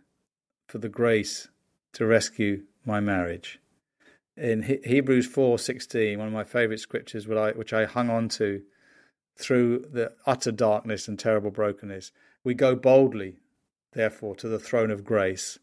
for 0.67 0.79
the 0.79 0.89
grace 0.89 1.47
to 1.93 2.05
rescue 2.05 2.63
my 2.85 2.99
marriage." 2.99 3.59
In 4.35 4.63
Hebrews 4.63 5.27
four 5.27 5.59
sixteen, 5.59 6.19
one 6.19 6.27
of 6.27 6.33
my 6.33 6.43
favourite 6.43 6.79
scriptures, 6.79 7.27
which 7.27 7.37
I, 7.37 7.51
which 7.51 7.73
I 7.73 7.85
hung 7.85 8.09
on 8.09 8.29
to 8.29 8.63
through 9.37 9.85
the 9.91 10.13
utter 10.25 10.51
darkness 10.51 11.07
and 11.07 11.17
terrible 11.17 11.51
brokenness, 11.51 12.11
we 12.43 12.53
go 12.53 12.75
boldly, 12.75 13.37
therefore, 13.93 14.35
to 14.37 14.47
the 14.47 14.59
throne 14.59 14.91
of 14.91 15.05
grace, 15.05 15.59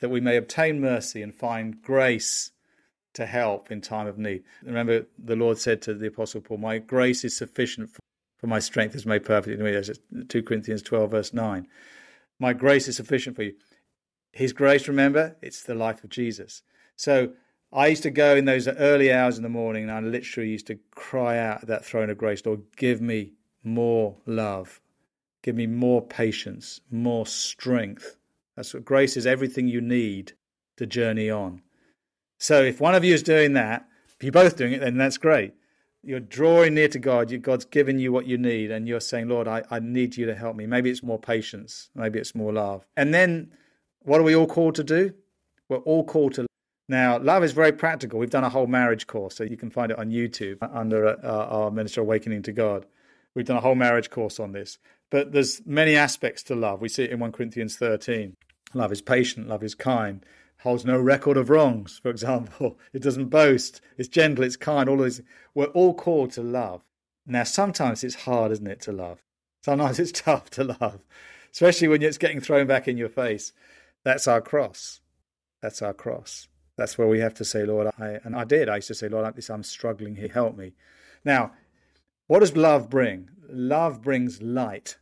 that 0.00 0.08
we 0.08 0.20
may 0.20 0.36
obtain 0.36 0.80
mercy 0.80 1.22
and 1.22 1.34
find 1.34 1.82
grace 1.82 2.52
to 3.14 3.26
help 3.26 3.70
in 3.70 3.80
time 3.80 4.06
of 4.06 4.18
need. 4.18 4.44
Remember, 4.62 5.06
the 5.18 5.36
Lord 5.36 5.58
said 5.58 5.82
to 5.82 5.94
the 5.94 6.06
Apostle 6.06 6.40
Paul, 6.40 6.58
My 6.58 6.78
grace 6.78 7.24
is 7.24 7.36
sufficient 7.36 7.90
for, 7.90 8.00
for 8.38 8.46
my 8.46 8.58
strength 8.58 8.94
is 8.94 9.06
made 9.06 9.24
perfect 9.24 9.58
in 9.58 9.64
me. 9.64 9.72
That's 9.72 9.98
2 10.28 10.42
Corinthians 10.42 10.82
12, 10.82 11.10
verse 11.10 11.32
9. 11.34 11.66
My 12.38 12.52
grace 12.52 12.88
is 12.88 12.96
sufficient 12.96 13.36
for 13.36 13.42
you. 13.42 13.54
His 14.32 14.52
grace, 14.52 14.86
remember, 14.86 15.36
it's 15.42 15.62
the 15.62 15.74
life 15.74 16.04
of 16.04 16.10
Jesus. 16.10 16.62
So 16.96 17.32
I 17.72 17.88
used 17.88 18.02
to 18.04 18.10
go 18.10 18.36
in 18.36 18.44
those 18.44 18.68
early 18.68 19.12
hours 19.12 19.36
in 19.36 19.42
the 19.42 19.48
morning 19.48 19.84
and 19.84 19.92
I 19.92 20.00
literally 20.00 20.50
used 20.50 20.66
to 20.68 20.78
cry 20.92 21.38
out 21.38 21.62
at 21.62 21.68
that 21.68 21.84
throne 21.84 22.10
of 22.10 22.18
grace, 22.18 22.44
Lord, 22.44 22.62
give 22.76 23.00
me 23.00 23.32
more 23.62 24.16
love, 24.26 24.80
give 25.42 25.56
me 25.56 25.66
more 25.66 26.00
patience, 26.00 26.80
more 26.90 27.26
strength. 27.26 28.16
That's 28.56 28.74
what 28.74 28.84
grace 28.84 29.16
is 29.16 29.26
everything 29.26 29.68
you 29.68 29.80
need 29.80 30.32
to 30.76 30.86
journey 30.86 31.30
on. 31.30 31.62
So 32.40 32.64
if 32.64 32.80
one 32.80 32.96
of 32.96 33.04
you 33.04 33.14
is 33.14 33.22
doing 33.22 33.52
that, 33.52 33.86
if 34.08 34.24
you're 34.24 34.32
both 34.32 34.56
doing 34.56 34.72
it, 34.72 34.80
then 34.80 34.96
that's 34.96 35.18
great. 35.18 35.52
You're 36.02 36.18
drawing 36.18 36.74
near 36.74 36.88
to 36.88 36.98
God. 36.98 37.30
God's 37.42 37.66
given 37.66 37.98
you 37.98 38.10
what 38.10 38.26
you 38.26 38.38
need, 38.38 38.70
and 38.70 38.88
you're 38.88 39.00
saying, 39.00 39.28
Lord, 39.28 39.46
I, 39.46 39.62
I 39.70 39.78
need 39.78 40.16
you 40.16 40.26
to 40.26 40.34
help 40.34 40.56
me. 40.56 40.66
Maybe 40.66 40.90
it's 40.90 41.02
more 41.02 41.18
patience. 41.18 41.90
Maybe 41.94 42.18
it's 42.18 42.34
more 42.34 42.52
love. 42.52 42.86
And 42.96 43.14
then 43.14 43.52
what 44.00 44.20
are 44.20 44.24
we 44.24 44.34
all 44.34 44.46
called 44.46 44.74
to 44.76 44.84
do? 44.84 45.12
We're 45.68 45.78
all 45.78 46.02
called 46.02 46.34
to 46.34 46.46
now, 46.90 47.20
love 47.20 47.44
is 47.44 47.52
very 47.52 47.70
practical. 47.70 48.18
We've 48.18 48.30
done 48.30 48.42
a 48.42 48.48
whole 48.48 48.66
marriage 48.66 49.06
course, 49.06 49.36
so 49.36 49.44
you 49.44 49.56
can 49.56 49.70
find 49.70 49.92
it 49.92 49.98
on 50.00 50.10
YouTube 50.10 50.58
under 50.74 51.06
uh, 51.06 51.46
our 51.46 51.70
Minister 51.70 52.00
Awakening 52.00 52.42
to 52.42 52.52
God. 52.52 52.84
We've 53.32 53.44
done 53.44 53.58
a 53.58 53.60
whole 53.60 53.76
marriage 53.76 54.10
course 54.10 54.40
on 54.40 54.50
this. 54.50 54.76
But 55.08 55.30
there's 55.30 55.64
many 55.64 55.94
aspects 55.94 56.42
to 56.44 56.56
love. 56.56 56.80
We 56.80 56.88
see 56.88 57.04
it 57.04 57.10
in 57.10 57.20
1 57.20 57.30
Corinthians 57.30 57.76
13. 57.76 58.34
Love 58.74 58.90
is 58.90 59.02
patient, 59.02 59.46
love 59.46 59.62
is 59.62 59.76
kind, 59.76 60.26
holds 60.62 60.84
no 60.84 60.98
record 60.98 61.36
of 61.36 61.50
wrongs, 61.50 61.98
for 62.02 62.10
example. 62.10 62.78
It 62.92 63.02
doesn't 63.02 63.26
boast. 63.26 63.80
It's 63.96 64.08
gentle, 64.08 64.44
it's 64.44 64.56
kind, 64.56 64.88
all 64.88 64.98
these. 64.98 65.22
We're 65.54 65.66
all 65.66 65.94
called 65.94 66.32
to 66.32 66.42
love. 66.42 66.82
Now, 67.26 67.44
sometimes 67.44 68.04
it's 68.04 68.24
hard, 68.26 68.52
isn't 68.52 68.66
it, 68.66 68.80
to 68.82 68.92
love? 68.92 69.22
Sometimes 69.64 69.98
it's 69.98 70.12
tough 70.20 70.50
to 70.50 70.64
love, 70.64 71.00
especially 71.52 71.88
when 71.88 72.02
it's 72.02 72.18
getting 72.18 72.40
thrown 72.40 72.66
back 72.66 72.88
in 72.88 72.96
your 72.96 73.08
face. 73.08 73.52
That's 74.04 74.26
our 74.28 74.40
cross. 74.40 75.00
That's 75.62 75.82
our 75.82 75.94
cross. 75.94 76.48
That's 76.76 76.96
where 76.96 77.08
we 77.08 77.20
have 77.20 77.34
to 77.34 77.44
say, 77.44 77.64
Lord, 77.64 77.88
I, 77.98 78.18
and 78.24 78.34
I 78.34 78.44
did. 78.44 78.68
I 78.68 78.76
used 78.76 78.88
to 78.88 78.94
say, 78.94 79.08
Lord, 79.08 79.34
I'm 79.50 79.62
struggling 79.62 80.16
here, 80.16 80.30
help 80.32 80.56
me. 80.56 80.72
Now, 81.24 81.52
what 82.26 82.40
does 82.40 82.56
love 82.56 82.88
bring? 82.88 83.28
Love 83.48 84.02
brings 84.02 84.40
light. 84.40 84.96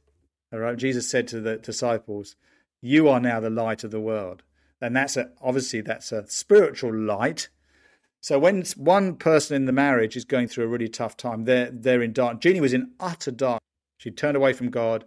All 0.52 0.58
right? 0.58 0.76
Jesus 0.76 1.08
said 1.08 1.28
to 1.28 1.40
the 1.40 1.56
disciples, 1.56 2.36
You 2.80 3.08
are 3.08 3.20
now 3.20 3.40
the 3.40 3.50
light 3.50 3.84
of 3.84 3.90
the 3.90 4.00
world 4.00 4.42
and 4.80 4.96
that's 4.96 5.16
a, 5.16 5.30
obviously 5.40 5.80
that's 5.80 6.12
a 6.12 6.26
spiritual 6.28 6.94
light. 6.94 7.48
So 8.20 8.38
when 8.38 8.64
one 8.76 9.16
person 9.16 9.56
in 9.56 9.66
the 9.66 9.72
marriage 9.72 10.16
is 10.16 10.24
going 10.24 10.48
through 10.48 10.64
a 10.64 10.68
really 10.68 10.88
tough 10.88 11.16
time, 11.16 11.44
they're 11.44 11.70
they're 11.70 12.02
in 12.02 12.12
dark. 12.12 12.40
Jeannie 12.40 12.60
was 12.60 12.72
in 12.72 12.92
utter 12.98 13.30
dark. 13.30 13.60
She 13.98 14.10
turned 14.10 14.36
away 14.36 14.52
from 14.52 14.70
God. 14.70 15.04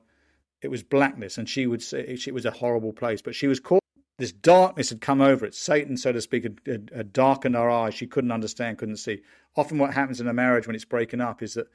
It 0.61 0.69
was 0.69 0.83
blackness, 0.83 1.37
and 1.37 1.49
she 1.49 1.65
would 1.67 1.81
say 1.81 2.01
it 2.01 2.33
was 2.33 2.45
a 2.45 2.51
horrible 2.51 2.93
place. 2.93 3.21
But 3.21 3.35
she 3.35 3.47
was 3.47 3.59
caught. 3.59 3.81
This 4.17 4.31
darkness 4.31 4.89
had 4.89 5.01
come 5.01 5.19
over 5.19 5.45
it. 5.45 5.55
Satan, 5.55 5.97
so 5.97 6.11
to 6.11 6.21
speak, 6.21 6.43
had, 6.43 6.61
had, 6.65 6.91
had 6.95 7.13
darkened 7.13 7.55
her 7.55 7.69
eyes. 7.69 7.95
She 7.95 8.05
couldn't 8.05 8.31
understand, 8.31 8.77
couldn't 8.77 8.97
see. 8.97 9.21
Often, 9.55 9.79
what 9.79 9.93
happens 9.93 10.21
in 10.21 10.27
a 10.27 10.33
marriage 10.33 10.67
when 10.67 10.75
it's 10.75 10.85
breaking 10.85 11.21
up 11.21 11.41
is 11.41 11.55
that 11.55 11.67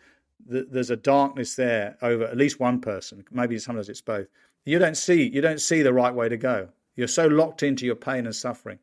there's 0.44 0.90
a 0.90 0.96
darkness 0.96 1.56
there 1.56 1.96
over 2.02 2.24
at 2.24 2.36
least 2.36 2.60
one 2.60 2.80
person. 2.80 3.24
Maybe 3.30 3.58
sometimes 3.58 3.88
it's 3.88 4.00
both. 4.00 4.28
You 4.64 4.78
don't 4.78 4.96
see. 4.96 5.28
You 5.28 5.40
don't 5.40 5.60
see 5.60 5.82
the 5.82 5.92
right 5.92 6.14
way 6.14 6.28
to 6.28 6.36
go. 6.36 6.68
You're 6.96 7.08
so 7.08 7.26
locked 7.26 7.62
into 7.62 7.86
your 7.86 7.94
pain 7.94 8.26
and 8.26 8.34
suffering. 8.34 8.78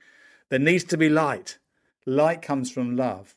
There 0.50 0.60
needs 0.60 0.84
to 0.86 0.98
be 0.98 1.10
light. 1.10 1.58
Light 2.06 2.42
comes 2.42 2.72
from 2.72 2.96
love. 2.96 3.36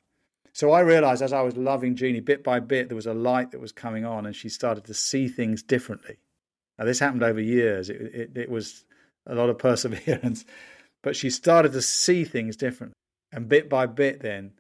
So 0.53 0.71
I 0.71 0.81
realized 0.81 1.23
as 1.23 1.33
I 1.33 1.43
was 1.43 1.57
loving 1.57 1.97
Jeannie, 1.97 2.21
bit 2.21 2.43
by 2.45 2.61
bit, 2.61 2.89
there 2.89 2.97
was 2.97 3.07
a 3.07 3.15
light 3.15 3.51
that 3.51 3.61
was 3.61 3.73
coming 3.73 4.05
on, 4.05 4.27
and 4.27 4.35
she 4.35 4.49
started 4.49 4.85
to 4.85 4.95
see 4.95 5.29
things 5.29 5.63
differently. 5.63 6.17
Now, 6.79 6.85
this 6.85 6.99
happened 6.99 7.23
over 7.23 7.41
years. 7.41 7.91
It, 7.91 8.01
it, 8.01 8.37
it 8.37 8.51
was 8.51 8.85
a 9.27 9.35
lot 9.35 9.51
of 9.51 9.59
perseverance, 9.59 10.45
but 11.03 11.17
she 11.17 11.31
started 11.31 11.73
to 11.73 11.83
see 11.83 12.25
things 12.25 12.57
differently. 12.57 12.97
And 13.33 13.49
bit 13.49 13.69
by 13.69 13.87
bit, 13.87 14.21
then 14.21 14.53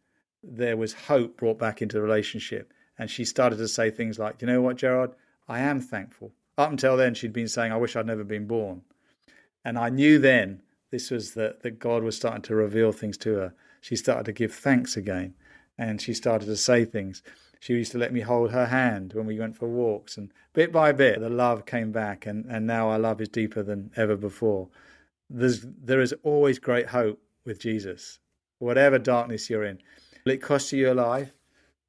there 0.42 0.76
was 0.76 0.92
hope 0.92 1.36
brought 1.36 1.58
back 1.58 1.80
into 1.82 1.96
the 1.96 2.02
relationship. 2.02 2.72
And 2.98 3.10
she 3.10 3.24
started 3.24 3.56
to 3.56 3.68
say 3.68 3.90
things 3.90 4.18
like, 4.18 4.40
You 4.40 4.48
know 4.48 4.62
what, 4.62 4.76
Gerard? 4.76 5.12
I 5.48 5.60
am 5.60 5.80
thankful. 5.80 6.32
Up 6.58 6.70
until 6.70 6.96
then, 6.96 7.14
she'd 7.14 7.32
been 7.32 7.48
saying, 7.48 7.72
I 7.72 7.76
wish 7.76 7.96
I'd 7.96 8.06
never 8.06 8.24
been 8.24 8.46
born. 8.46 8.82
And 9.66 9.76
I 9.76 9.88
knew 9.88 10.20
then 10.20 10.62
this 10.92 11.10
was 11.10 11.34
that, 11.34 11.64
that 11.64 11.80
God 11.80 12.04
was 12.04 12.16
starting 12.16 12.42
to 12.42 12.54
reveal 12.54 12.92
things 12.92 13.18
to 13.18 13.34
her. 13.34 13.54
She 13.80 13.96
started 13.96 14.24
to 14.26 14.32
give 14.32 14.54
thanks 14.54 14.96
again. 14.96 15.34
And 15.76 16.00
she 16.00 16.14
started 16.14 16.46
to 16.46 16.56
say 16.56 16.84
things. 16.84 17.20
She 17.58 17.72
used 17.72 17.90
to 17.90 17.98
let 17.98 18.12
me 18.12 18.20
hold 18.20 18.52
her 18.52 18.66
hand 18.66 19.12
when 19.12 19.26
we 19.26 19.40
went 19.40 19.56
for 19.56 19.66
walks. 19.66 20.16
And 20.16 20.30
bit 20.52 20.70
by 20.70 20.92
bit, 20.92 21.18
the 21.18 21.28
love 21.28 21.66
came 21.66 21.90
back. 21.90 22.26
And, 22.26 22.46
and 22.46 22.64
now 22.64 22.90
our 22.90 22.98
love 23.00 23.20
is 23.20 23.28
deeper 23.28 23.64
than 23.64 23.90
ever 23.96 24.14
before. 24.14 24.68
There's, 25.28 25.62
there 25.62 26.00
is 26.00 26.14
always 26.22 26.60
great 26.60 26.86
hope 26.86 27.20
with 27.44 27.58
Jesus, 27.58 28.20
whatever 28.60 29.00
darkness 29.00 29.50
you're 29.50 29.64
in. 29.64 29.80
Will 30.24 30.34
it 30.34 30.42
cost 30.42 30.70
you 30.70 30.78
your 30.78 30.94
life? 30.94 31.32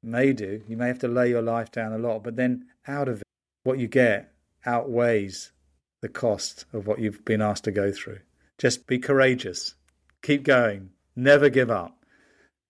May 0.02 0.32
do. 0.32 0.62
You 0.66 0.76
may 0.76 0.88
have 0.88 0.98
to 0.98 1.08
lay 1.08 1.28
your 1.28 1.42
life 1.42 1.70
down 1.70 1.92
a 1.92 1.98
lot, 1.98 2.24
but 2.24 2.34
then 2.34 2.66
out 2.88 3.08
of 3.08 3.20
it, 3.20 3.26
what 3.62 3.78
you 3.78 3.86
get 3.86 4.32
outweighs 4.66 5.52
the 6.00 6.08
cost 6.08 6.64
of 6.72 6.86
what 6.86 6.98
you've 6.98 7.24
been 7.24 7.42
asked 7.42 7.64
to 7.64 7.72
go 7.72 7.90
through. 7.92 8.20
Just 8.58 8.86
be 8.86 8.98
courageous, 8.98 9.74
keep 10.22 10.42
going, 10.42 10.90
never 11.16 11.48
give 11.48 11.70
up, 11.70 12.04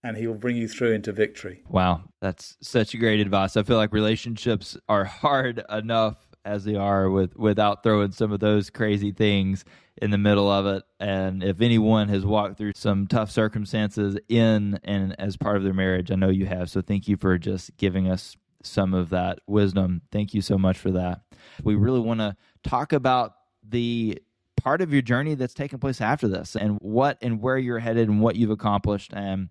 and 0.03 0.17
He 0.17 0.27
will 0.27 0.35
bring 0.35 0.57
you 0.57 0.69
through 0.69 0.93
into 0.93 1.13
victory. 1.13 1.63
Wow, 1.69 2.03
that's 2.21 2.57
such 2.61 2.99
great 2.99 3.21
advice. 3.21 3.57
I 3.57 3.63
feel 3.63 3.77
like 3.77 3.93
relationships 3.93 4.77
are 4.89 5.05
hard 5.05 5.63
enough 5.71 6.17
as 6.45 6.65
they 6.65 6.77
are 6.77 7.11
with 7.11 7.37
without 7.37 7.83
throwing 7.83 8.13
some 8.13 8.33
of 8.33 8.41
those 8.41 8.71
crazy 8.71 9.13
things 9.13 9.65
in 10.01 10.11
the 10.11 10.19
middle 10.19 10.51
of 10.51 10.67
it. 10.67 10.83
And 11.01 11.43
if 11.43 11.61
anyone 11.61 12.09
has 12.09 12.25
walked 12.25 12.57
through 12.57 12.73
some 12.75 13.07
tough 13.07 13.31
circumstances 13.31 14.17
in 14.29 14.79
and 14.85 15.15
as 15.19 15.37
part 15.37 15.57
of 15.57 15.65
their 15.65 15.75
marriage, 15.75 16.11
I 16.11 16.15
know 16.15 16.31
you 16.31 16.47
have. 16.47 16.71
So 16.71 16.81
thank 16.81 17.09
you 17.09 17.17
for 17.17 17.37
just 17.39 17.77
giving 17.77 18.09
us 18.09 18.37
some 18.63 18.95
of 18.95 19.11
that 19.11 19.41
wisdom. 19.47 20.03
Thank 20.11 20.35
you 20.35 20.43
so 20.43 20.59
much 20.59 20.79
for 20.79 20.91
that. 20.93 21.21
We 21.63 21.75
really 21.75 22.01
want 22.01 22.21
to 22.21 22.37
talk 22.63 22.93
about 22.93 23.35
the 23.67 24.21
part 24.57 24.81
of 24.81 24.93
your 24.93 25.03
journey 25.03 25.35
that's 25.35 25.55
taken 25.55 25.79
place 25.79 26.01
after 26.01 26.29
this 26.29 26.57
and 26.57 26.79
what 26.81 27.19
and 27.23 27.41
where 27.41 27.59
you're 27.59 27.79
headed 27.79 28.09
and 28.09 28.21
what 28.21 28.37
you've 28.37 28.51
accomplished. 28.51 29.13
And 29.13 29.49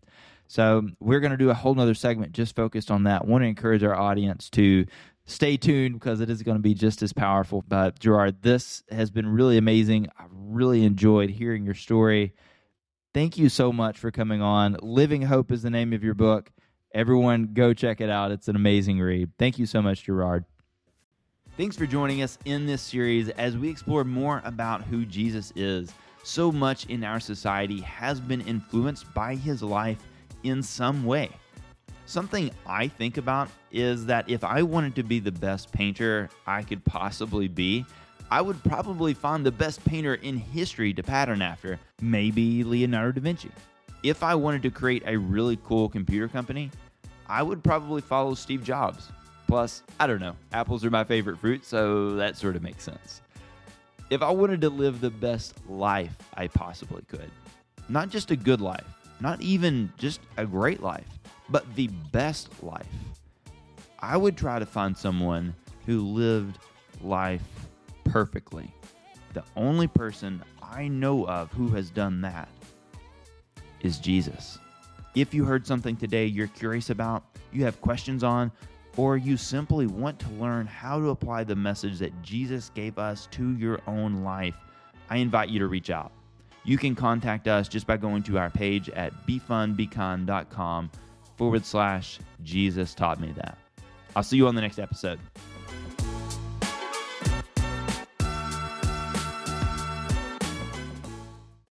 so 0.48 0.88
we're 1.00 1.20
going 1.20 1.32
to 1.32 1.38
do 1.38 1.50
a 1.50 1.54
whole 1.54 1.76
nother 1.76 1.94
segment 1.94 2.32
just 2.34 2.56
focused 2.56 2.92
on 2.92 3.04
that. 3.04 3.26
want 3.28 3.44
to 3.44 3.48
encourage 3.48 3.84
our 3.84 3.96
audience 3.96 4.50
to 4.52 4.86
stay 5.26 5.58
tuned 5.58 5.96
because 5.96 6.22
it 6.22 6.30
is 6.30 6.42
going 6.42 6.58
to 6.58 6.62
be 6.62 6.74
just 6.74 7.02
as 7.02 7.14
powerful. 7.14 7.64
But 7.68 8.00
Gerard, 8.00 8.42
this 8.42 8.84
has 8.90 9.12
been 9.12 9.28
really 9.28 9.58
amazing. 9.58 10.08
I 10.18 10.26
really 10.32 10.84
enjoyed 10.84 11.30
hearing 11.30 11.66
your 11.66 11.76
story. 11.76 12.34
Thank 13.14 13.38
you 13.38 13.50
so 13.50 13.72
much 13.72 13.98
for 13.98 14.12
coming 14.12 14.42
on. 14.42 14.78
Living 14.82 15.24
Hope 15.24 15.52
is 15.52 15.64
the 15.64 15.70
name 15.70 15.92
of 15.94 16.04
your 16.04 16.14
book. 16.14 16.52
Everyone, 16.98 17.52
go 17.54 17.76
check 17.76 18.02
it 18.02 18.10
out. 18.10 18.32
It's 18.32 18.48
an 18.48 18.56
amazing 18.56 19.00
read. 19.00 19.30
Thank 19.38 19.60
you 19.60 19.68
so 19.68 19.84
much, 19.84 20.06
Gerard. 20.06 20.46
Thanks 21.56 21.76
for 21.76 21.86
joining 21.86 22.24
us 22.24 22.40
in 22.46 22.66
this 22.66 22.82
series 22.82 23.30
as 23.30 23.56
we 23.56 23.70
explore 23.70 24.04
more 24.04 24.42
about 24.44 24.82
who 24.82 25.06
Jesus 25.06 25.54
is. 25.56 25.94
So 26.24 26.52
much 26.52 26.88
in 26.88 27.04
our 27.04 27.20
society 27.20 27.82
has 27.82 28.20
been 28.20 28.42
influenced 28.42 29.14
by 29.14 29.36
his 29.36 29.62
life 29.62 30.00
in 30.42 30.64
some 30.64 31.06
way. 31.06 31.30
Something 32.08 32.50
I 32.66 32.88
think 32.88 33.18
about 33.18 33.50
is 33.72 34.08
that 34.08 34.28
if 34.28 34.44
I 34.44 34.64
wanted 34.64 34.96
to 34.96 35.04
be 35.04 35.20
the 35.20 35.32
best 35.32 35.72
painter 35.72 36.32
I 36.48 36.64
could 36.64 36.84
possibly 36.84 37.48
be, 37.48 37.86
I 38.32 38.42
would 38.42 38.64
probably 38.64 39.14
find 39.14 39.46
the 39.46 39.52
best 39.52 39.86
painter 39.86 40.16
in 40.16 40.36
history 40.36 40.96
to 40.96 41.04
pattern 41.04 41.44
after, 41.44 41.80
maybe 42.02 42.64
Leonardo 42.64 43.12
da 43.12 43.22
Vinci. 43.22 43.52
If 44.02 44.24
I 44.24 44.34
wanted 44.34 44.64
to 44.64 44.72
create 44.72 45.04
a 45.06 45.16
really 45.16 45.60
cool 45.64 45.90
computer 45.90 46.28
company, 46.28 46.72
I 47.30 47.44
would 47.44 47.64
probably 47.64 48.02
follow 48.02 48.34
Steve 48.34 48.64
Jobs. 48.64 49.10
Plus, 49.48 49.84
I 50.00 50.08
don't 50.08 50.20
know, 50.20 50.36
apples 50.52 50.84
are 50.84 50.90
my 50.90 51.04
favorite 51.04 51.40
fruit, 51.40 51.66
so 51.66 52.16
that 52.16 52.36
sort 52.36 52.56
of 52.56 52.64
makes 52.64 52.84
sense. 52.84 53.22
If 54.10 54.22
I 54.22 54.30
wanted 54.30 54.62
to 54.62 54.70
live 54.70 55.00
the 55.00 55.10
best 55.10 55.56
life 55.70 56.16
I 56.34 56.48
possibly 56.48 57.04
could, 57.08 57.32
not 57.90 58.10
just 58.10 58.32
a 58.32 58.36
good 58.36 58.62
life, 58.62 58.86
not 59.20 59.42
even 59.42 59.92
just 59.98 60.20
a 60.38 60.46
great 60.46 60.82
life, 60.82 61.08
but 61.50 61.76
the 61.76 61.88
best 62.12 62.64
life. 62.64 62.86
I 64.00 64.18
would 64.18 64.38
try 64.38 64.60
to 64.60 64.66
find 64.66 64.96
someone 64.98 65.56
who 65.86 66.02
lived 66.02 66.60
life 67.02 67.44
perfectly. 68.04 68.74
The 69.34 69.44
only 69.56 69.88
person 69.88 70.44
I 70.62 70.88
know 70.88 71.26
of 71.28 71.52
who 71.54 71.70
has 71.70 71.90
done 71.90 72.22
that 72.22 72.50
is 73.82 74.00
Jesus. 74.00 74.60
If 75.18 75.34
you 75.34 75.46
heard 75.46 75.66
something 75.66 75.96
today 75.96 76.28
you're 76.28 76.46
curious 76.46 76.92
about, 76.92 77.24
you 77.52 77.64
have 77.64 77.82
questions 77.82 78.24
on, 78.24 78.52
or 78.98 79.18
you 79.18 79.36
simply 79.36 79.88
want 79.88 80.20
to 80.20 80.30
learn 80.34 80.68
how 80.68 81.00
to 81.00 81.10
apply 81.10 81.44
the 81.44 81.56
message 81.56 81.98
that 81.98 82.22
Jesus 82.22 82.70
gave 82.76 83.00
us 83.00 83.28
to 83.32 83.58
your 83.58 83.80
own 83.88 84.24
life, 84.24 84.54
I 85.10 85.18
invite 85.18 85.50
you 85.50 85.58
to 85.58 85.66
reach 85.66 85.90
out. 85.90 86.12
You 86.66 86.78
can 86.78 86.94
contact 86.94 87.48
us 87.48 87.68
just 87.68 87.88
by 87.88 87.98
going 87.98 88.22
to 88.24 88.38
our 88.38 88.52
page 88.52 88.90
at 88.90 89.12
befunbecon.com 89.26 90.92
forward 91.36 91.66
slash 91.66 92.20
Jesus 92.44 92.94
taught 92.94 93.20
me 93.20 93.32
that. 93.38 93.58
I'll 94.16 94.22
see 94.22 94.38
you 94.38 94.48
on 94.48 94.54
the 94.54 94.62
next 94.62 94.78
episode. 94.78 95.20